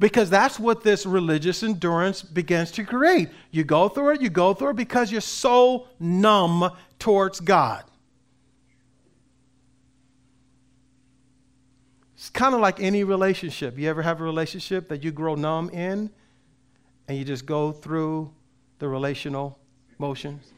Because 0.00 0.30
that's 0.30 0.58
what 0.58 0.82
this 0.82 1.04
religious 1.04 1.62
endurance 1.62 2.22
begins 2.22 2.72
to 2.72 2.84
create. 2.84 3.28
You 3.50 3.64
go 3.64 3.88
through 3.88 4.14
it, 4.14 4.22
you 4.22 4.30
go 4.30 4.54
through 4.54 4.70
it 4.70 4.76
because 4.76 5.12
you're 5.12 5.20
so 5.20 5.88
numb 6.00 6.70
towards 6.98 7.38
God. 7.38 7.84
It's 12.14 12.30
kind 12.30 12.54
of 12.54 12.60
like 12.60 12.80
any 12.80 13.04
relationship. 13.04 13.78
You 13.78 13.90
ever 13.90 14.00
have 14.00 14.22
a 14.22 14.24
relationship 14.24 14.88
that 14.88 15.04
you 15.04 15.12
grow 15.12 15.34
numb 15.34 15.68
in 15.68 16.10
and 17.06 17.18
you 17.18 17.24
just 17.24 17.44
go 17.44 17.70
through 17.70 18.32
the 18.78 18.88
relational 18.88 19.58
motions? 19.98 20.50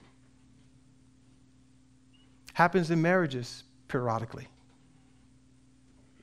Happens 2.55 2.93
in 2.93 3.03
marriages 3.03 3.65
periodically, 3.89 4.47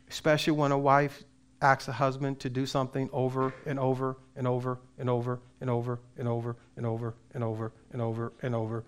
especially 0.10 0.54
when 0.54 0.72
a 0.72 0.78
wife 0.78 1.24
acts 1.62 1.88
a 1.88 1.92
husband 1.92 2.40
to 2.40 2.50
do 2.50 2.66
something 2.66 3.10
over 3.12 3.54
and 3.66 3.80
over 3.80 4.18
and 4.36 4.48
over 4.48 4.80
and 4.98 5.10
over 5.10 5.40
and 5.60 5.70
over 5.70 6.00
and 6.18 6.28
over 6.28 6.56
and 6.76 6.86
over 6.86 7.16
and 7.34 7.44
over 7.44 7.74
and 7.92 8.02
over 8.02 8.34
and 8.42 8.56
over 8.56 8.84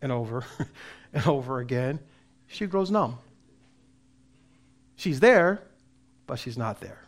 and 0.00 0.12
over 0.12 0.44
and 1.12 1.26
over 1.26 1.58
again, 1.60 1.98
she 2.46 2.66
grows 2.66 2.90
numb. 2.90 3.18
She's 4.96 5.20
there, 5.20 5.62
but 6.26 6.38
she's 6.38 6.56
not 6.56 6.80
there. 6.80 7.02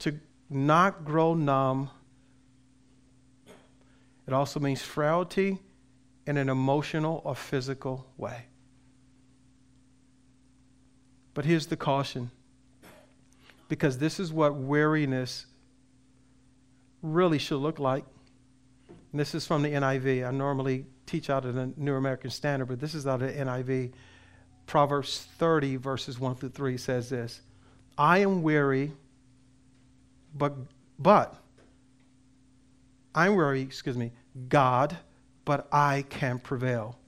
To 0.00 0.18
not 0.50 1.04
grow 1.04 1.32
numb, 1.32 1.88
it 4.26 4.32
also 4.34 4.60
means 4.60 4.82
frailty 4.82 5.58
in 6.26 6.36
an 6.36 6.48
emotional 6.48 7.20
or 7.24 7.34
physical 7.34 8.06
way. 8.16 8.46
But 11.34 11.44
here's 11.44 11.66
the 11.66 11.76
caution 11.76 12.30
because 13.68 13.98
this 13.98 14.20
is 14.20 14.32
what 14.32 14.54
weariness 14.54 15.46
really 17.02 17.38
should 17.38 17.58
look 17.58 17.78
like. 17.78 18.04
And 19.10 19.20
this 19.20 19.34
is 19.34 19.46
from 19.46 19.62
the 19.62 19.70
NIV. 19.70 20.26
I 20.26 20.30
normally 20.30 20.86
teach 21.06 21.30
out 21.30 21.44
of 21.44 21.54
the 21.54 21.72
New 21.76 21.94
American 21.94 22.30
Standard, 22.30 22.66
but 22.66 22.80
this 22.80 22.94
is 22.94 23.06
out 23.06 23.22
of 23.22 23.32
the 23.32 23.40
NIV. 23.40 23.92
Proverbs 24.66 25.28
30, 25.38 25.76
verses 25.76 26.18
1 26.18 26.36
through 26.36 26.48
3 26.50 26.76
says 26.76 27.10
this 27.10 27.42
I 27.98 28.18
am 28.18 28.42
weary, 28.42 28.92
but, 30.34 30.54
but, 30.98 31.34
I'm 33.14 33.36
weary, 33.36 33.60
excuse 33.60 33.96
me, 33.96 34.12
God, 34.48 34.96
but 35.44 35.68
I 35.72 36.04
can 36.08 36.38
prevail. 36.38 36.98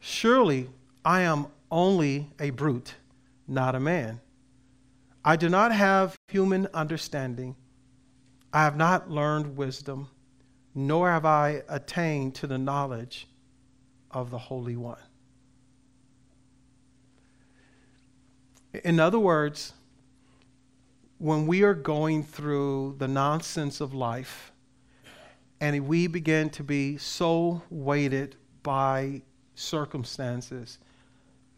Surely 0.00 0.68
I 1.04 1.22
am 1.22 1.46
only 1.70 2.30
a 2.38 2.50
brute, 2.50 2.94
not 3.46 3.74
a 3.74 3.80
man. 3.80 4.20
I 5.24 5.36
do 5.36 5.48
not 5.48 5.72
have 5.72 6.16
human 6.28 6.68
understanding. 6.72 7.56
I 8.52 8.62
have 8.62 8.76
not 8.76 9.10
learned 9.10 9.56
wisdom, 9.56 10.08
nor 10.74 11.10
have 11.10 11.24
I 11.24 11.62
attained 11.68 12.34
to 12.36 12.46
the 12.46 12.58
knowledge 12.58 13.26
of 14.10 14.30
the 14.30 14.38
Holy 14.38 14.76
One. 14.76 14.98
In 18.84 19.00
other 19.00 19.18
words, 19.18 19.72
when 21.18 21.46
we 21.46 21.62
are 21.62 21.74
going 21.74 22.22
through 22.22 22.96
the 22.98 23.08
nonsense 23.08 23.80
of 23.80 23.94
life 23.94 24.52
and 25.60 25.86
we 25.86 26.06
begin 26.06 26.50
to 26.50 26.62
be 26.62 26.96
so 26.98 27.62
weighted 27.70 28.36
by 28.62 29.22
circumstances, 29.54 30.78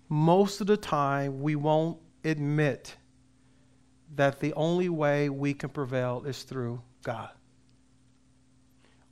most 0.09 0.61
of 0.61 0.67
the 0.67 0.77
time 0.77 1.41
we 1.41 1.57
won't 1.57 1.99
admit 2.25 2.97
that 4.15 4.41
the 4.41 4.53
only 4.55 4.89
way 4.89 5.29
we 5.29 5.53
can 5.55 5.71
prevail 5.71 6.23
is 6.27 6.43
through 6.43 6.81
God. 7.03 7.31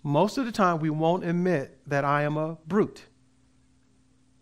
Most 0.02 0.38
of 0.38 0.46
the 0.46 0.52
time 0.52 0.78
we 0.78 0.90
won't 0.90 1.24
admit 1.24 1.78
that 1.86 2.04
I 2.04 2.22
am 2.22 2.36
a 2.36 2.56
brute. 2.66 3.04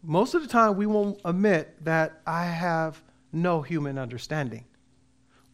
Most 0.03 0.35
of 0.35 0.43
the 0.43 0.49
time 0.49 0.77
we 0.77 0.87
won't 0.87 1.19
admit 1.25 1.83
that 1.85 2.21
I 2.27 2.45
have 2.45 3.03
no 3.33 3.63
human 3.63 3.99
understanding. 3.99 4.65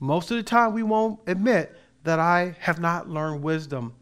Most 0.01 0.31
of 0.31 0.39
the 0.39 0.43
time, 0.43 0.73
we 0.73 0.83
won't 0.83 1.21
admit 1.27 1.77
that 2.05 2.19
I 2.19 2.57
have 2.61 2.81
not 2.81 3.09
learned 3.09 3.43
wisdom. 3.43 3.95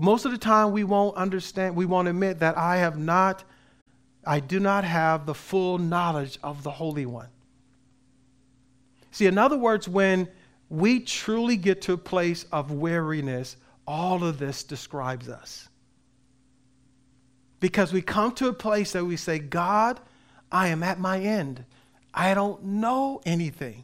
Most 0.00 0.24
of 0.24 0.30
the 0.30 0.38
time, 0.38 0.70
we 0.70 0.84
won't 0.84 1.16
understand, 1.16 1.74
we 1.74 1.84
won't 1.84 2.06
admit 2.06 2.38
that 2.38 2.56
I 2.56 2.76
have 2.76 2.96
not, 2.96 3.42
I 4.24 4.38
do 4.38 4.60
not 4.60 4.84
have 4.84 5.26
the 5.26 5.34
full 5.34 5.76
knowledge 5.78 6.38
of 6.40 6.62
the 6.62 6.70
Holy 6.70 7.04
One. 7.04 7.28
See, 9.10 9.26
in 9.26 9.38
other 9.38 9.58
words, 9.58 9.88
when 9.88 10.28
we 10.70 11.00
truly 11.00 11.56
get 11.56 11.82
to 11.82 11.94
a 11.94 11.98
place 11.98 12.46
of 12.52 12.70
weariness, 12.70 13.56
all 13.88 14.22
of 14.22 14.38
this 14.38 14.62
describes 14.62 15.28
us. 15.28 15.68
Because 17.58 17.92
we 17.92 18.00
come 18.00 18.32
to 18.36 18.46
a 18.46 18.52
place 18.52 18.92
that 18.92 19.04
we 19.04 19.16
say, 19.16 19.40
God, 19.40 19.98
I 20.52 20.68
am 20.68 20.84
at 20.84 21.00
my 21.00 21.18
end. 21.18 21.64
I 22.14 22.34
don't 22.34 22.62
know 22.62 23.20
anything. 23.26 23.82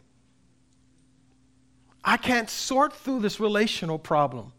I 2.04 2.18
can't 2.18 2.48
sort 2.48 2.92
through 2.92 3.20
this 3.20 3.40
relational 3.40 3.98
problem. 3.98 4.52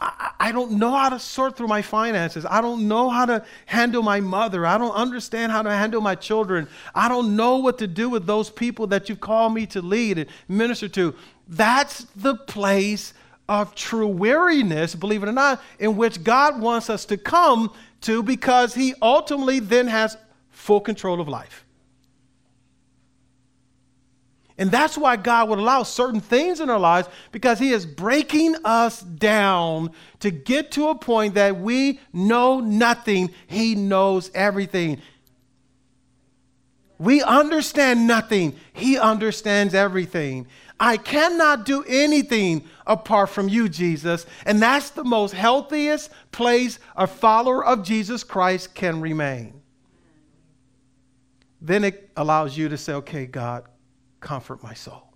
I, 0.00 0.52
don't 0.52 0.72
know 0.72 0.92
how 0.92 1.08
to 1.08 1.18
sort 1.18 1.56
through 1.56 1.66
my 1.66 1.82
finances. 1.82 2.46
I 2.48 2.60
don't 2.60 2.86
know 2.86 3.10
how 3.10 3.26
to 3.26 3.44
handle 3.66 4.02
my 4.02 4.20
mother. 4.20 4.64
I 4.64 4.78
don't 4.78 4.94
understand 4.94 5.50
how 5.50 5.62
to 5.62 5.70
handle 5.70 6.00
my 6.00 6.14
children. 6.14 6.68
I 6.94 7.08
don't 7.08 7.34
know 7.34 7.56
what 7.56 7.78
to 7.78 7.86
do 7.86 8.08
with 8.08 8.24
those 8.24 8.48
people 8.48 8.86
that 8.88 9.08
you've 9.08 9.20
called 9.20 9.54
me 9.54 9.66
to 9.66 9.82
lead 9.82 10.18
and 10.18 10.30
minister 10.48 10.88
to. 10.90 11.14
That's 11.48 12.06
the 12.14 12.36
place 12.36 13.12
of 13.48 13.74
true 13.74 14.06
weariness, 14.06 14.94
believe 14.94 15.22
it 15.22 15.28
or 15.28 15.32
not, 15.32 15.60
in 15.78 15.96
which 15.96 16.22
God 16.22 16.60
wants 16.60 16.90
us 16.90 17.04
to 17.06 17.16
come 17.16 17.72
to 18.02 18.22
because 18.22 18.74
He 18.74 18.94
ultimately 19.02 19.58
then 19.58 19.88
has 19.88 20.16
full 20.50 20.80
control 20.80 21.20
of 21.20 21.28
life. 21.28 21.64
And 24.58 24.72
that's 24.72 24.98
why 24.98 25.14
God 25.14 25.48
would 25.48 25.60
allow 25.60 25.84
certain 25.84 26.20
things 26.20 26.58
in 26.58 26.68
our 26.68 26.80
lives 26.80 27.08
because 27.30 27.60
He 27.60 27.70
is 27.70 27.86
breaking 27.86 28.56
us 28.64 29.00
down 29.00 29.92
to 30.18 30.32
get 30.32 30.72
to 30.72 30.88
a 30.88 30.96
point 30.96 31.34
that 31.34 31.60
we 31.60 32.00
know 32.12 32.58
nothing, 32.58 33.30
He 33.46 33.76
knows 33.76 34.32
everything. 34.34 35.00
We 36.98 37.22
understand 37.22 38.08
nothing, 38.08 38.56
He 38.72 38.98
understands 38.98 39.74
everything. 39.74 40.48
I 40.80 40.96
cannot 40.96 41.64
do 41.64 41.84
anything 41.88 42.64
apart 42.86 43.30
from 43.30 43.48
you, 43.48 43.68
Jesus. 43.68 44.26
And 44.44 44.60
that's 44.60 44.90
the 44.90 45.04
most 45.04 45.32
healthiest 45.32 46.10
place 46.32 46.78
a 46.96 47.06
follower 47.06 47.64
of 47.64 47.84
Jesus 47.84 48.24
Christ 48.24 48.74
can 48.74 49.00
remain. 49.00 49.60
Then 51.60 51.84
it 51.84 52.10
allows 52.16 52.56
you 52.56 52.68
to 52.68 52.76
say, 52.76 52.94
okay, 52.94 53.26
God, 53.26 53.64
comfort 54.20 54.62
my 54.62 54.74
soul. 54.74 55.08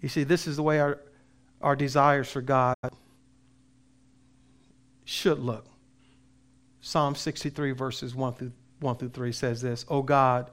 You 0.00 0.08
see, 0.08 0.24
this 0.24 0.46
is 0.46 0.56
the 0.56 0.62
way 0.62 0.78
our, 0.78 1.00
our 1.60 1.74
desires 1.74 2.30
for 2.30 2.40
God 2.40 2.76
should 5.04 5.38
look. 5.38 5.66
Psalm 6.80 7.14
63, 7.14 7.72
verses 7.72 8.14
1 8.14 8.34
through, 8.34 8.52
1 8.80 8.96
through 8.96 9.08
3 9.08 9.32
says 9.32 9.62
this 9.62 9.84
O 9.88 10.02
God, 10.02 10.50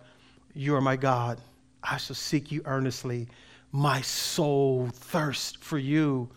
you 0.53 0.75
are 0.75 0.81
my 0.81 0.95
God. 0.95 1.39
I 1.83 1.97
shall 1.97 2.15
seek 2.15 2.51
you 2.51 2.61
earnestly. 2.65 3.27
My 3.71 4.01
soul 4.01 4.89
thirsts 4.91 5.57
for 5.59 5.77
you. 5.77 6.29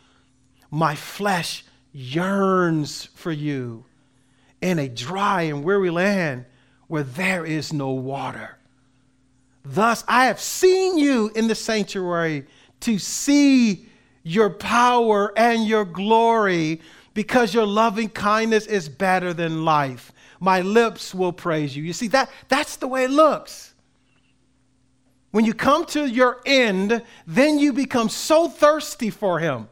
My 0.70 0.94
flesh 0.94 1.64
yearns 1.92 3.06
for 3.14 3.32
you 3.32 3.84
in 4.60 4.78
a 4.78 4.88
dry 4.88 5.42
and 5.42 5.64
weary 5.64 5.90
land 5.90 6.44
where 6.88 7.02
there 7.02 7.44
is 7.44 7.72
no 7.72 7.90
water. 7.90 8.56
Thus, 9.64 10.04
I 10.06 10.26
have 10.26 10.40
seen 10.40 10.98
you 10.98 11.30
in 11.34 11.48
the 11.48 11.54
sanctuary 11.54 12.46
to 12.80 12.98
see 12.98 13.88
your 14.22 14.50
power 14.50 15.32
and 15.36 15.66
your 15.66 15.84
glory 15.84 16.80
because 17.14 17.54
your 17.54 17.66
loving 17.66 18.08
kindness 18.08 18.66
is 18.66 18.88
better 18.88 19.32
than 19.32 19.64
life. 19.64 20.12
My 20.38 20.60
lips 20.60 21.14
will 21.14 21.32
praise 21.32 21.76
you. 21.76 21.82
You 21.82 21.92
see, 21.92 22.08
that, 22.08 22.30
that's 22.48 22.76
the 22.76 22.86
way 22.86 23.04
it 23.04 23.10
looks. 23.10 23.74
When 25.30 25.44
you 25.44 25.54
come 25.54 25.84
to 25.86 26.06
your 26.06 26.40
end, 26.46 27.02
then 27.26 27.58
you 27.58 27.72
become 27.72 28.08
so 28.08 28.48
thirsty 28.48 29.10
for 29.10 29.38
Him 29.38 29.68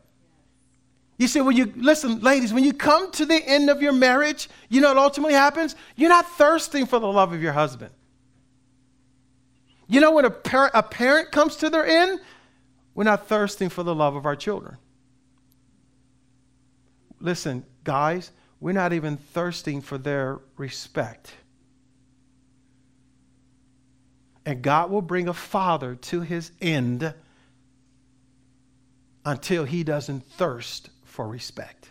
you 1.17 1.29
see, 1.29 1.41
when 1.41 1.57
you 1.57 1.73
listen, 1.77 2.21
ladies, 2.21 2.53
when 2.53 2.65
you 2.65 2.73
come 2.73 3.13
to 3.13 3.25
the 3.25 3.37
end 3.37 3.71
of 3.71 3.81
your 3.81 3.93
marriage, 3.93 4.49
you 4.69 4.81
know 4.81 4.89
what 4.89 4.97
ultimately 4.97 5.35
happens? 5.35 5.77
You're 5.95 6.09
not 6.09 6.29
thirsting 6.33 6.87
for 6.87 6.99
the 6.99 7.07
love 7.07 7.33
of 7.33 7.41
your 7.41 7.53
husband. 7.53 7.93
You 9.87 10.01
know, 10.01 10.13
when 10.13 10.25
a, 10.25 10.31
par- 10.31 10.73
a 10.75 10.83
parent 10.83 11.31
comes 11.31 11.57
to 11.57 11.71
their 11.71 11.87
end, 11.87 12.19
we're 12.95 13.05
not 13.05 13.29
thirsting 13.29 13.69
for 13.69 13.83
the 13.83 13.95
love 13.95 14.17
of 14.17 14.27
our 14.27 14.35
children. 14.35 14.77
Listen, 17.21 17.65
guys, 17.85 18.33
we're 18.59 18.73
not 18.73 18.93
even 18.93 19.17
thirsting 19.17 19.83
for 19.83 19.99
their 19.99 20.41
respect. 20.57 21.33
And 24.45 24.63
God 24.63 24.91
will 24.91 25.03
bring 25.03 25.29
a 25.29 25.35
father 25.35 25.95
to 25.95 26.23
his 26.23 26.51
end 26.61 27.15
until 29.25 29.65
he 29.65 29.85
doesn't 29.85 30.25
thirst 30.33 30.91
for 31.15 31.29
respect. 31.29 31.91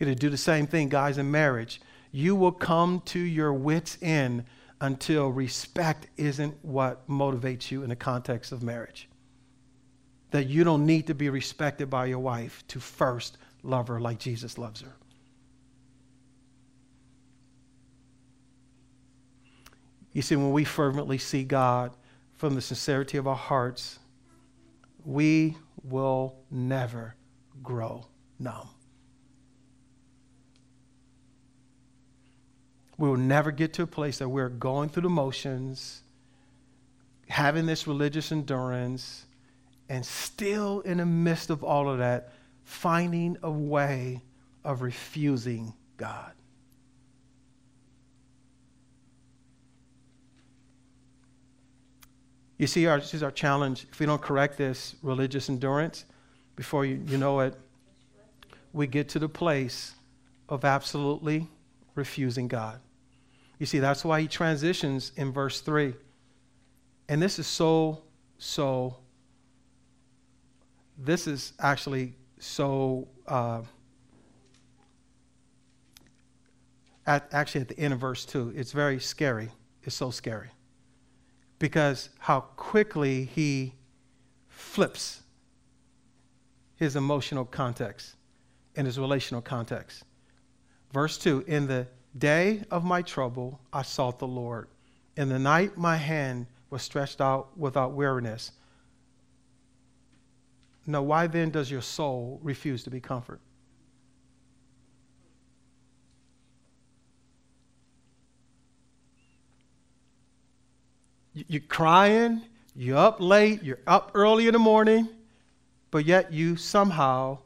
To 0.00 0.14
do 0.16 0.28
the 0.28 0.36
same 0.36 0.66
thing, 0.66 0.88
guys, 0.88 1.16
in 1.16 1.30
marriage. 1.30 1.80
You 2.10 2.34
will 2.34 2.50
come 2.50 3.02
to 3.06 3.20
your 3.20 3.52
wits' 3.52 3.98
end 4.02 4.44
until 4.80 5.28
respect 5.30 6.08
isn't 6.16 6.56
what 6.64 7.08
motivates 7.08 7.70
you 7.70 7.84
in 7.84 7.88
the 7.88 7.96
context 7.96 8.50
of 8.50 8.64
marriage. 8.64 9.08
That 10.32 10.48
you 10.48 10.64
don't 10.64 10.84
need 10.84 11.06
to 11.06 11.14
be 11.14 11.30
respected 11.30 11.88
by 11.88 12.06
your 12.06 12.18
wife 12.18 12.64
to 12.68 12.80
first 12.80 13.38
love 13.62 13.86
her 13.86 14.00
like 14.00 14.18
Jesus 14.18 14.58
loves 14.58 14.80
her. 14.80 14.92
You 20.12 20.22
see, 20.22 20.34
when 20.34 20.50
we 20.50 20.64
fervently 20.64 21.18
see 21.18 21.44
God 21.44 21.92
from 22.34 22.56
the 22.56 22.60
sincerity 22.60 23.18
of 23.18 23.28
our 23.28 23.36
hearts, 23.36 24.00
we 25.06 25.56
will 25.84 26.34
never 26.50 27.14
grow 27.62 28.04
numb. 28.40 28.68
We 32.98 33.08
will 33.08 33.16
never 33.16 33.52
get 33.52 33.72
to 33.74 33.82
a 33.82 33.86
place 33.86 34.18
that 34.18 34.28
we're 34.28 34.48
going 34.48 34.88
through 34.88 35.04
the 35.04 35.08
motions, 35.08 36.02
having 37.28 37.66
this 37.66 37.86
religious 37.86 38.32
endurance, 38.32 39.26
and 39.88 40.04
still 40.04 40.80
in 40.80 40.98
the 40.98 41.06
midst 41.06 41.50
of 41.50 41.62
all 41.62 41.88
of 41.88 41.98
that, 41.98 42.32
finding 42.64 43.36
a 43.44 43.50
way 43.50 44.22
of 44.64 44.82
refusing 44.82 45.72
God. 45.96 46.32
You 52.58 52.66
see, 52.66 52.86
our, 52.86 52.98
this 52.98 53.12
is 53.12 53.22
our 53.22 53.30
challenge. 53.30 53.86
If 53.90 54.00
we 54.00 54.06
don't 54.06 54.20
correct 54.20 54.56
this 54.56 54.96
religious 55.02 55.48
endurance, 55.48 56.04
before 56.54 56.86
you, 56.86 57.02
you 57.06 57.18
know 57.18 57.40
it, 57.40 57.54
we 58.72 58.86
get 58.86 59.08
to 59.10 59.18
the 59.18 59.28
place 59.28 59.94
of 60.48 60.64
absolutely 60.64 61.48
refusing 61.94 62.48
God. 62.48 62.80
You 63.58 63.66
see, 63.66 63.78
that's 63.78 64.04
why 64.04 64.20
he 64.20 64.28
transitions 64.28 65.12
in 65.16 65.32
verse 65.32 65.60
3. 65.60 65.94
And 67.08 67.22
this 67.22 67.38
is 67.38 67.46
so, 67.46 68.02
so, 68.38 68.96
this 70.98 71.26
is 71.26 71.52
actually 71.58 72.14
so, 72.38 73.08
uh, 73.26 73.62
at, 77.06 77.28
actually 77.32 77.62
at 77.62 77.68
the 77.68 77.78
end 77.78 77.94
of 77.94 78.00
verse 78.00 78.24
2. 78.24 78.54
It's 78.56 78.72
very 78.72 78.98
scary. 78.98 79.50
It's 79.84 79.94
so 79.94 80.10
scary. 80.10 80.50
Because 81.58 82.10
how 82.18 82.40
quickly 82.40 83.24
he 83.24 83.74
flips 84.48 85.22
his 86.76 86.96
emotional 86.96 87.44
context 87.44 88.14
and 88.76 88.86
his 88.86 88.98
relational 88.98 89.40
context. 89.40 90.04
Verse 90.92 91.18
2 91.18 91.44
In 91.46 91.66
the 91.66 91.86
day 92.18 92.62
of 92.70 92.84
my 92.84 93.02
trouble, 93.02 93.60
I 93.72 93.82
sought 93.82 94.18
the 94.18 94.26
Lord. 94.26 94.68
In 95.16 95.28
the 95.28 95.38
night, 95.38 95.78
my 95.78 95.96
hand 95.96 96.46
was 96.68 96.82
stretched 96.82 97.20
out 97.20 97.56
without 97.56 97.92
weariness. 97.92 98.52
Now, 100.86 101.02
why 101.02 101.26
then 101.26 101.50
does 101.50 101.70
your 101.70 101.82
soul 101.82 102.38
refuse 102.42 102.84
to 102.84 102.90
be 102.90 103.00
comforted? 103.00 103.45
You're 111.48 111.60
crying, 111.60 112.40
you're 112.74 112.96
up 112.96 113.20
late, 113.20 113.62
you're 113.62 113.80
up 113.86 114.12
early 114.14 114.46
in 114.46 114.54
the 114.54 114.58
morning, 114.58 115.06
but 115.90 116.06
yet 116.06 116.32
you 116.32 116.56
somehow 116.56 117.38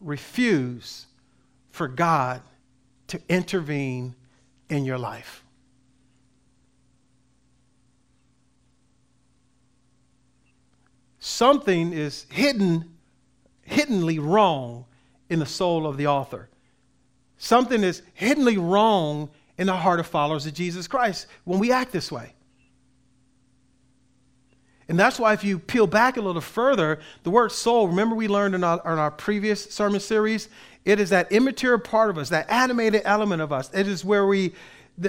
refuse 0.00 1.06
for 1.70 1.88
God 1.88 2.40
to 3.08 3.20
intervene 3.28 4.14
in 4.68 4.84
your 4.84 4.98
life. 4.98 5.42
Something 11.18 11.92
is 11.92 12.26
hidden, 12.30 12.96
hiddenly 13.66 14.20
wrong 14.20 14.84
in 15.28 15.40
the 15.40 15.46
soul 15.46 15.86
of 15.86 15.96
the 15.96 16.06
author. 16.06 16.48
Something 17.38 17.82
is 17.82 18.02
hiddenly 18.14 18.56
wrong 18.56 19.30
in 19.58 19.66
the 19.66 19.76
heart 19.76 19.98
of 19.98 20.06
followers 20.06 20.46
of 20.46 20.54
Jesus 20.54 20.86
Christ 20.86 21.26
when 21.44 21.58
we 21.58 21.72
act 21.72 21.90
this 21.90 22.12
way. 22.12 22.34
And 24.88 24.98
that's 24.98 25.18
why, 25.18 25.32
if 25.32 25.44
you 25.44 25.58
peel 25.58 25.86
back 25.86 26.16
a 26.16 26.20
little 26.20 26.40
further, 26.40 27.00
the 27.22 27.30
word 27.30 27.52
soul, 27.52 27.88
remember 27.88 28.14
we 28.14 28.28
learned 28.28 28.54
in 28.54 28.64
our, 28.64 28.80
in 28.84 28.98
our 28.98 29.10
previous 29.10 29.64
sermon 29.64 30.00
series, 30.00 30.48
it 30.84 30.98
is 30.98 31.10
that 31.10 31.30
immaterial 31.30 31.78
part 31.78 32.10
of 32.10 32.18
us, 32.18 32.28
that 32.30 32.50
animated 32.50 33.02
element 33.04 33.40
of 33.40 33.52
us. 33.52 33.72
It 33.72 33.86
is 33.86 34.04
where 34.04 34.26
we 34.26 34.54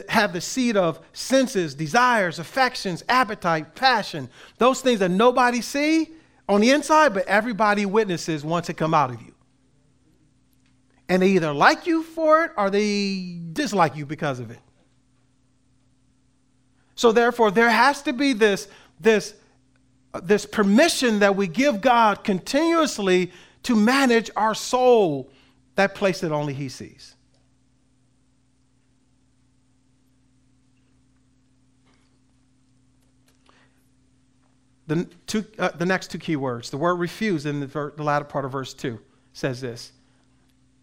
have 0.09 0.31
the 0.31 0.41
seed 0.41 0.77
of 0.77 0.99
senses, 1.13 1.75
desires, 1.75 2.39
affections, 2.39 3.03
appetite, 3.09 3.75
passion, 3.75 4.29
those 4.57 4.81
things 4.81 4.99
that 4.99 5.09
nobody 5.09 5.61
see 5.61 6.09
on 6.47 6.61
the 6.61 6.71
inside, 6.71 7.13
but 7.13 7.27
everybody 7.27 7.85
witnesses 7.85 8.45
once 8.45 8.69
it 8.69 8.77
come 8.77 8.93
out 8.93 9.09
of 9.09 9.21
you. 9.21 9.33
And 11.09 11.21
they 11.21 11.29
either 11.29 11.53
like 11.53 11.85
you 11.85 12.03
for 12.03 12.45
it 12.45 12.51
or 12.57 12.69
they 12.69 13.39
dislike 13.51 13.95
you 13.95 14.05
because 14.05 14.39
of 14.39 14.51
it. 14.51 14.59
So 16.95 17.11
therefore, 17.11 17.51
there 17.51 17.69
has 17.69 18.01
to 18.03 18.13
be 18.13 18.33
this, 18.33 18.67
this 18.99 19.33
this 20.21 20.45
permission 20.45 21.19
that 21.19 21.35
we 21.35 21.47
give 21.47 21.81
God 21.81 22.23
continuously 22.23 23.31
to 23.63 23.75
manage 23.75 24.29
our 24.35 24.53
soul, 24.53 25.29
that 25.75 25.95
place 25.95 26.19
that 26.19 26.31
only 26.31 26.53
He 26.53 26.69
sees. 26.69 27.15
The, 34.85 35.07
two, 35.27 35.45
uh, 35.57 35.69
the 35.69 35.85
next 35.85 36.11
two 36.11 36.17
key 36.17 36.35
words, 36.35 36.69
the 36.69 36.77
word 36.77 36.95
refuse 36.95 37.45
in 37.45 37.61
the, 37.61 37.67
ver- 37.67 37.93
the 37.95 38.03
latter 38.03 38.25
part 38.25 38.43
of 38.43 38.51
verse 38.51 38.73
2 38.73 38.99
says 39.31 39.61
this 39.61 39.93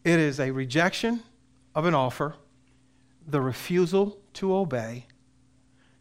it 0.05 0.19
is 0.19 0.41
a 0.41 0.51
rejection 0.51 1.23
of 1.75 1.85
an 1.85 1.95
offer, 1.95 2.35
the 3.29 3.41
refusal 3.41 4.19
to 4.33 4.57
obey. 4.57 5.07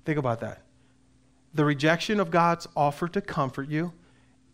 Think 0.06 0.18
about 0.18 0.40
that 0.40 0.64
the 1.54 1.66
rejection 1.66 2.20
of 2.20 2.32
God's 2.32 2.68
offer 2.76 3.08
to 3.08 3.22
comfort 3.22 3.70
you, 3.70 3.94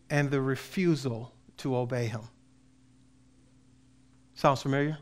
and 0.08 0.30
the 0.30 0.40
refusal 0.40 1.32
to 1.58 1.76
obey 1.76 2.06
Him. 2.06 2.22
Sounds 4.34 4.62
familiar? 4.62 4.98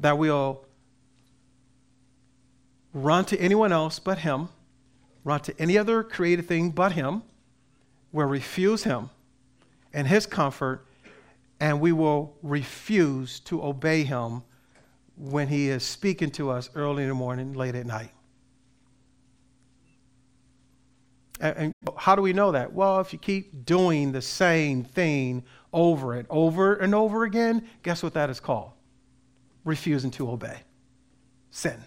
That 0.00 0.18
we'll 0.18 0.64
run 2.92 3.24
to 3.26 3.40
anyone 3.40 3.72
else 3.72 3.98
but 3.98 4.18
Him, 4.18 4.48
run 5.24 5.40
to 5.40 5.60
any 5.60 5.76
other 5.76 6.02
created 6.02 6.46
thing 6.46 6.70
but 6.70 6.92
Him, 6.92 7.22
we'll 8.12 8.26
refuse 8.26 8.84
Him 8.84 9.10
and 9.92 10.06
His 10.06 10.26
comfort, 10.26 10.86
and 11.60 11.80
we 11.80 11.92
will 11.92 12.36
refuse 12.42 13.40
to 13.40 13.62
obey 13.62 14.04
Him 14.04 14.42
when 15.16 15.48
He 15.48 15.68
is 15.68 15.82
speaking 15.82 16.30
to 16.32 16.50
us 16.50 16.70
early 16.74 17.02
in 17.02 17.08
the 17.08 17.14
morning, 17.14 17.52
late 17.52 17.74
at 17.74 17.86
night. 17.86 18.10
And 21.40 21.72
how 21.96 22.14
do 22.14 22.22
we 22.22 22.32
know 22.32 22.52
that? 22.52 22.72
Well, 22.72 23.00
if 23.00 23.12
you 23.12 23.18
keep 23.18 23.64
doing 23.64 24.12
the 24.12 24.22
same 24.22 24.84
thing 24.84 25.44
over 25.72 26.14
and 26.14 26.26
over 26.30 26.74
and 26.76 26.94
over 26.94 27.24
again, 27.24 27.68
guess 27.82 28.02
what 28.02 28.14
that 28.14 28.30
is 28.30 28.38
called? 28.40 28.70
Refusing 29.64 30.10
to 30.12 30.30
obey. 30.30 30.60
Sin. 31.50 31.82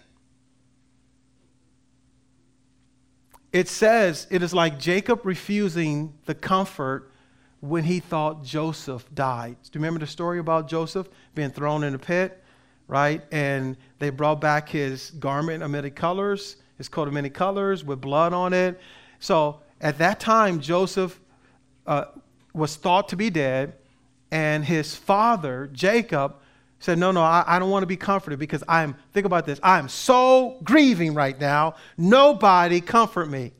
It 3.52 3.68
says 3.68 4.26
it 4.30 4.42
is 4.42 4.52
like 4.52 4.78
Jacob 4.78 5.24
refusing 5.24 6.12
the 6.26 6.34
comfort 6.34 7.10
when 7.60 7.84
he 7.84 7.98
thought 7.98 8.44
Joseph 8.44 9.04
died. 9.14 9.56
Do 9.64 9.78
you 9.78 9.80
remember 9.80 10.00
the 10.00 10.06
story 10.06 10.38
about 10.38 10.68
Joseph 10.68 11.08
being 11.34 11.50
thrown 11.50 11.82
in 11.82 11.94
a 11.94 11.98
pit, 11.98 12.44
right? 12.86 13.22
And 13.32 13.76
they 13.98 14.10
brought 14.10 14.40
back 14.40 14.68
his 14.68 15.10
garment 15.12 15.62
of 15.62 15.70
many 15.70 15.90
colors, 15.90 16.56
his 16.76 16.88
coat 16.88 17.08
of 17.08 17.14
many 17.14 17.30
colors 17.30 17.84
with 17.84 18.00
blood 18.00 18.32
on 18.32 18.52
it. 18.52 18.78
So 19.20 19.60
at 19.80 19.98
that 19.98 20.20
time, 20.20 20.60
Joseph 20.60 21.18
uh, 21.86 22.06
was 22.52 22.76
thought 22.76 23.08
to 23.08 23.16
be 23.16 23.30
dead, 23.30 23.74
and 24.30 24.64
his 24.64 24.94
father, 24.94 25.68
Jacob, 25.72 26.36
said, 26.80 26.98
No, 26.98 27.10
no, 27.10 27.22
I, 27.22 27.44
I 27.46 27.58
don't 27.58 27.70
want 27.70 27.82
to 27.82 27.88
be 27.88 27.96
comforted 27.96 28.38
because 28.38 28.62
I 28.68 28.82
am, 28.82 28.94
think 29.12 29.26
about 29.26 29.46
this, 29.46 29.58
I 29.62 29.78
am 29.78 29.88
so 29.88 30.58
grieving 30.62 31.14
right 31.14 31.38
now. 31.38 31.74
Nobody 31.96 32.80
comfort 32.80 33.28
me. 33.28 33.52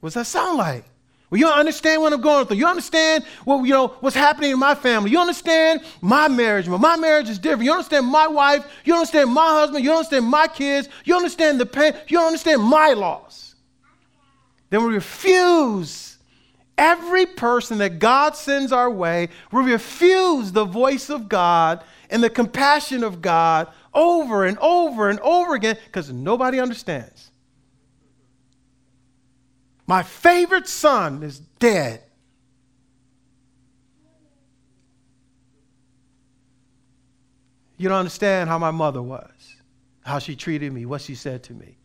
What's 0.00 0.14
that 0.14 0.26
sound 0.26 0.58
like? 0.58 0.84
Well, 1.30 1.38
you 1.38 1.46
don't 1.46 1.58
understand 1.58 2.02
what 2.02 2.12
I'm 2.12 2.20
going 2.20 2.46
through. 2.46 2.58
You 2.58 2.66
understand 2.66 3.24
what 3.44 3.64
you 3.64 3.72
know 3.72 3.88
what's 4.00 4.16
happening 4.16 4.50
in 4.50 4.58
my 4.58 4.74
family. 4.74 5.10
You 5.10 5.18
understand 5.18 5.80
my 6.02 6.28
marriage. 6.28 6.68
My 6.68 6.96
marriage 6.96 7.30
is 7.30 7.38
different. 7.38 7.64
You 7.64 7.72
understand 7.72 8.06
my 8.06 8.26
wife. 8.26 8.66
You 8.84 8.94
understand 8.94 9.32
my 9.32 9.46
husband. 9.46 9.82
You 9.82 9.92
understand 9.92 10.26
my 10.26 10.46
kids. 10.46 10.90
You 11.04 11.16
understand 11.16 11.58
the 11.58 11.64
pain. 11.64 11.94
You 12.08 12.20
understand 12.20 12.60
my 12.60 12.92
loss 12.92 13.51
then 14.72 14.86
we 14.86 14.94
refuse 14.94 16.16
every 16.78 17.26
person 17.26 17.76
that 17.76 17.98
God 17.98 18.34
sends 18.34 18.72
our 18.72 18.90
way. 18.90 19.28
We 19.52 19.70
refuse 19.70 20.50
the 20.50 20.64
voice 20.64 21.10
of 21.10 21.28
God 21.28 21.84
and 22.08 22.24
the 22.24 22.30
compassion 22.30 23.04
of 23.04 23.20
God 23.20 23.68
over 23.92 24.46
and 24.46 24.56
over 24.60 25.10
and 25.10 25.20
over 25.20 25.54
again 25.54 25.76
because 25.84 26.10
nobody 26.10 26.58
understands. 26.58 27.30
My 29.86 30.02
favorite 30.02 30.66
son 30.66 31.22
is 31.22 31.38
dead. 31.38 32.02
You 37.76 37.90
don't 37.90 37.98
understand 37.98 38.48
how 38.48 38.56
my 38.56 38.70
mother 38.70 39.02
was, 39.02 39.56
how 40.00 40.18
she 40.18 40.34
treated 40.34 40.72
me, 40.72 40.86
what 40.86 41.02
she 41.02 41.14
said 41.14 41.42
to 41.42 41.52
me. 41.52 41.76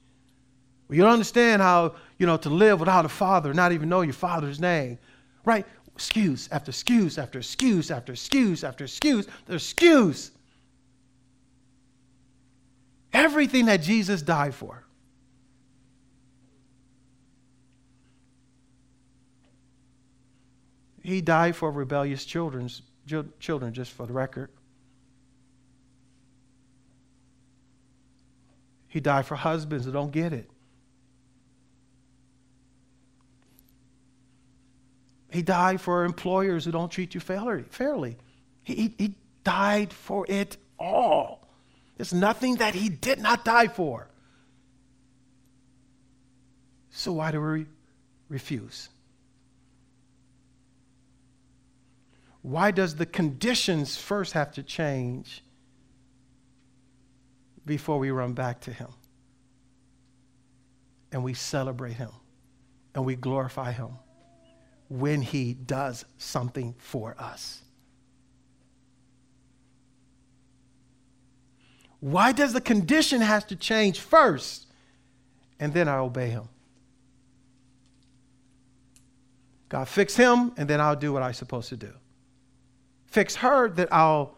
You 0.89 1.01
don't 1.01 1.11
understand 1.11 1.61
how, 1.61 1.95
you 2.17 2.25
know, 2.25 2.37
to 2.37 2.49
live 2.49 2.79
without 2.79 3.03
a 3.05 3.09
father, 3.09 3.53
not 3.53 3.73
even 3.73 3.89
know 3.89 4.01
your 4.01 4.13
father's 4.13 4.59
name, 4.59 4.97
right? 5.43 5.65
Excuse 5.93 6.47
after 6.51 6.69
excuse 6.69 7.17
after 7.17 7.39
excuse 7.39 7.91
after 7.91 8.13
excuse 8.13 8.63
after 8.63 8.83
excuse. 8.85 9.27
There's 9.47 9.63
excuse. 9.63 10.31
everything 13.13 13.65
that 13.65 13.81
Jesus 13.81 14.21
died 14.21 14.53
for. 14.53 14.83
He 21.01 21.21
died 21.21 21.55
for 21.55 21.71
rebellious 21.71 22.25
children's, 22.25 22.81
children, 23.39 23.73
just 23.73 23.91
for 23.93 24.05
the 24.05 24.13
record. 24.13 24.49
He 28.89 28.99
died 28.99 29.25
for 29.25 29.35
husbands 29.35 29.85
who 29.85 29.91
don't 29.91 30.11
get 30.11 30.33
it. 30.33 30.49
He 35.29 35.41
died 35.41 35.81
for 35.81 36.05
employers 36.05 36.65
who 36.65 36.71
don't 36.71 36.91
treat 36.91 37.13
you 37.13 37.19
fairly. 37.19 38.17
He, 38.63 38.93
he 38.97 39.15
died 39.43 39.91
for 39.91 40.25
it 40.29 40.57
all. 40.79 41.47
There's 41.97 42.13
nothing 42.13 42.57
that 42.57 42.75
he 42.75 42.89
did 42.89 43.19
not 43.19 43.43
die 43.43 43.67
for. 43.67 44.07
So 46.91 47.13
why 47.13 47.31
do 47.31 47.41
we 47.41 47.65
refuse? 48.29 48.89
Why 52.41 52.71
does 52.71 52.95
the 52.95 53.05
conditions 53.05 53.97
first 53.97 54.33
have 54.33 54.53
to 54.53 54.63
change 54.63 55.43
before 57.65 57.99
we 57.99 58.11
run 58.11 58.33
back 58.33 58.61
to 58.61 58.71
him? 58.71 58.89
And 61.11 61.23
we 61.23 61.33
celebrate 61.33 61.93
him 61.93 62.11
and 62.93 63.05
we 63.05 63.15
glorify 63.15 63.71
him 63.71 63.89
when 64.89 65.21
he 65.21 65.53
does 65.53 66.05
something 66.17 66.75
for 66.77 67.15
us. 67.19 67.61
Why 71.99 72.31
does 72.31 72.53
the 72.53 72.61
condition 72.61 73.21
have 73.21 73.47
to 73.47 73.55
change 73.55 73.99
first 73.99 74.67
and 75.59 75.73
then 75.73 75.87
I 75.87 75.97
obey 75.97 76.29
him? 76.29 76.47
God, 79.69 79.87
fix 79.87 80.15
him 80.15 80.53
and 80.57 80.69
then 80.69 80.79
I'll 80.79 80.95
do 80.95 81.11
what 81.11 81.23
I'm 81.23 81.33
supposed 81.33 81.69
to 81.69 81.77
do. 81.77 81.91
Fix 83.07 83.35
her 83.37 83.69
that 83.69 83.91
I'll 83.91 84.37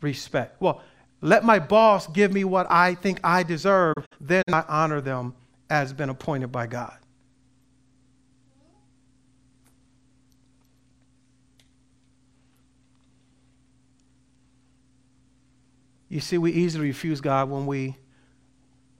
respect. 0.00 0.60
Well, 0.60 0.82
let 1.20 1.44
my 1.44 1.58
boss 1.58 2.06
give 2.06 2.32
me 2.32 2.44
what 2.44 2.66
I 2.70 2.94
think 2.94 3.20
I 3.22 3.42
deserve, 3.42 3.94
then 4.20 4.42
I 4.52 4.64
honor 4.68 5.00
them 5.00 5.34
as 5.68 5.92
been 5.92 6.08
appointed 6.08 6.50
by 6.50 6.66
God. 6.66 6.96
You 16.10 16.18
see, 16.18 16.38
we 16.38 16.50
easily 16.50 16.88
refuse 16.88 17.20
God 17.20 17.48
when 17.48 17.66
we, 17.66 17.96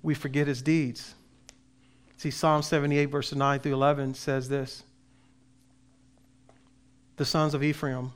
we 0.01 0.15
forget 0.15 0.47
his 0.47 0.63
deeds. 0.63 1.17
See, 2.17 2.31
Psalm 2.31 2.63
78, 2.63 3.07
verses 3.07 3.37
9 3.37 3.59
through 3.59 3.75
11 3.75 4.15
says 4.15 4.49
this 4.49 4.85
The 7.17 7.25
sons 7.25 7.53
of 7.53 7.65
Ephraim 7.65 8.13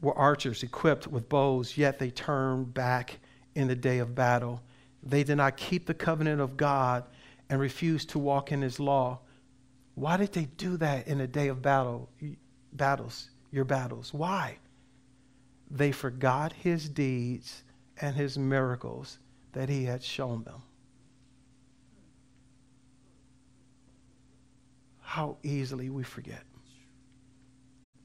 were 0.00 0.18
archers 0.18 0.64
equipped 0.64 1.06
with 1.06 1.28
bows, 1.28 1.78
yet 1.78 2.00
they 2.00 2.10
turned 2.10 2.74
back 2.74 3.18
in 3.54 3.68
the 3.68 3.76
day 3.76 4.00
of 4.00 4.14
battle. 4.14 4.60
They 5.04 5.22
did 5.22 5.36
not 5.36 5.56
keep 5.56 5.86
the 5.86 5.94
covenant 5.94 6.40
of 6.40 6.56
God 6.56 7.04
and 7.48 7.60
refused 7.60 8.10
to 8.10 8.18
walk 8.18 8.50
in 8.50 8.60
his 8.60 8.80
law. 8.80 9.20
Why 9.94 10.16
did 10.16 10.32
they 10.32 10.46
do 10.56 10.76
that 10.78 11.06
in 11.06 11.18
the 11.18 11.28
day 11.28 11.46
of 11.46 11.62
battle? 11.62 12.08
Battles, 12.72 13.30
your 13.52 13.64
battles. 13.64 14.12
Why? 14.12 14.58
They 15.70 15.92
forgot 15.92 16.52
his 16.52 16.88
deeds 16.88 17.62
and 18.00 18.16
his 18.16 18.38
miracles 18.38 19.18
that 19.52 19.68
he 19.68 19.84
had 19.84 20.02
shown 20.02 20.42
them. 20.44 20.62
How 25.00 25.36
easily 25.42 25.90
we 25.90 26.02
forget 26.02 26.42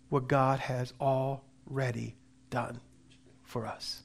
what 0.09 0.27
God 0.27 0.59
has 0.59 0.93
already 0.99 2.15
done 2.49 2.79
for 3.43 3.65
us. 3.65 4.03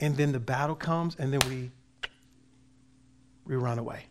And 0.00 0.16
then 0.16 0.32
the 0.32 0.40
battle 0.40 0.74
comes, 0.74 1.16
and 1.18 1.32
then 1.32 1.40
we, 1.48 1.70
we 3.46 3.56
run 3.56 3.78
away. 3.78 4.06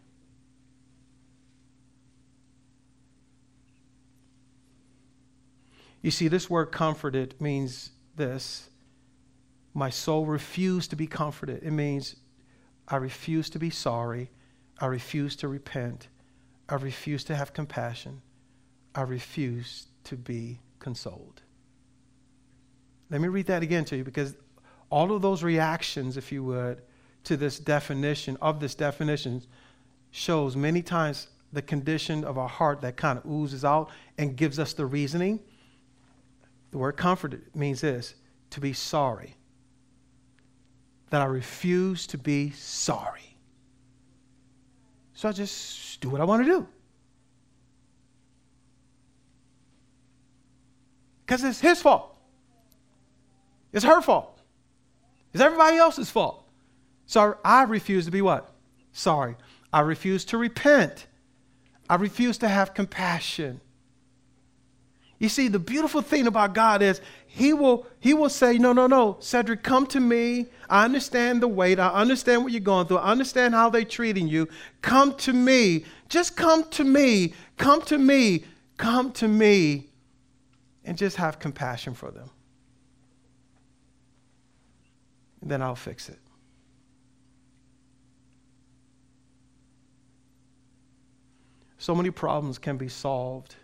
You 6.01 6.11
see, 6.11 6.27
this 6.27 6.49
word 6.49 6.67
comforted 6.67 7.33
means 7.39 7.89
this 8.15 8.69
my 9.75 9.89
soul 9.89 10.25
refused 10.25 10.89
to 10.89 10.95
be 10.95 11.05
comforted. 11.05 11.61
It 11.61 11.71
means 11.71 12.15
I 12.87 12.95
refuse 12.95 13.49
to 13.51 13.59
be 13.59 13.69
sorry. 13.69 14.31
I 14.79 14.85
refuse 14.85 15.35
to 15.37 15.49
repent. 15.49 16.07
I 16.69 16.75
refuse 16.75 17.25
to 17.25 17.35
have 17.35 17.53
compassion. 17.53 18.21
I 18.95 19.01
refuse 19.01 19.87
to 20.05 20.15
be 20.15 20.59
consoled. 20.79 21.41
Let 23.11 23.19
me 23.19 23.27
read 23.27 23.47
that 23.47 23.63
again 23.63 23.83
to 23.85 23.97
you 23.97 24.05
because 24.05 24.35
all 24.89 25.11
of 25.11 25.21
those 25.21 25.43
reactions, 25.43 26.15
if 26.15 26.31
you 26.31 26.41
would, 26.45 26.81
to 27.25 27.35
this 27.35 27.59
definition, 27.59 28.37
of 28.41 28.61
this 28.61 28.75
definition, 28.75 29.43
shows 30.11 30.55
many 30.55 30.81
times 30.81 31.27
the 31.51 31.61
condition 31.61 32.23
of 32.23 32.37
our 32.37 32.47
heart 32.47 32.79
that 32.81 32.95
kind 32.95 33.19
of 33.19 33.25
oozes 33.29 33.65
out 33.65 33.89
and 34.17 34.37
gives 34.37 34.57
us 34.57 34.71
the 34.71 34.85
reasoning. 34.85 35.41
The 36.71 36.77
word 36.77 36.93
comforted 36.93 37.53
means 37.53 37.81
this 37.81 38.15
to 38.51 38.61
be 38.61 38.71
sorry 38.71 39.35
that 41.15 41.21
I 41.21 41.25
refuse 41.27 42.07
to 42.07 42.17
be 42.17 42.51
sorry. 42.51 43.37
So 45.13 45.29
I 45.29 45.31
just 45.31 46.01
do 46.01 46.09
what 46.09 46.19
I 46.19 46.25
want 46.25 46.45
to 46.45 46.51
do. 46.51 46.67
Because 51.25 51.41
it's 51.45 51.61
his 51.61 51.81
fault. 51.81 52.13
It's 53.71 53.85
her 53.85 54.01
fault. 54.01 54.41
It's 55.33 55.41
everybody 55.41 55.77
else's 55.77 56.11
fault. 56.11 56.45
So 57.05 57.37
I 57.45 57.63
refuse 57.63 58.03
to 58.03 58.11
be 58.11 58.21
what? 58.21 58.53
Sorry. 58.91 59.37
I 59.71 59.79
refuse 59.79 60.25
to 60.25 60.37
repent. 60.37 61.07
I 61.89 61.95
refuse 61.95 62.37
to 62.39 62.49
have 62.49 62.73
compassion. 62.73 63.61
You 65.25 65.29
see, 65.29 65.47
the 65.47 65.57
beautiful 65.57 66.03
thing 66.03 66.27
about 66.27 66.53
God 66.53 66.83
is 66.83 67.01
he 67.25 67.51
will, 67.51 67.87
he 67.99 68.13
will 68.13 68.29
say, 68.29 68.59
No, 68.59 68.73
no, 68.73 68.85
no, 68.85 69.17
Cedric, 69.19 69.63
come 69.63 69.87
to 69.87 69.99
me. 69.99 70.45
I 70.69 70.85
understand 70.85 71.41
the 71.41 71.47
weight. 71.47 71.79
I 71.79 71.87
understand 71.89 72.43
what 72.43 72.51
you're 72.51 72.61
going 72.61 72.85
through. 72.85 72.97
I 72.97 73.09
understand 73.09 73.55
how 73.55 73.71
they're 73.71 73.85
treating 73.85 74.27
you. 74.27 74.47
Come 74.83 75.15
to 75.15 75.33
me. 75.33 75.85
Just 76.09 76.37
come 76.37 76.69
to 76.69 76.83
me. 76.83 77.33
Come 77.57 77.81
to 77.85 77.97
me. 77.97 78.43
Come 78.77 79.11
to 79.13 79.27
me. 79.27 79.87
And 80.83 80.95
just 80.95 81.17
have 81.17 81.39
compassion 81.39 81.95
for 81.95 82.11
them. 82.11 82.29
And 85.41 85.49
then 85.49 85.63
I'll 85.63 85.75
fix 85.75 86.07
it. 86.07 86.19
So 91.79 91.95
many 91.95 92.11
problems 92.11 92.59
can 92.59 92.77
be 92.77 92.89
solved 92.89 93.55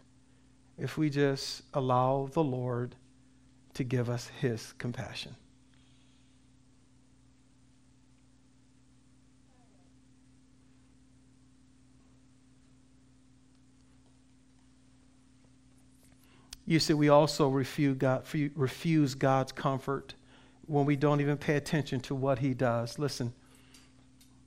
if 0.81 0.97
we 0.97 1.09
just 1.09 1.61
allow 1.73 2.27
the 2.33 2.43
Lord 2.43 2.95
to 3.75 3.83
give 3.83 4.09
us 4.09 4.27
his 4.39 4.73
compassion. 4.77 5.35
You 16.65 16.79
see, 16.79 16.93
we 16.93 17.09
also 17.09 17.49
refuse, 17.49 17.97
God, 17.97 18.23
refuse 18.55 19.13
God's 19.13 19.51
comfort 19.51 20.13
when 20.67 20.85
we 20.85 20.95
don't 20.95 21.19
even 21.19 21.35
pay 21.35 21.57
attention 21.57 21.99
to 22.01 22.15
what 22.15 22.39
He 22.39 22.53
does. 22.53 22.97
Listen, 22.97 23.33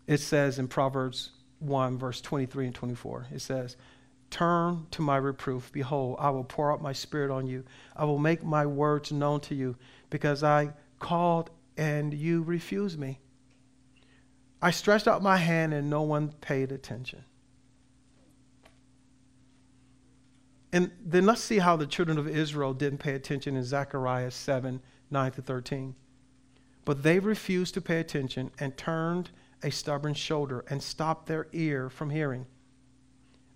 it 0.07 0.21
says 0.21 0.59
in 0.59 0.69
Proverbs 0.69 1.33
1, 1.59 1.99
verse 1.99 2.23
23 2.23 2.67
and 2.67 2.75
24, 2.75 3.27
it 3.31 3.43
says, 3.43 3.77
Turn 4.35 4.89
to 4.91 5.01
my 5.01 5.17
reproof. 5.17 5.71
Behold, 5.71 6.17
I 6.19 6.29
will 6.31 6.43
pour 6.43 6.73
out 6.73 6.83
my 6.83 6.93
spirit 6.93 7.31
on 7.31 7.47
you. 7.47 7.63
I 7.95 8.05
will 8.05 8.19
make 8.19 8.43
my 8.43 8.67
words 8.67 9.13
known 9.13 9.39
to 9.43 9.55
you 9.55 9.77
because 10.11 10.43
I 10.43 10.73
called 10.99 11.51
and 11.77 12.13
you 12.13 12.43
refused 12.43 12.99
me. 12.99 13.21
I 14.61 14.73
stretched 14.73 15.07
out 15.07 15.23
my 15.23 15.37
hand 15.37 15.73
and 15.73 15.89
no 15.89 16.03
one 16.03 16.33
paid 16.41 16.73
attention. 16.73 17.25
And 20.73 20.91
then 21.01 21.27
let's 21.27 21.41
see 21.41 21.61
how 21.61 21.77
the 21.77 21.87
children 21.87 22.19
of 22.19 22.27
Israel 22.27 22.75
didn't 22.75 22.99
pay 22.99 23.15
attention 23.15 23.55
in 23.55 23.63
Zechariah 23.63 24.33
7 24.33 24.83
9 25.13 25.31
to 25.31 25.43
13. 25.43 25.95
But 26.85 27.05
they 27.05 27.21
refused 27.21 27.75
to 27.75 27.81
pay 27.81 28.01
attention 28.01 28.51
and 28.59 28.77
turned 28.77 29.31
a 29.63 29.71
stubborn 29.71 30.15
shoulder 30.15 30.65
and 30.69 30.83
stopped 30.83 31.27
their 31.27 31.47
ear 31.53 31.89
from 31.89 32.11
hearing. 32.11 32.47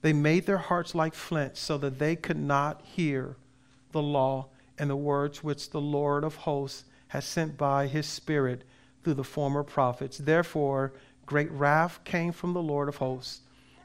They 0.01 0.13
made 0.13 0.47
their 0.47 0.59
hearts 0.59 0.95
like 0.95 1.15
flint 1.15 1.57
so 1.57 1.79
that 1.79 1.99
they 1.99 2.17
could 2.17 2.39
not 2.39 2.83
hear 2.83 3.37
the 3.93 4.03
law 4.03 4.47
and 4.79 4.89
the 4.89 4.97
words 4.97 5.43
which 5.43 5.71
the 5.71 5.81
Lord 5.81 6.25
of 6.25 6.37
hosts 6.37 6.85
has 7.09 7.25
sent 7.25 7.57
by 7.57 7.87
his 7.87 8.07
Spirit 8.07 8.63
through 9.03 9.15
the 9.15 9.25
former 9.25 9.65
prophets. 9.65 10.19
Therefore, 10.19 10.93
great 11.27 11.51
wrath 11.51 12.01
came 12.05 12.33
from 12.33 12.53
the 12.53 12.63
Lord 12.63 12.89
of 12.89 12.97
hosts. 12.97 13.41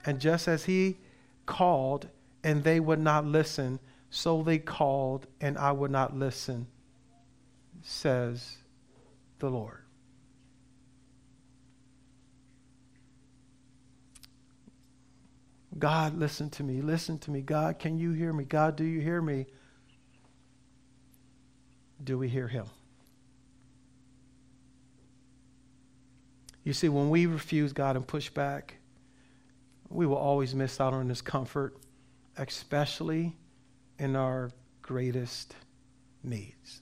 And 0.06 0.20
just 0.20 0.48
as 0.48 0.66
he 0.66 0.98
called, 1.46 2.08
and 2.44 2.64
they 2.64 2.80
would 2.80 3.00
not 3.00 3.26
listen, 3.26 3.80
so 4.10 4.44
they 4.44 4.60
called, 4.60 5.26
and 5.42 5.58
I 5.58 5.72
would 5.72 5.92
not 5.92 6.16
listen, 6.16 6.68
says 7.82 8.58
the 9.40 9.50
Lord. 9.50 9.83
God, 15.78 16.18
listen 16.18 16.50
to 16.52 16.64
me. 16.64 16.82
Listen 16.82 17.18
to 17.20 17.32
me. 17.32 17.42
God, 17.42 17.80
can 17.80 17.98
you 17.98 18.12
hear 18.12 18.32
me? 18.32 18.44
God, 18.44 18.76
do 18.76 18.84
you 18.84 19.02
hear 19.02 19.22
me? 19.22 19.48
Do 22.04 22.18
we 22.18 22.28
hear 22.28 22.48
him? 22.48 22.66
You 26.64 26.74
see, 26.74 26.90
when 26.90 27.10
we 27.10 27.26
refuse 27.26 27.74
God 27.74 27.96
and 27.96 28.06
push 28.06 28.30
back, 28.30 28.76
we 29.90 30.06
will 30.06 30.18
always 30.18 30.56
miss 30.56 30.80
out 30.80 30.94
on 30.94 31.10
his 31.10 31.22
comfort, 31.22 31.78
especially 32.38 33.36
in 34.00 34.16
our 34.16 34.52
greatest 34.82 35.56
needs. 36.24 36.82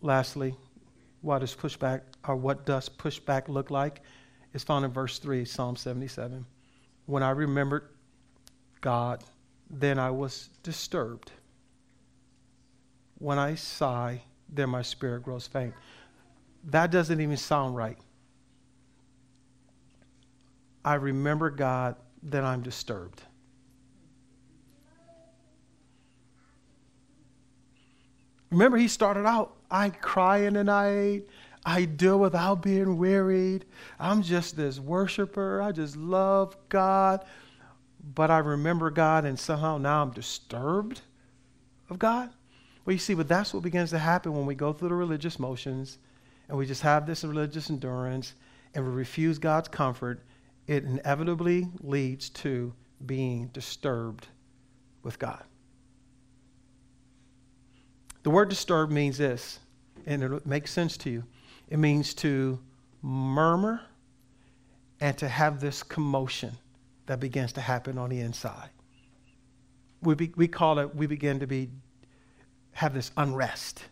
Lastly, 0.00 0.54
what 1.22 1.40
does 1.40 1.54
pushback 1.54 2.02
or 2.26 2.36
what 2.36 2.66
does 2.66 2.88
pushback 2.88 3.48
look 3.48 3.70
like? 3.70 4.02
Is 4.54 4.64
found 4.64 4.84
in 4.84 4.90
verse 4.90 5.18
3, 5.18 5.44
Psalm 5.44 5.76
77. 5.76 6.44
When 7.06 7.22
I 7.22 7.30
remembered 7.30 7.88
God, 8.80 9.22
then 9.70 9.98
I 9.98 10.10
was 10.10 10.48
disturbed. 10.62 11.30
When 13.18 13.38
I 13.38 13.54
sigh, 13.54 14.22
then 14.48 14.70
my 14.70 14.82
spirit 14.82 15.22
grows 15.22 15.46
faint. 15.46 15.74
That 16.64 16.90
doesn't 16.90 17.20
even 17.20 17.36
sound 17.36 17.76
right. 17.76 17.98
I 20.84 20.94
remember 20.94 21.50
God, 21.50 21.96
then 22.22 22.44
I'm 22.44 22.62
disturbed. 22.62 23.22
Remember, 28.50 28.78
he 28.78 28.88
started 28.88 29.26
out, 29.26 29.56
I 29.70 29.90
cry 29.90 30.38
in 30.38 30.54
the 30.54 30.64
night, 30.64 31.24
I 31.68 31.84
do 31.84 32.16
without 32.16 32.62
being 32.62 32.96
wearied. 32.96 33.66
I'm 34.00 34.22
just 34.22 34.56
this 34.56 34.80
worshiper. 34.80 35.60
I 35.60 35.70
just 35.70 35.98
love 35.98 36.56
God. 36.70 37.26
But 38.14 38.30
I 38.30 38.38
remember 38.38 38.90
God, 38.90 39.26
and 39.26 39.38
somehow 39.38 39.76
now 39.76 40.00
I'm 40.00 40.10
disturbed 40.10 41.02
of 41.90 41.98
God. 41.98 42.30
Well, 42.86 42.94
you 42.94 42.98
see, 42.98 43.12
but 43.12 43.28
that's 43.28 43.52
what 43.52 43.62
begins 43.62 43.90
to 43.90 43.98
happen 43.98 44.32
when 44.32 44.46
we 44.46 44.54
go 44.54 44.72
through 44.72 44.88
the 44.88 44.94
religious 44.94 45.38
motions 45.38 45.98
and 46.48 46.56
we 46.56 46.64
just 46.64 46.80
have 46.80 47.06
this 47.06 47.22
religious 47.22 47.68
endurance 47.68 48.32
and 48.74 48.82
we 48.82 48.90
refuse 48.90 49.38
God's 49.38 49.68
comfort. 49.68 50.22
It 50.66 50.84
inevitably 50.84 51.68
leads 51.82 52.30
to 52.30 52.72
being 53.04 53.48
disturbed 53.48 54.26
with 55.02 55.18
God. 55.18 55.44
The 58.22 58.30
word 58.30 58.48
disturbed 58.48 58.90
means 58.90 59.18
this, 59.18 59.58
and 60.06 60.22
it 60.22 60.46
makes 60.46 60.70
sense 60.70 60.96
to 60.98 61.10
you. 61.10 61.24
It 61.70 61.78
means 61.78 62.14
to 62.14 62.58
murmur 63.02 63.80
and 65.00 65.16
to 65.18 65.28
have 65.28 65.60
this 65.60 65.82
commotion 65.82 66.56
that 67.06 67.20
begins 67.20 67.52
to 67.54 67.60
happen 67.60 67.98
on 67.98 68.10
the 68.10 68.20
inside. 68.20 68.70
We, 70.02 70.14
be, 70.14 70.32
we 70.36 70.48
call 70.48 70.78
it, 70.78 70.94
we 70.94 71.06
begin 71.06 71.40
to 71.40 71.46
be, 71.46 71.70
have 72.72 72.94
this 72.94 73.10
unrest. 73.16 73.84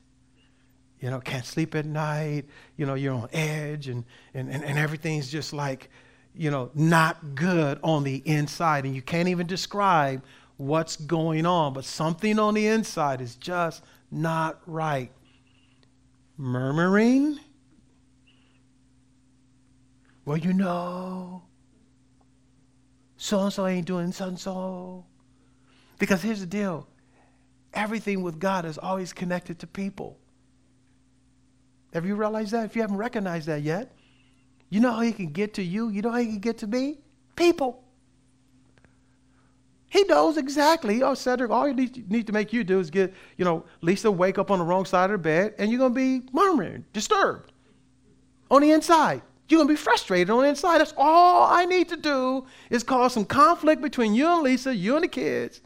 You 1.01 1.11
know, 1.11 1.21
can't 1.21 1.45
sleep 1.45 1.75
at 1.75 1.85
night. 1.85 2.47
You 2.77 2.87
know, 2.87 2.95
you're 2.95 3.15
on 3.15 3.29
edge 3.33 3.89
and, 3.89 4.05
and, 4.35 4.51
and, 4.51 4.65
and 4.65 4.79
everything's 4.79 5.31
just 5.31 5.53
like, 5.53 5.91
you 6.35 6.51
know, 6.51 6.71
not 6.75 7.35
good 7.35 7.79
on 7.83 8.05
the 8.05 8.23
inside. 8.25 8.85
And 8.85 8.95
you 8.95 9.03
can't 9.03 9.29
even 9.29 9.47
describe 9.47 10.23
what's 10.57 10.97
going 10.97 11.45
on, 11.45 11.75
but 11.75 11.85
something 11.85 12.39
on 12.39 12.55
the 12.55 12.67
inside 12.67 13.21
is 13.21 13.35
just 13.37 13.83
not 14.11 14.61
right. 14.67 15.11
Murmuring 16.39 17.39
well, 20.27 20.37
you 20.37 20.53
know, 20.53 21.45
so 23.17 23.41
and 23.41 23.53
so 23.53 23.67
ain't 23.67 23.87
doing 23.87 24.13
so 24.13 24.27
and 24.27 24.39
so. 24.39 25.07
Because 25.99 26.21
here's 26.21 26.41
the 26.41 26.47
deal 26.47 26.87
everything 27.73 28.23
with 28.23 28.39
God 28.39 28.65
is 28.65 28.77
always 28.77 29.13
connected 29.13 29.59
to 29.61 29.67
people. 29.67 30.19
Have 31.95 32.05
you 32.05 32.17
realized 32.17 32.51
that? 32.51 32.65
If 32.67 32.75
you 32.75 32.83
haven't 32.83 32.97
recognized 32.97 33.47
that 33.47 33.63
yet, 33.63 33.93
you 34.69 34.81
know 34.81 34.93
how 34.93 35.01
he 35.01 35.13
can 35.13 35.29
get 35.29 35.55
to 35.55 35.63
you? 35.63 35.89
You 35.89 36.03
know 36.03 36.11
how 36.11 36.19
he 36.19 36.27
can 36.27 36.41
get 36.41 36.59
to 36.59 36.67
me? 36.67 36.99
People. 37.37 37.85
He 39.89 40.03
knows 40.05 40.37
exactly. 40.37 41.03
Oh, 41.03 41.15
Cedric, 41.15 41.51
all 41.51 41.69
you 41.69 41.75
need, 41.75 42.11
need 42.11 42.27
to 42.27 42.33
make 42.33 42.53
you 42.53 42.65
do 42.65 42.81
is 42.81 42.91
get, 42.91 43.15
you 43.37 43.45
know, 43.45 43.65
Lisa 43.81 44.11
wake 44.11 44.37
up 44.37 44.51
on 44.51 44.59
the 44.59 44.65
wrong 44.65 44.85
side 44.85 45.11
of 45.11 45.13
the 45.13 45.19
bed 45.19 45.55
and 45.59 45.71
you're 45.71 45.79
going 45.79 45.95
to 45.95 45.97
be 45.97 46.29
murmuring, 46.33 46.85
disturbed 46.93 47.53
on 48.51 48.63
the 48.63 48.73
inside. 48.73 49.23
You're 49.49 49.59
going 49.59 49.69
to 49.69 49.73
be 49.73 49.77
frustrated 49.77 50.31
on 50.31 50.43
the 50.43 50.49
inside. 50.49 50.79
That's 50.79 50.95
all 50.97 51.47
I 51.49 51.65
need 51.65 51.89
to 51.91 51.97
do 51.97 52.47
is 52.69 52.83
cause 52.83 53.13
some 53.13 53.25
conflict 53.25 53.81
between 53.81 54.15
you 54.15 54.29
and 54.29 54.43
Lisa, 54.43 54.75
you 54.75 54.97
and 54.97 55.05
the 55.05 55.09
kids. 55.09 55.61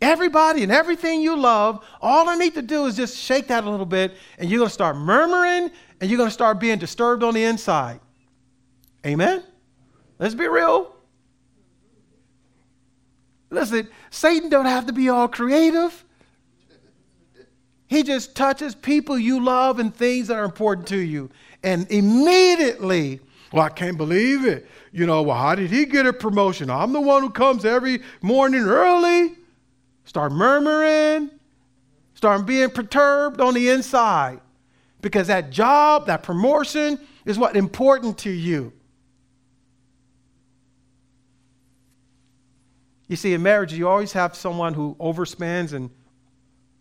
Everybody 0.00 0.62
and 0.62 0.70
everything 0.70 1.20
you 1.20 1.36
love, 1.36 1.84
all 2.00 2.28
I 2.28 2.36
need 2.36 2.54
to 2.54 2.62
do 2.62 2.86
is 2.86 2.96
just 2.96 3.16
shake 3.16 3.48
that 3.48 3.64
a 3.64 3.70
little 3.70 3.86
bit, 3.86 4.14
and 4.38 4.50
you're 4.50 4.58
going 4.58 4.68
to 4.68 4.74
start 4.74 4.96
murmuring 4.96 5.70
and 6.00 6.10
you're 6.10 6.18
going 6.18 6.28
to 6.28 6.34
start 6.34 6.60
being 6.60 6.78
disturbed 6.78 7.22
on 7.22 7.34
the 7.34 7.44
inside. 7.44 8.00
Amen? 9.06 9.42
Let's 10.18 10.34
be 10.34 10.46
real. 10.46 10.94
Listen, 13.50 13.88
Satan 14.10 14.50
don't 14.50 14.66
have 14.66 14.86
to 14.86 14.92
be 14.92 15.08
all 15.08 15.28
creative. 15.28 16.04
He 17.86 18.02
just 18.02 18.34
touches 18.34 18.74
people 18.74 19.18
you 19.18 19.42
love 19.42 19.78
and 19.78 19.94
things 19.94 20.28
that 20.28 20.36
are 20.36 20.44
important 20.44 20.88
to 20.88 20.98
you. 20.98 21.30
And 21.64 21.90
immediately, 21.90 23.20
well, 23.50 23.64
I 23.64 23.70
can't 23.70 23.96
believe 23.96 24.44
it. 24.44 24.68
You 24.92 25.06
know, 25.06 25.22
well, 25.22 25.36
how 25.36 25.54
did 25.54 25.70
he 25.70 25.86
get 25.86 26.06
a 26.06 26.12
promotion? 26.12 26.68
I'm 26.70 26.92
the 26.92 27.00
one 27.00 27.22
who 27.22 27.30
comes 27.30 27.64
every 27.64 28.02
morning 28.20 28.62
early. 28.62 29.32
Start 30.04 30.32
murmuring, 30.32 31.30
start 32.14 32.44
being 32.44 32.68
perturbed 32.68 33.40
on 33.40 33.54
the 33.54 33.70
inside. 33.70 34.40
Because 35.00 35.28
that 35.28 35.50
job, 35.50 36.06
that 36.06 36.22
promotion 36.22 37.00
is 37.24 37.38
what 37.38 37.56
important 37.56 38.18
to 38.18 38.30
you. 38.30 38.70
You 43.08 43.16
see, 43.16 43.32
in 43.32 43.42
marriage, 43.42 43.72
you 43.72 43.88
always 43.88 44.12
have 44.12 44.34
someone 44.34 44.74
who 44.74 44.96
overspends 45.00 45.72
and 45.72 45.90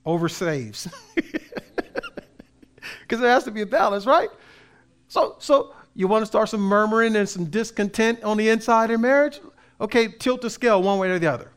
oversaves. 0.06 0.92
Because 3.02 3.22
there 3.22 3.32
has 3.32 3.44
to 3.44 3.52
be 3.52 3.62
a 3.62 3.66
balance, 3.66 4.06
right? 4.06 4.30
So, 5.14 5.36
so 5.38 5.76
you 5.94 6.08
want 6.08 6.24
to 6.24 6.26
start 6.26 6.50
some 6.50 6.62
murmuring 6.62 7.16
and 7.16 7.30
some 7.30 7.46
discontent 7.46 8.24
on 8.24 8.36
the 8.36 8.50
inside 8.50 8.90
in 8.90 9.00
marriage? 9.00 9.40
Okay, 9.80 10.08
tilt 10.08 10.42
the 10.42 10.50
scale 10.50 10.82
one 10.82 10.98
way 10.98 11.12
or 11.12 11.20
the 11.20 11.28
other. 11.28 11.52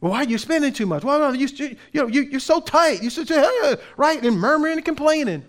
Well, 0.00 0.12
why 0.12 0.18
are 0.18 0.28
you 0.28 0.38
spending 0.38 0.72
too 0.72 0.86
much? 0.86 1.02
Why 1.02 1.20
are 1.20 1.34
you, 1.34 1.48
you 1.48 1.76
know, 1.94 2.06
you, 2.06 2.22
you're 2.22 2.38
so 2.38 2.60
tight. 2.60 3.02
You're 3.02 3.10
such 3.10 3.30
a, 3.32 3.80
right? 3.96 4.24
And 4.24 4.38
murmuring 4.38 4.76
and 4.76 4.84
complaining. 4.84 5.42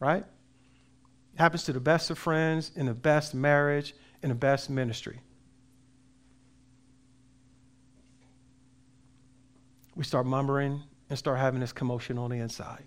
Right? 0.00 0.26
Happens 1.36 1.64
to 1.64 1.72
the 1.72 1.80
best 1.80 2.10
of 2.10 2.18
friends, 2.18 2.72
in 2.76 2.84
the 2.84 2.92
best 2.92 3.32
marriage, 3.32 3.94
in 4.22 4.28
the 4.28 4.34
best 4.34 4.68
ministry. 4.68 5.18
We 9.94 10.04
start 10.04 10.26
murmuring 10.26 10.82
and 11.08 11.18
start 11.18 11.38
having 11.38 11.60
this 11.60 11.72
commotion 11.72 12.18
on 12.18 12.28
the 12.28 12.36
inside. 12.36 12.84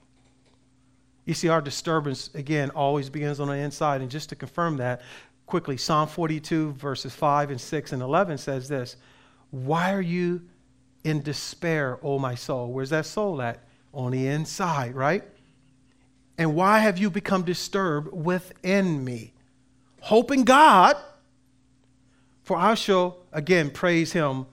You 1.25 1.33
see, 1.33 1.47
our 1.47 1.61
disturbance, 1.61 2.29
again, 2.33 2.69
always 2.71 3.09
begins 3.09 3.39
on 3.39 3.47
the 3.47 3.53
inside. 3.53 4.01
And 4.01 4.11
just 4.11 4.29
to 4.29 4.35
confirm 4.35 4.77
that, 4.77 5.01
quickly, 5.45 5.77
Psalm 5.77 6.07
42, 6.07 6.73
verses 6.73 7.13
5 7.13 7.51
and 7.51 7.61
6 7.61 7.93
and 7.93 8.01
11 8.01 8.37
says 8.37 8.67
this 8.67 8.97
Why 9.51 9.93
are 9.93 10.01
you 10.01 10.41
in 11.03 11.21
despair, 11.21 11.99
O 12.03 12.19
my 12.19 12.35
soul? 12.35 12.71
Where's 12.71 12.89
that 12.89 13.05
soul 13.05 13.41
at? 13.41 13.63
On 13.93 14.11
the 14.11 14.27
inside, 14.27 14.95
right? 14.95 15.23
And 16.37 16.55
why 16.55 16.79
have 16.79 16.97
you 16.97 17.09
become 17.09 17.43
disturbed 17.43 18.11
within 18.11 19.03
me? 19.03 19.33
Hoping 20.01 20.43
God, 20.43 20.97
for 22.41 22.57
I 22.57 22.73
shall 22.73 23.17
again 23.31 23.69
praise 23.69 24.11
him 24.11 24.47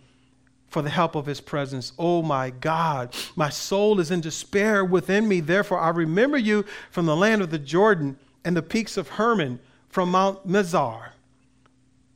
for 0.71 0.83
the 0.83 0.91
help 0.91 1.17
of 1.17 1.27
his 1.27 1.41
presence. 1.41 1.93
Oh 1.99 2.23
my 2.23 2.51
God, 2.51 3.15
my 3.37 3.51
soul 3.51 4.01
is 4.01 4.11
in 4.11 4.21
despair 4.21 4.85
within 4.85 5.29
me. 5.29 5.41
Therefore, 5.41 5.81
I 5.81 5.91
remember 5.91 6.39
you 6.39 6.65
from 6.91 7.07
the 7.07 7.17
land 7.17 7.43
of 7.43 7.51
the 7.51 7.59
Jordan 7.59 8.17
and 8.45 8.57
the 8.57 8.63
peaks 8.63 8.97
of 8.97 9.09
Hermon, 9.09 9.59
from 9.89 10.13
Mount 10.13 10.47
Mizar. 10.47 11.11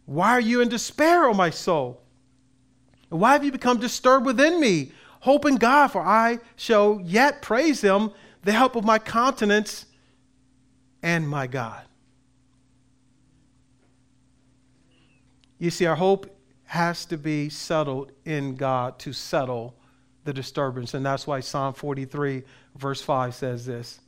Why 0.07 0.31
are 0.31 0.41
you 0.41 0.61
in 0.61 0.69
despair, 0.69 1.25
O 1.25 1.31
oh 1.31 1.35
my 1.35 1.51
soul? 1.51 2.01
Why 3.09 3.33
have 3.33 3.45
you 3.45 3.53
become 3.53 3.79
disturbed 3.79 4.25
within 4.25 4.61
me? 4.61 4.93
Hope 5.21 5.45
in 5.45 5.57
God, 5.57 5.89
for 5.89 6.03
I 6.03 6.39
shall 6.57 7.01
yet 7.03 7.43
praise 7.43 7.81
him, 7.81 8.11
the 8.43 8.53
help 8.53 8.77
of 8.77 8.85
my 8.85 8.99
countenance 8.99 9.87
and 11.03 11.29
my 11.29 11.47
God. 11.47 11.83
You 15.59 15.71
see, 15.71 15.87
our 15.87 15.97
hope 15.97 16.34
has 16.67 17.05
to 17.07 17.19
be 17.19 17.49
settled 17.49 18.12
in 18.25 18.57
God 18.57 18.99
to 19.01 19.12
settle 19.12 19.75
the 20.25 20.33
disturbance. 20.33 20.95
And 20.95 21.05
that's 21.05 21.27
why 21.27 21.41
Psalm 21.41 21.75
43, 21.75 22.43
verse 22.77 23.03
5 23.03 23.35
says 23.35 23.67
this 23.67 24.01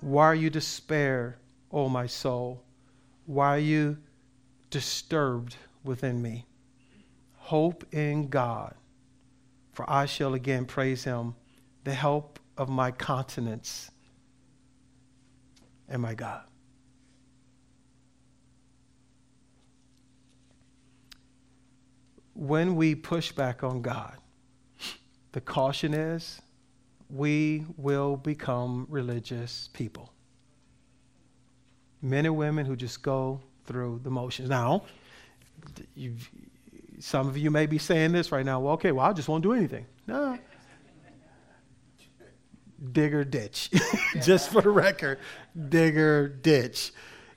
Why 0.00 0.26
are 0.26 0.34
you 0.34 0.50
despair, 0.50 1.38
O 1.72 1.88
my 1.88 2.06
soul? 2.06 2.62
Why 3.26 3.56
are 3.56 3.60
you 3.60 3.98
disturbed 4.70 5.56
within 5.84 6.22
me? 6.22 6.46
Hope 7.36 7.84
in 7.92 8.28
God, 8.28 8.74
for 9.72 9.88
I 9.90 10.06
shall 10.06 10.34
again 10.34 10.64
praise 10.64 11.04
him, 11.04 11.34
the 11.84 11.94
help 11.94 12.38
of 12.56 12.68
my 12.68 12.90
countenance 12.90 13.90
and 15.88 16.02
my 16.02 16.14
God. 16.14 16.42
When 22.38 22.76
we 22.76 22.94
push 22.94 23.32
back 23.32 23.64
on 23.64 23.82
God, 23.82 24.16
the 25.32 25.40
caution 25.40 25.92
is 25.92 26.40
we 27.10 27.66
will 27.76 28.16
become 28.16 28.86
religious 28.88 29.70
people. 29.72 30.12
Men 32.00 32.26
and 32.26 32.36
women 32.36 32.64
who 32.64 32.76
just 32.76 33.02
go 33.02 33.40
through 33.64 34.02
the 34.04 34.10
motions. 34.10 34.48
Now, 34.48 34.84
some 37.00 37.26
of 37.26 37.36
you 37.36 37.50
may 37.50 37.66
be 37.66 37.76
saying 37.76 38.12
this 38.12 38.30
right 38.30 38.46
now. 38.46 38.60
Well, 38.60 38.74
okay, 38.74 38.92
well, 38.92 39.06
I 39.06 39.12
just 39.12 39.28
won't 39.28 39.42
do 39.42 39.52
anything. 39.52 39.86
No. 40.06 40.38
Digger 42.92 43.24
ditch. 43.24 43.68
just 44.22 44.50
for 44.50 44.62
the 44.62 44.70
record, 44.70 45.18
digger 45.68 46.28
ditch. 46.28 46.92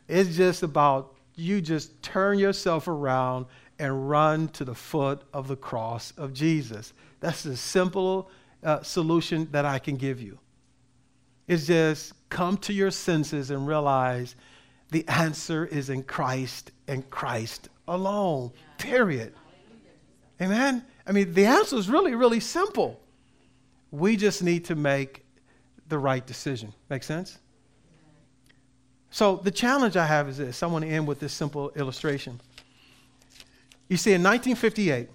It's 0.08 0.36
just 0.36 0.62
about 0.62 1.16
you 1.34 1.60
just 1.60 2.04
turn 2.04 2.38
yourself 2.38 2.88
around 2.88 3.48
and 3.82 4.08
run 4.08 4.48
to 4.50 4.64
the 4.64 4.76
foot 4.76 5.24
of 5.34 5.48
the 5.48 5.56
cross 5.56 6.14
of 6.16 6.34
Jesus. 6.34 6.94
That's 7.20 7.42
the 7.42 7.58
simple 7.58 8.30
uh, 8.64 8.84
solution 8.84 9.50
that 9.52 9.66
I 9.66 9.80
can 9.80 9.98
give 9.98 10.22
you. 10.22 10.38
It's 11.48 11.66
just 11.66 12.14
come 12.30 12.58
to 12.58 12.74
your 12.74 12.92
senses 12.92 13.50
and 13.50 13.68
realize 13.68 14.36
the 14.92 15.06
answer 15.08 15.66
is 15.66 15.90
in 15.90 16.04
Christ 16.04 16.72
and 16.88 17.10
Christ 17.10 17.70
alone, 17.88 18.52
period. 18.78 19.34
Amen? 20.40 20.86
I 21.08 21.12
mean, 21.12 21.34
the 21.34 21.46
answer 21.46 21.76
is 21.76 21.90
really, 21.90 22.14
really 22.14 22.40
simple. 22.40 23.02
We 23.90 24.16
just 24.16 24.44
need 24.44 24.66
to 24.66 24.76
make 24.76 25.26
the 25.88 25.98
right 25.98 26.26
decision. 26.26 26.72
Make 26.88 27.02
sense? 27.02 27.40
So, 29.10 29.38
the 29.38 29.52
challenge 29.52 29.98
I 29.98 30.06
have 30.06 30.30
is 30.30 30.38
this 30.38 30.62
I 30.62 30.68
want 30.68 30.86
to 30.86 30.92
end 30.92 31.08
with 31.08 31.20
this 31.20 31.34
simple 31.34 31.72
illustration. 31.72 32.40
You 33.92 33.98
see, 33.98 34.14
in 34.14 34.24
1958, 34.24 35.10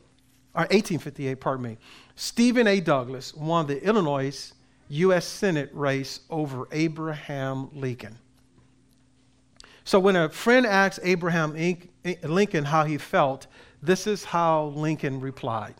or 0.52 0.60
1858, 0.64 1.40
pardon 1.40 1.64
me, 1.64 1.78
Stephen 2.14 2.66
A. 2.66 2.78
Douglas 2.78 3.32
won 3.32 3.66
the 3.66 3.82
Illinois 3.82 4.52
U.S. 4.90 5.24
Senate 5.24 5.70
race 5.72 6.20
over 6.28 6.68
Abraham 6.70 7.70
Lincoln. 7.72 8.18
So 9.84 9.98
when 9.98 10.14
a 10.14 10.28
friend 10.28 10.66
asked 10.66 11.00
Abraham 11.02 11.56
Lincoln 12.22 12.66
how 12.66 12.84
he 12.84 12.98
felt, 12.98 13.46
this 13.80 14.06
is 14.06 14.24
how 14.24 14.66
Lincoln 14.66 15.22
replied. 15.22 15.76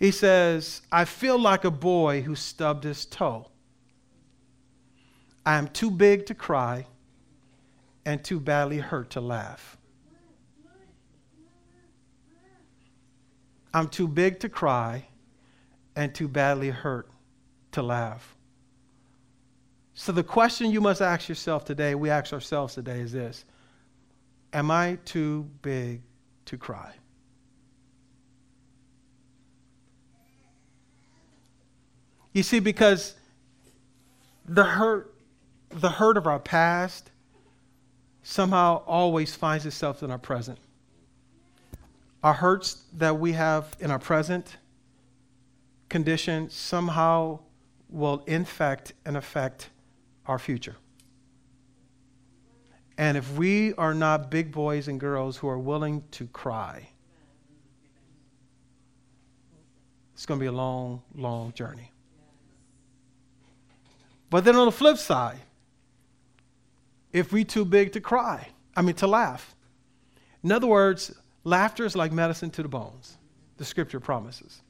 He 0.00 0.10
says, 0.10 0.82
I 0.90 1.04
feel 1.04 1.38
like 1.38 1.64
a 1.64 1.70
boy 1.70 2.22
who 2.22 2.34
stubbed 2.34 2.82
his 2.82 3.06
toe. 3.06 3.46
I 5.46 5.58
am 5.58 5.68
too 5.68 5.92
big 5.92 6.26
to 6.26 6.34
cry 6.34 6.86
and 8.04 8.24
too 8.24 8.40
badly 8.40 8.78
hurt 8.78 9.10
to 9.10 9.20
laugh. 9.20 9.76
I'm 13.72 13.88
too 13.88 14.08
big 14.08 14.40
to 14.40 14.48
cry 14.48 15.06
and 15.96 16.14
too 16.14 16.28
badly 16.28 16.70
hurt 16.70 17.08
to 17.72 17.82
laugh. 17.82 18.36
So, 19.94 20.12
the 20.12 20.24
question 20.24 20.70
you 20.70 20.80
must 20.80 21.02
ask 21.02 21.28
yourself 21.28 21.64
today, 21.64 21.94
we 21.94 22.10
ask 22.10 22.32
ourselves 22.32 22.74
today, 22.74 23.00
is 23.00 23.12
this 23.12 23.44
Am 24.52 24.70
I 24.70 24.98
too 25.04 25.48
big 25.62 26.02
to 26.46 26.56
cry? 26.56 26.92
You 32.32 32.42
see, 32.42 32.60
because 32.60 33.14
the 34.48 34.64
hurt, 34.64 35.14
the 35.70 35.90
hurt 35.90 36.16
of 36.16 36.26
our 36.26 36.38
past 36.38 37.10
somehow 38.22 38.82
always 38.86 39.34
finds 39.34 39.66
itself 39.66 40.02
in 40.02 40.10
our 40.10 40.18
present. 40.18 40.58
Our 42.22 42.34
hurts 42.34 42.84
that 42.94 43.18
we 43.18 43.32
have 43.32 43.76
in 43.80 43.90
our 43.90 43.98
present 43.98 44.58
condition 45.88 46.50
somehow 46.50 47.40
will 47.88 48.22
infect 48.26 48.92
and 49.04 49.16
affect 49.16 49.70
our 50.26 50.38
future. 50.38 50.76
And 52.98 53.16
if 53.16 53.32
we 53.32 53.72
are 53.74 53.94
not 53.94 54.30
big 54.30 54.52
boys 54.52 54.86
and 54.86 55.00
girls 55.00 55.38
who 55.38 55.48
are 55.48 55.58
willing 55.58 56.04
to 56.12 56.26
cry, 56.26 56.90
it's 60.12 60.26
going 60.26 60.38
to 60.38 60.42
be 60.42 60.48
a 60.48 60.52
long, 60.52 61.02
long 61.14 61.54
journey. 61.54 61.90
But 64.28 64.44
then 64.44 64.54
on 64.54 64.66
the 64.66 64.72
flip 64.72 64.98
side, 64.98 65.40
if 67.10 67.32
we 67.32 67.42
too 67.42 67.64
big 67.64 67.92
to 67.92 68.00
cry, 68.00 68.48
I 68.76 68.82
mean 68.82 68.94
to 68.96 69.06
laugh. 69.06 69.56
In 70.44 70.52
other 70.52 70.66
words, 70.66 71.12
Laughter 71.44 71.84
is 71.84 71.96
like 71.96 72.12
medicine 72.12 72.50
to 72.50 72.62
the 72.62 72.68
bones, 72.68 73.16
the 73.56 73.64
scripture 73.64 74.00
promises. 74.00 74.60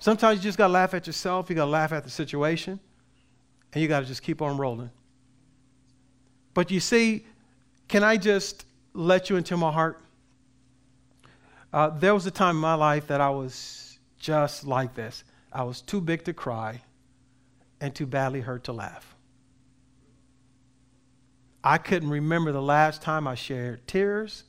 Sometimes 0.00 0.38
you 0.38 0.42
just 0.42 0.58
got 0.58 0.66
to 0.66 0.72
laugh 0.72 0.92
at 0.92 1.06
yourself, 1.06 1.48
you 1.48 1.56
got 1.56 1.64
to 1.64 1.70
laugh 1.70 1.92
at 1.92 2.04
the 2.04 2.10
situation, 2.10 2.78
and 3.72 3.82
you 3.82 3.88
got 3.88 4.00
to 4.00 4.06
just 4.06 4.22
keep 4.22 4.42
on 4.42 4.58
rolling. 4.58 4.90
But 6.52 6.70
you 6.70 6.80
see, 6.80 7.24
can 7.88 8.04
I 8.04 8.16
just 8.16 8.66
let 8.92 9.30
you 9.30 9.36
into 9.36 9.56
my 9.56 9.72
heart? 9.72 10.00
Uh, 11.72 11.88
there 11.88 12.14
was 12.14 12.26
a 12.26 12.30
time 12.30 12.56
in 12.56 12.60
my 12.60 12.74
life 12.74 13.08
that 13.08 13.20
I 13.20 13.30
was 13.30 13.98
just 14.18 14.64
like 14.64 14.94
this. 14.94 15.24
I 15.52 15.64
was 15.64 15.80
too 15.80 16.00
big 16.00 16.24
to 16.24 16.32
cry 16.32 16.82
and 17.80 17.94
too 17.94 18.06
badly 18.06 18.40
hurt 18.40 18.64
to 18.64 18.72
laugh. 18.72 19.14
I 21.62 21.78
couldn't 21.78 22.10
remember 22.10 22.52
the 22.52 22.62
last 22.62 23.02
time 23.02 23.26
I 23.26 23.34
shared 23.34 23.86
tears 23.88 24.44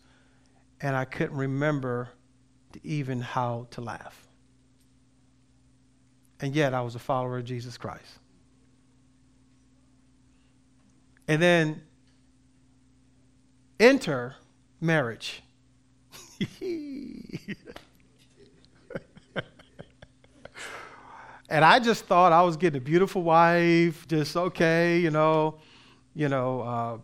and 0.81 0.95
I 0.95 1.05
couldn't 1.05 1.37
remember 1.37 2.09
even 2.83 3.21
how 3.21 3.67
to 3.71 3.81
laugh. 3.81 4.27
And 6.39 6.55
yet 6.55 6.73
I 6.73 6.81
was 6.81 6.95
a 6.95 6.99
follower 6.99 7.37
of 7.37 7.45
Jesus 7.45 7.77
Christ. 7.77 8.19
And 11.27 11.41
then 11.41 11.81
enter 13.79 14.35
marriage. 14.79 15.41
and 21.49 21.49
I 21.49 21.79
just 21.79 22.05
thought 22.05 22.31
I 22.31 22.43
was 22.43 22.57
getting 22.57 22.77
a 22.77 22.83
beautiful 22.83 23.23
wife, 23.23 24.07
just 24.07 24.35
okay, 24.35 24.99
you 24.99 25.11
know, 25.11 25.59
you 26.13 26.29
know, 26.29 26.61
uh, 26.61 26.97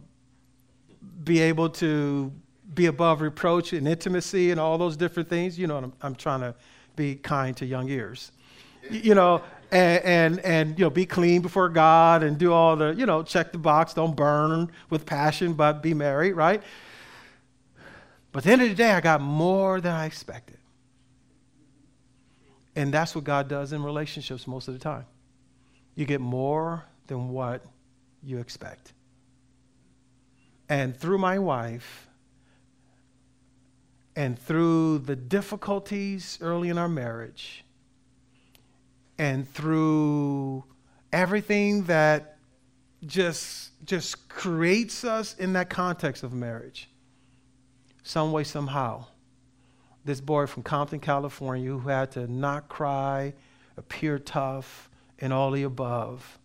be 1.23 1.39
able 1.39 1.69
to 1.69 2.31
be 2.73 2.85
above 2.85 3.21
reproach 3.21 3.73
and 3.73 3.87
intimacy 3.87 4.51
and 4.51 4.59
all 4.59 4.77
those 4.77 4.97
different 4.97 5.29
things. 5.29 5.59
You 5.59 5.67
know, 5.67 5.77
I'm, 5.77 5.93
I'm 6.01 6.15
trying 6.15 6.41
to 6.41 6.55
be 6.95 7.15
kind 7.15 7.55
to 7.57 7.65
young 7.65 7.89
ears. 7.89 8.31
You 8.89 9.15
know, 9.15 9.43
and, 9.71 10.03
and, 10.03 10.39
and, 10.39 10.79
you 10.79 10.85
know, 10.85 10.89
be 10.89 11.05
clean 11.05 11.41
before 11.41 11.69
God 11.69 12.23
and 12.23 12.37
do 12.37 12.51
all 12.51 12.75
the, 12.75 12.93
you 12.93 13.05
know, 13.05 13.23
check 13.23 13.51
the 13.51 13.57
box, 13.57 13.93
don't 13.93 14.15
burn 14.15 14.71
with 14.89 15.05
passion, 15.05 15.53
but 15.53 15.81
be 15.81 15.93
married, 15.93 16.33
right? 16.33 16.61
But 18.31 18.39
at 18.39 18.43
the 18.45 18.51
end 18.51 18.61
of 18.63 18.69
the 18.69 18.75
day, 18.75 18.91
I 18.91 19.01
got 19.01 19.21
more 19.21 19.79
than 19.79 19.93
I 19.93 20.05
expected. 20.05 20.57
And 22.75 22.93
that's 22.93 23.13
what 23.13 23.23
God 23.23 23.47
does 23.47 23.73
in 23.73 23.83
relationships 23.83 24.47
most 24.47 24.67
of 24.67 24.73
the 24.73 24.79
time. 24.79 25.05
You 25.95 26.05
get 26.05 26.21
more 26.21 26.85
than 27.07 27.29
what 27.29 27.63
you 28.23 28.39
expect. 28.39 28.93
And 30.69 30.95
through 30.95 31.17
my 31.17 31.37
wife, 31.37 32.07
and 34.21 34.37
through 34.37 34.99
the 34.99 35.15
difficulties 35.15 36.37
early 36.41 36.69
in 36.69 36.77
our 36.77 36.87
marriage, 36.87 37.65
and 39.17 39.51
through 39.51 40.63
everything 41.11 41.85
that 41.85 42.37
just 43.03 43.71
just 43.83 44.29
creates 44.29 45.03
us 45.03 45.35
in 45.39 45.53
that 45.53 45.71
context 45.71 46.21
of 46.21 46.33
marriage 46.33 46.87
some 48.03 48.31
way 48.31 48.43
somehow 48.43 49.03
this 50.05 50.21
boy 50.21 50.45
from 50.45 50.61
Compton, 50.61 50.99
California, 50.99 51.71
who 51.71 51.79
had 51.79 52.11
to 52.11 52.31
not 52.31 52.69
cry, 52.69 53.33
appear 53.75 54.19
tough, 54.19 54.89
and 55.17 55.33
all 55.33 55.49
the 55.49 55.63
above, 55.63 56.39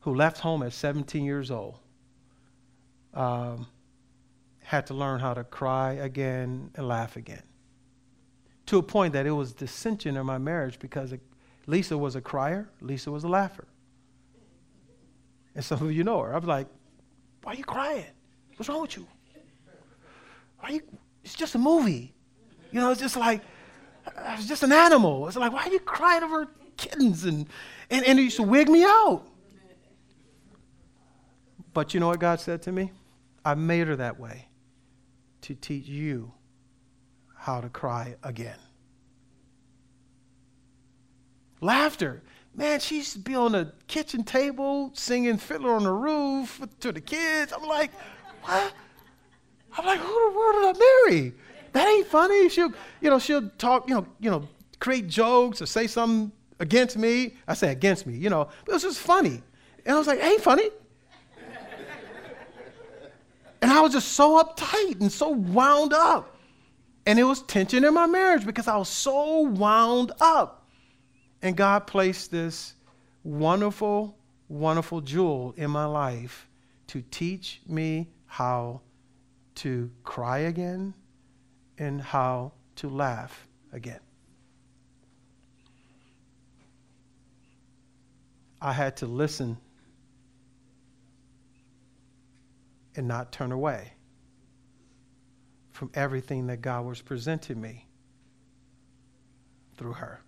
who 0.00 0.14
left 0.14 0.38
home 0.38 0.62
at 0.62 0.72
17 0.72 1.24
years 1.24 1.50
old, 1.52 1.78
um, 3.14 3.66
had 4.62 4.86
to 4.86 4.94
learn 4.94 5.20
how 5.20 5.34
to 5.34 5.44
cry 5.44 5.92
again 5.92 6.70
and 6.74 6.88
laugh 6.88 7.16
again. 7.16 7.42
To 8.66 8.78
a 8.78 8.82
point 8.82 9.12
that 9.12 9.26
it 9.26 9.32
was 9.32 9.52
dissension 9.52 10.16
in 10.16 10.24
my 10.24 10.38
marriage 10.38 10.78
because 10.78 11.12
Lisa 11.66 11.98
was 11.98 12.16
a 12.16 12.20
crier, 12.20 12.68
Lisa 12.80 13.10
was 13.10 13.24
a 13.24 13.28
laugher. 13.28 13.66
And 15.54 15.64
some 15.64 15.82
of 15.82 15.92
you 15.92 16.04
know 16.04 16.20
her. 16.20 16.32
I 16.32 16.38
was 16.38 16.46
like, 16.46 16.66
why 17.42 17.52
are 17.52 17.56
you 17.56 17.64
crying? 17.64 18.06
What's 18.56 18.68
wrong 18.68 18.82
with 18.82 18.96
you? 18.96 19.06
Why 20.60 20.68
are 20.68 20.72
you? 20.72 20.82
It's 21.24 21.34
just 21.34 21.54
a 21.54 21.58
movie. 21.58 22.14
You 22.70 22.80
know, 22.80 22.90
it's 22.90 23.00
just 23.00 23.16
like, 23.16 23.42
it's 24.28 24.46
just 24.46 24.62
an 24.62 24.72
animal. 24.72 25.28
It's 25.28 25.36
like, 25.36 25.52
why 25.52 25.64
are 25.64 25.72
you 25.72 25.80
crying 25.80 26.22
over 26.22 26.48
kittens? 26.76 27.24
And, 27.24 27.46
and, 27.90 28.04
and 28.06 28.18
it 28.18 28.22
used 28.22 28.36
to 28.36 28.42
wig 28.44 28.68
me 28.68 28.84
out. 28.84 29.24
But 31.74 31.92
you 31.92 32.00
know 32.00 32.08
what 32.08 32.20
God 32.20 32.40
said 32.40 32.62
to 32.62 32.72
me? 32.72 32.92
I 33.44 33.54
made 33.54 33.88
her 33.88 33.96
that 33.96 34.18
way 34.18 34.46
to 35.42 35.54
teach 35.54 35.86
you 35.86 36.32
how 37.36 37.60
to 37.60 37.68
cry 37.68 38.16
again. 38.22 38.58
Laughter. 41.60 42.22
Man, 42.54 42.80
she 42.80 42.98
used 42.98 43.14
to 43.14 43.18
be 43.18 43.34
on 43.34 43.52
the 43.52 43.72
kitchen 43.86 44.24
table 44.24 44.90
singing 44.94 45.38
Fiddler 45.38 45.74
on 45.74 45.84
the 45.84 45.92
Roof 45.92 46.60
to 46.80 46.92
the 46.92 47.00
kids. 47.00 47.52
I'm 47.52 47.66
like, 47.66 47.90
what? 48.42 48.74
I'm 49.78 49.86
like, 49.86 50.00
who 50.00 50.30
the 50.30 50.36
world 50.36 50.76
did 50.76 50.76
I 50.76 51.08
marry? 51.08 51.34
That 51.72 51.88
ain't 51.88 52.06
funny. 52.06 52.48
She'll, 52.50 52.72
you 53.00 53.08
know, 53.08 53.18
she'll 53.18 53.48
talk, 53.56 53.88
you 53.88 53.94
know, 53.94 54.06
you 54.20 54.30
know, 54.30 54.46
create 54.80 55.08
jokes 55.08 55.62
or 55.62 55.66
say 55.66 55.86
something 55.86 56.30
against 56.60 56.98
me. 56.98 57.36
I 57.48 57.54
say 57.54 57.72
against 57.72 58.06
me, 58.06 58.16
you 58.16 58.28
know, 58.28 58.48
but 58.64 58.72
it 58.72 58.74
was 58.74 58.82
just 58.82 58.98
funny. 58.98 59.42
And 59.86 59.96
I 59.96 59.98
was 59.98 60.06
like, 60.06 60.22
ain't 60.22 60.42
funny. 60.42 60.68
And 63.62 63.70
I 63.70 63.80
was 63.80 63.92
just 63.92 64.12
so 64.12 64.42
uptight 64.42 65.00
and 65.00 65.10
so 65.10 65.28
wound 65.28 65.92
up. 65.92 66.36
And 67.06 67.18
it 67.18 67.22
was 67.22 67.42
tension 67.42 67.84
in 67.84 67.94
my 67.94 68.06
marriage 68.06 68.44
because 68.44 68.66
I 68.66 68.76
was 68.76 68.88
so 68.88 69.42
wound 69.42 70.10
up. 70.20 70.66
And 71.40 71.56
God 71.56 71.86
placed 71.86 72.32
this 72.32 72.74
wonderful, 73.22 74.16
wonderful 74.48 75.00
jewel 75.00 75.54
in 75.56 75.70
my 75.70 75.84
life 75.84 76.48
to 76.88 77.02
teach 77.10 77.60
me 77.68 78.08
how 78.26 78.80
to 79.56 79.90
cry 80.02 80.38
again 80.38 80.92
and 81.78 82.00
how 82.00 82.52
to 82.76 82.88
laugh 82.88 83.46
again. 83.72 84.00
I 88.60 88.72
had 88.72 88.96
to 88.98 89.06
listen 89.06 89.56
and 92.96 93.08
not 93.08 93.32
turn 93.32 93.52
away 93.52 93.92
from 95.70 95.90
everything 95.94 96.46
that 96.48 96.60
God 96.60 96.84
was 96.84 97.00
presenting 97.00 97.60
me 97.60 97.86
through 99.76 99.94
her. 99.94 100.20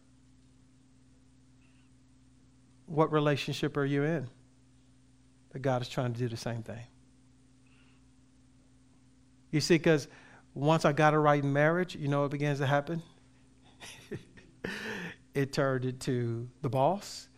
What 2.87 3.13
relationship 3.13 3.77
are 3.77 3.85
you 3.85 4.05
in? 4.05 4.29
That 5.53 5.61
God 5.61 5.83
is 5.83 5.89
trying 5.89 6.13
to 6.13 6.19
do 6.19 6.29
the 6.29 6.37
same 6.37 6.63
thing. 6.63 6.81
You 9.51 9.61
see, 9.61 9.77
because 9.77 10.09
once 10.55 10.85
I 10.85 10.93
got 10.93 11.15
it 11.15 11.19
right 11.19 11.43
in 11.43 11.53
marriage, 11.53 11.95
you 11.95 12.09
know 12.09 12.23
what 12.23 12.31
begins 12.31 12.59
to 12.59 12.67
happen? 12.67 13.03
it 15.35 15.53
turned 15.53 15.85
into 15.85 16.49
the 16.63 16.69
boss, 16.69 17.29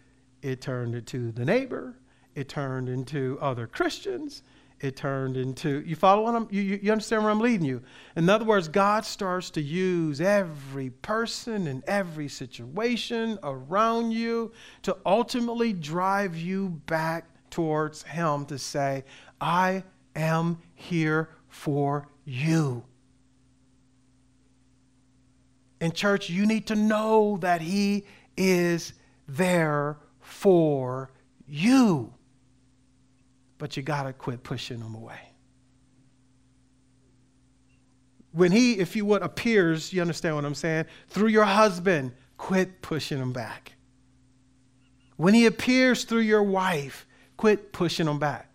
it 0.43 0.61
turned 0.61 0.95
into 0.95 1.33
the 1.33 1.45
neighbor, 1.45 1.99
it 2.35 2.49
turned 2.49 2.89
into 2.89 3.39
other 3.41 3.67
Christians, 3.67 4.43
it 4.81 4.97
turned 4.97 5.37
into 5.37 5.83
you 5.87 5.97
follow 5.97 6.23
what 6.23 6.35
I'm 6.35 6.49
you, 6.51 6.61
you 6.83 6.93
understand 6.93 7.23
where 7.23 7.31
I'm 7.31 7.41
leading 7.41 7.67
you. 7.67 7.83
In 8.15 8.29
other 8.29 8.45
words, 8.45 8.69
God 8.69 9.05
starts 9.05 9.51
to 9.51 9.63
use 9.63 10.21
every 10.21 10.91
person 10.91 11.67
and 11.67 11.83
every 11.87 12.29
situation 12.29 13.39
around 13.43 14.11
you 14.11 14.53
to 14.83 14.97
ultimately 15.07 15.73
drive 15.73 16.37
you 16.37 16.69
back 16.87 17.25
towards 17.51 18.03
him 18.03 18.45
to 18.47 18.59
say, 18.59 19.05
I 19.41 19.83
am 20.15 20.59
here 20.75 21.31
for 21.49 22.09
you. 22.25 22.85
In 25.81 25.93
church, 25.93 26.29
you 26.29 26.47
need 26.47 26.67
to 26.67 26.75
know 26.75 27.39
that 27.41 27.63
he 27.63 28.05
is 28.37 28.93
there 29.27 29.99
for 30.21 31.11
you 31.47 32.13
but 33.59 33.77
you 33.77 33.83
got 33.83 34.05
to 34.05 34.13
quit 34.13 34.43
pushing 34.43 34.81
them 34.81 34.95
away. 34.95 35.19
When 38.33 38.53
he, 38.53 38.79
if 38.79 38.95
you 38.95 39.05
would, 39.07 39.23
appears, 39.23 39.93
you 39.93 40.01
understand 40.03 40.35
what 40.37 40.45
I'm 40.45 40.55
saying, 40.55 40.85
through 41.09 41.29
your 41.29 41.45
husband, 41.45 42.13
quit 42.37 42.83
pushing 42.83 43.19
him 43.19 43.33
back. 43.33 43.73
When 45.17 45.33
he 45.33 45.47
appears 45.47 46.05
through 46.05 46.21
your 46.21 46.43
wife, 46.43 47.07
quit 47.39 47.73
pushing 47.73 48.07
him 48.07 48.19
back. 48.19 48.51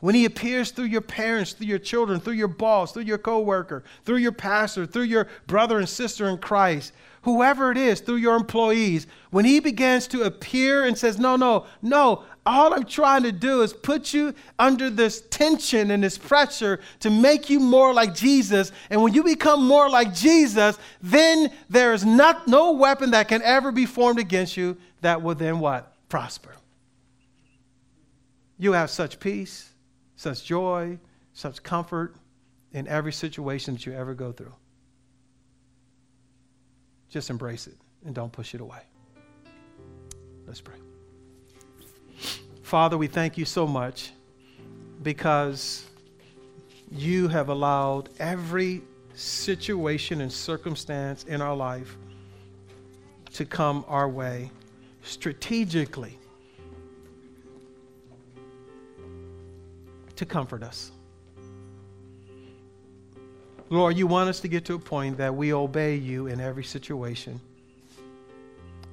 When 0.00 0.14
he 0.14 0.24
appears 0.24 0.70
through 0.70 0.86
your 0.86 1.02
parents, 1.02 1.52
through 1.52 1.66
your 1.66 1.78
children, 1.78 2.20
through 2.20 2.34
your 2.34 2.48
boss, 2.48 2.92
through 2.92 3.02
your 3.02 3.18
coworker, 3.18 3.84
through 4.04 4.16
your 4.16 4.32
pastor, 4.32 4.86
through 4.86 5.04
your 5.04 5.28
brother 5.46 5.78
and 5.78 5.88
sister 5.88 6.28
in 6.28 6.38
Christ, 6.38 6.92
whoever 7.22 7.70
it 7.70 7.76
is, 7.76 8.00
through 8.00 8.16
your 8.16 8.36
employees, 8.36 9.06
when 9.30 9.44
he 9.44 9.60
begins 9.60 10.06
to 10.08 10.22
appear 10.22 10.84
and 10.84 10.96
says, 10.96 11.18
No, 11.18 11.36
no, 11.36 11.66
no, 11.82 12.24
all 12.46 12.72
I'm 12.72 12.84
trying 12.84 13.22
to 13.24 13.32
do 13.32 13.62
is 13.62 13.72
put 13.72 14.14
you 14.14 14.34
under 14.58 14.88
this 14.88 15.22
tension 15.30 15.90
and 15.90 16.02
this 16.02 16.16
pressure 16.16 16.80
to 17.00 17.10
make 17.10 17.50
you 17.50 17.60
more 17.60 17.92
like 17.92 18.14
Jesus. 18.14 18.72
And 18.88 19.02
when 19.02 19.12
you 19.12 19.22
become 19.22 19.66
more 19.66 19.90
like 19.90 20.14
Jesus, 20.14 20.78
then 21.02 21.52
there 21.68 21.92
is 21.92 22.04
not, 22.04 22.48
no 22.48 22.72
weapon 22.72 23.10
that 23.10 23.28
can 23.28 23.42
ever 23.42 23.70
be 23.70 23.86
formed 23.86 24.18
against 24.18 24.56
you 24.56 24.76
that 25.02 25.20
will 25.20 25.34
then 25.34 25.60
what? 25.60 25.92
Prosper. 26.08 26.54
You 28.58 28.72
have 28.72 28.90
such 28.90 29.20
peace, 29.20 29.69
such 30.20 30.44
joy, 30.44 30.98
such 31.32 31.62
comfort 31.62 32.14
in 32.74 32.86
every 32.88 33.10
situation 33.12 33.72
that 33.72 33.86
you 33.86 33.94
ever 33.94 34.12
go 34.12 34.32
through. 34.32 34.52
Just 37.08 37.30
embrace 37.30 37.66
it 37.66 37.78
and 38.04 38.14
don't 38.14 38.30
push 38.30 38.54
it 38.54 38.60
away. 38.60 38.82
Let's 40.46 40.60
pray. 40.60 40.76
Father, 42.62 42.98
we 42.98 43.06
thank 43.06 43.38
you 43.38 43.46
so 43.46 43.66
much 43.66 44.12
because 45.02 45.86
you 46.90 47.26
have 47.28 47.48
allowed 47.48 48.10
every 48.18 48.82
situation 49.14 50.20
and 50.20 50.30
circumstance 50.30 51.24
in 51.24 51.40
our 51.40 51.56
life 51.56 51.96
to 53.32 53.46
come 53.46 53.86
our 53.88 54.08
way 54.08 54.50
strategically 55.02 56.18
to 60.20 60.26
comfort 60.26 60.62
us. 60.62 60.92
Lord, 63.70 63.96
you 63.96 64.06
want 64.06 64.28
us 64.28 64.40
to 64.40 64.48
get 64.48 64.66
to 64.66 64.74
a 64.74 64.78
point 64.78 65.16
that 65.16 65.34
we 65.34 65.54
obey 65.54 65.94
you 65.94 66.26
in 66.26 66.40
every 66.40 66.62
situation. 66.62 67.40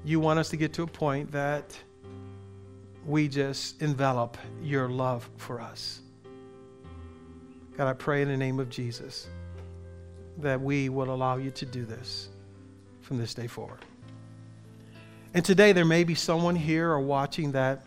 You 0.05 0.21
want 0.21 0.39
us 0.39 0.47
to 0.49 0.57
get 0.57 0.71
to 0.73 0.83
a 0.83 0.87
point 0.87 1.29
that 1.33 1.77
we 3.05 3.27
just 3.27 3.81
envelop 3.81 4.37
your 4.63 4.87
love 4.87 5.29
for 5.35 5.59
us. 5.59 5.99
God, 7.75 7.89
I 7.89 7.93
pray 7.93 8.21
in 8.21 8.29
the 8.29 8.37
name 8.37 8.61
of 8.61 8.69
Jesus 8.69 9.27
that 10.37 10.61
we 10.61 10.87
will 10.87 11.13
allow 11.13 11.35
you 11.35 11.51
to 11.51 11.65
do 11.65 11.83
this 11.83 12.29
from 13.01 13.17
this 13.17 13.33
day 13.33 13.47
forward. 13.47 13.83
And 15.33 15.43
today, 15.43 15.73
there 15.73 15.83
may 15.83 16.05
be 16.05 16.15
someone 16.15 16.55
here 16.55 16.89
or 16.89 17.01
watching 17.01 17.51
that 17.51 17.83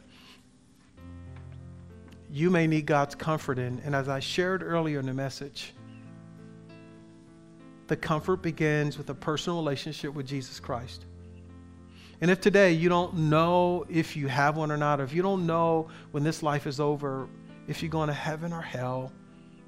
you 2.33 2.51
may 2.51 2.67
need 2.67 2.87
God's 2.87 3.15
comfort 3.15 3.59
in. 3.59 3.81
And 3.85 3.95
as 3.95 4.09
I 4.09 4.21
shared 4.21 4.63
earlier 4.63 5.01
in 5.01 5.07
the 5.07 5.15
message, 5.15 5.75
the 7.89 7.97
comfort 7.97 8.37
begins 8.37 8.97
with 8.97 9.11
a 9.11 9.15
personal 9.15 9.59
relationship 9.59 10.15
with 10.15 10.27
Jesus 10.27 10.61
Christ. 10.61 11.07
And 12.21 12.31
if 12.31 12.41
today 12.41 12.73
you 12.73 12.89
don't 12.89 13.15
know 13.15 13.85
if 13.89 14.17
you 14.17 14.29
have 14.29 14.57
one 14.57 14.71
or 14.71 14.77
not, 14.77 15.01
if 15.01 15.13
you 15.13 15.23
don't 15.23 15.47
know 15.47 15.89
when 16.13 16.23
this 16.23 16.43
life 16.43 16.67
is 16.67 16.79
over, 16.79 17.29
if 17.67 17.83
you're 17.83 17.91
going 17.91 18.09
to 18.09 18.15
heaven 18.15 18.53
or 18.53 18.61
hell, 18.61 19.11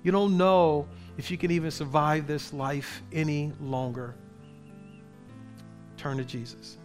you 0.02 0.12
don't 0.12 0.36
know 0.36 0.86
if 1.16 1.30
you 1.30 1.38
can 1.38 1.50
even 1.50 1.70
survive 1.70 2.26
this 2.26 2.52
life 2.52 3.02
any 3.12 3.52
longer, 3.60 4.14
turn 5.96 6.16
to 6.18 6.24
Jesus. 6.24 6.76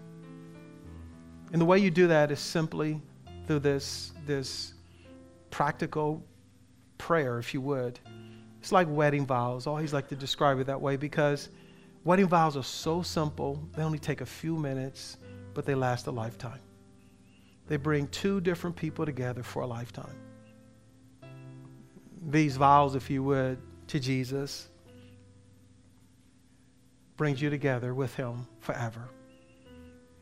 And 1.51 1.61
the 1.61 1.65
way 1.65 1.79
you 1.79 1.91
do 1.91 2.07
that 2.07 2.31
is 2.31 2.39
simply 2.39 3.01
through 3.45 3.59
this, 3.59 4.11
this 4.25 4.73
practical 5.57 6.23
prayer, 6.97 7.39
if 7.39 7.53
you 7.53 7.61
would. 7.61 7.99
It's 8.61 8.71
like 8.71 8.87
wedding 8.89 9.25
vows. 9.25 9.67
I 9.67 9.71
always 9.71 9.93
like 9.93 10.07
to 10.09 10.15
describe 10.15 10.59
it 10.59 10.67
that 10.67 10.81
way 10.81 10.97
because 10.97 11.49
Wedding 12.07 12.29
vows 12.29 12.55
are 12.55 12.63
so 12.63 13.01
simple, 13.01 13.61
they 13.75 13.83
only 13.83 13.99
take 13.99 14.21
a 14.21 14.25
few 14.25 14.55
minutes, 14.55 15.17
but 15.53 15.65
they 15.65 15.75
last 15.75 16.07
a 16.07 16.11
lifetime. 16.11 16.61
They 17.67 17.75
bring 17.75 18.07
two 18.07 18.39
different 18.39 18.77
people 18.77 19.05
together 19.05 19.43
for 19.43 19.63
a 19.63 19.67
lifetime. 19.67 20.15
These 22.25 22.55
vows, 22.55 22.95
if 22.95 23.09
you 23.09 23.23
would, 23.23 23.57
to 23.87 23.99
Jesus 23.99 24.69
brings 27.17 27.41
you 27.41 27.49
together 27.49 27.93
with 27.93 28.15
him 28.15 28.47
forever. 28.61 29.09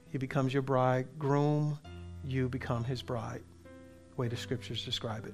He 0.10 0.18
becomes 0.18 0.54
your 0.54 0.64
bridegroom, 0.64 1.78
you 2.24 2.50
become 2.50 2.84
his 2.84 3.04
bride, 3.04 3.44
way 4.18 4.28
the 4.28 4.38
scriptures 4.38 4.84
describe 4.84 5.26
it. 5.26 5.34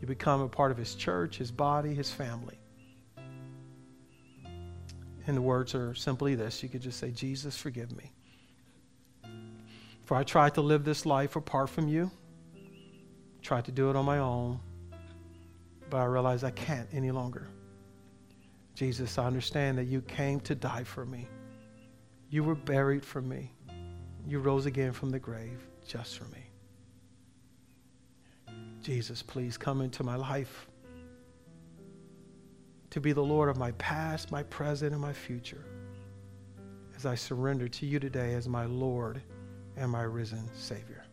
You 0.00 0.06
become 0.06 0.40
a 0.40 0.48
part 0.48 0.70
of 0.70 0.76
his 0.76 0.94
church, 0.94 1.38
his 1.38 1.50
body, 1.50 1.94
his 1.94 2.10
family. 2.10 2.58
And 5.26 5.36
the 5.36 5.42
words 5.42 5.74
are 5.74 5.94
simply 5.94 6.34
this 6.34 6.62
you 6.62 6.68
could 6.68 6.80
just 6.80 6.98
say, 6.98 7.10
Jesus, 7.10 7.56
forgive 7.56 7.94
me. 7.96 8.12
For 10.04 10.16
I 10.16 10.24
tried 10.24 10.54
to 10.54 10.62
live 10.62 10.84
this 10.84 11.04
life 11.04 11.36
apart 11.36 11.68
from 11.68 11.86
you, 11.86 12.10
tried 13.42 13.66
to 13.66 13.72
do 13.72 13.90
it 13.90 13.96
on 13.96 14.06
my 14.06 14.18
own, 14.18 14.58
but 15.90 15.98
I 15.98 16.04
realize 16.04 16.44
I 16.44 16.50
can't 16.50 16.88
any 16.92 17.10
longer. 17.10 17.48
Jesus, 18.74 19.18
I 19.18 19.26
understand 19.26 19.76
that 19.76 19.84
you 19.84 20.00
came 20.02 20.40
to 20.40 20.54
die 20.54 20.84
for 20.84 21.04
me. 21.04 21.28
You 22.30 22.44
were 22.44 22.54
buried 22.54 23.04
for 23.04 23.20
me. 23.20 23.52
You 24.26 24.38
rose 24.38 24.66
again 24.66 24.92
from 24.92 25.10
the 25.10 25.18
grave 25.18 25.66
just 25.86 26.18
for 26.18 26.24
me. 26.26 26.47
Jesus, 28.88 29.22
please 29.22 29.58
come 29.58 29.82
into 29.82 30.02
my 30.02 30.16
life 30.16 30.66
to 32.88 33.02
be 33.02 33.12
the 33.12 33.22
Lord 33.22 33.50
of 33.50 33.58
my 33.58 33.72
past, 33.72 34.32
my 34.32 34.42
present, 34.44 34.92
and 34.92 35.02
my 35.02 35.12
future 35.12 35.62
as 36.96 37.04
I 37.04 37.14
surrender 37.14 37.68
to 37.68 37.84
you 37.84 38.00
today 38.00 38.32
as 38.32 38.48
my 38.48 38.64
Lord 38.64 39.20
and 39.76 39.90
my 39.90 40.00
risen 40.04 40.48
Savior. 40.54 41.04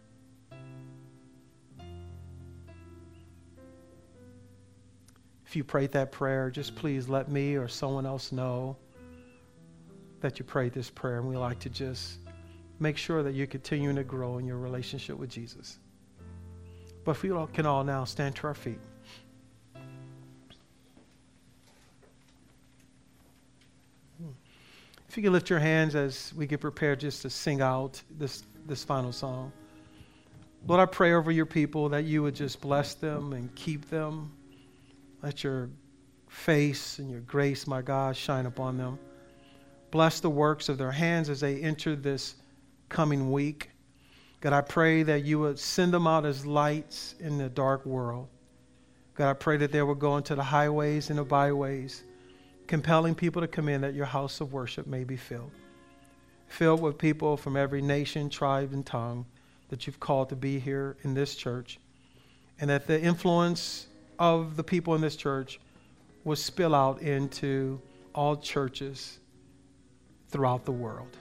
If 5.45 5.53
you 5.57 5.65
prayed 5.65 5.91
that 5.91 6.13
prayer, 6.13 6.49
just 6.49 6.77
please 6.77 7.09
let 7.09 7.29
me 7.29 7.57
or 7.57 7.67
someone 7.67 8.05
else 8.05 8.31
know 8.31 8.77
that 10.21 10.39
you 10.39 10.45
prayed 10.45 10.71
this 10.71 10.89
prayer. 10.89 11.19
And 11.19 11.27
we 11.27 11.35
like 11.35 11.59
to 11.59 11.69
just 11.69 12.19
make 12.79 12.95
sure 12.95 13.21
that 13.21 13.33
you're 13.33 13.47
continuing 13.47 13.97
to 13.97 14.05
grow 14.05 14.37
in 14.37 14.45
your 14.45 14.59
relationship 14.59 15.17
with 15.17 15.29
Jesus. 15.29 15.79
But 17.05 17.11
if 17.11 17.23
we 17.23 17.29
can 17.53 17.65
all 17.65 17.83
now 17.83 18.03
stand 18.03 18.35
to 18.37 18.47
our 18.47 18.53
feet. 18.55 18.79
If 25.07 25.15
you 25.15 25.23
can 25.23 25.31
lift 25.31 25.49
your 25.49 25.59
hands 25.59 25.95
as 25.95 26.33
we 26.35 26.45
get 26.45 26.59
prepared 26.59 26.99
just 26.99 27.21
to 27.21 27.29
sing 27.29 27.61
out 27.61 28.01
this, 28.17 28.43
this 28.67 28.83
final 28.83 29.13
song. 29.13 29.53
Lord, 30.67 30.81
I 30.81 30.85
pray 30.87 31.13
over 31.13 31.31
your 31.31 31.45
people 31.45 31.87
that 31.89 32.03
you 32.03 32.23
would 32.23 32.35
just 32.35 32.59
bless 32.59 32.95
them 32.95 33.31
and 33.31 33.53
keep 33.55 33.89
them. 33.89 34.31
Let 35.21 35.43
your 35.43 35.69
face 36.27 36.99
and 36.99 37.09
your 37.09 37.21
grace, 37.21 37.65
my 37.65 37.81
God, 37.81 38.17
shine 38.17 38.45
upon 38.45 38.77
them. 38.77 38.99
Bless 39.91 40.19
the 40.19 40.29
works 40.29 40.67
of 40.67 40.77
their 40.77 40.91
hands 40.91 41.29
as 41.29 41.39
they 41.39 41.61
enter 41.61 41.95
this 41.95 42.35
coming 42.89 43.31
week. 43.31 43.69
God, 44.45 44.53
I 44.53 44.61
pray 44.61 45.01
that 45.01 45.23
you 45.23 45.39
would 45.39 45.57
send 45.57 45.91
them 45.91 46.05
out 46.05 46.23
as 46.23 46.45
lights 46.45 47.15
in 47.19 47.39
the 47.39 47.49
dark 47.49 47.83
world. 47.83 48.27
God, 49.15 49.31
I 49.31 49.33
pray 49.33 49.57
that 49.57 49.71
they 49.71 49.81
will 49.81 49.95
go 49.95 50.17
into 50.17 50.35
the 50.35 50.43
highways 50.43 51.09
and 51.09 51.17
the 51.17 51.23
byways 51.23 52.03
compelling 52.67 53.15
people 53.15 53.41
to 53.41 53.47
come 53.47 53.67
in 53.67 53.81
that 53.81 53.95
your 53.95 54.05
house 54.05 54.41
of 54.41 54.53
worship 54.53 54.85
may 54.85 55.03
be 55.03 55.17
filled. 55.17 55.49
Filled 56.47 56.79
with 56.79 56.99
people 56.99 57.37
from 57.37 57.57
every 57.57 57.81
nation, 57.81 58.29
tribe, 58.29 58.71
and 58.71 58.85
tongue 58.85 59.25
that 59.69 59.87
you've 59.87 59.99
called 59.99 60.29
to 60.29 60.35
be 60.35 60.59
here 60.59 60.95
in 61.01 61.15
this 61.15 61.33
church. 61.33 61.79
And 62.61 62.69
that 62.69 62.85
the 62.85 63.01
influence 63.01 63.87
of 64.19 64.57
the 64.57 64.63
people 64.63 64.93
in 64.93 65.01
this 65.01 65.15
church 65.15 65.59
will 66.23 66.35
spill 66.35 66.75
out 66.75 67.01
into 67.01 67.81
all 68.13 68.35
churches 68.35 69.17
throughout 70.29 70.65
the 70.65 70.71
world. 70.71 71.17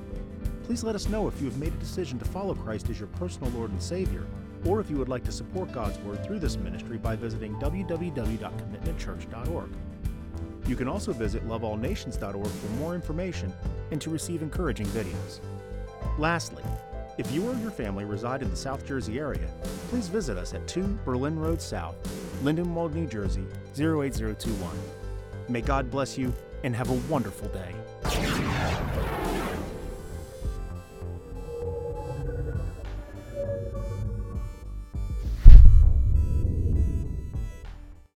Please 0.70 0.84
let 0.84 0.94
us 0.94 1.08
know 1.08 1.26
if 1.26 1.40
you 1.40 1.46
have 1.46 1.58
made 1.58 1.72
a 1.72 1.78
decision 1.78 2.16
to 2.16 2.24
follow 2.24 2.54
Christ 2.54 2.88
as 2.90 3.00
your 3.00 3.08
personal 3.08 3.50
Lord 3.50 3.72
and 3.72 3.82
Savior, 3.82 4.24
or 4.64 4.78
if 4.78 4.88
you 4.88 4.98
would 4.98 5.08
like 5.08 5.24
to 5.24 5.32
support 5.32 5.72
God's 5.72 5.98
Word 5.98 6.24
through 6.24 6.38
this 6.38 6.56
ministry 6.56 6.96
by 6.96 7.16
visiting 7.16 7.56
www.commitmentchurch.org. 7.56 9.68
You 10.68 10.76
can 10.76 10.86
also 10.86 11.12
visit 11.12 11.44
loveallnations.org 11.48 12.46
for 12.46 12.66
more 12.78 12.94
information 12.94 13.52
and 13.90 14.00
to 14.00 14.10
receive 14.10 14.42
encouraging 14.42 14.86
videos. 14.86 15.40
Lastly, 16.18 16.62
if 17.18 17.32
you 17.32 17.50
or 17.50 17.56
your 17.56 17.72
family 17.72 18.04
reside 18.04 18.40
in 18.40 18.48
the 18.48 18.56
South 18.56 18.86
Jersey 18.86 19.18
area, 19.18 19.50
please 19.88 20.06
visit 20.06 20.38
us 20.38 20.54
at 20.54 20.68
2 20.68 21.00
Berlin 21.04 21.36
Road 21.36 21.60
South, 21.60 21.96
Lindenwold, 22.44 22.94
New 22.94 23.08
Jersey 23.08 23.44
08021. 23.74 24.70
May 25.48 25.62
God 25.62 25.90
bless 25.90 26.16
you 26.16 26.32
and 26.62 26.76
have 26.76 26.90
a 26.90 27.00
wonderful 27.12 27.48
day. 27.48 27.74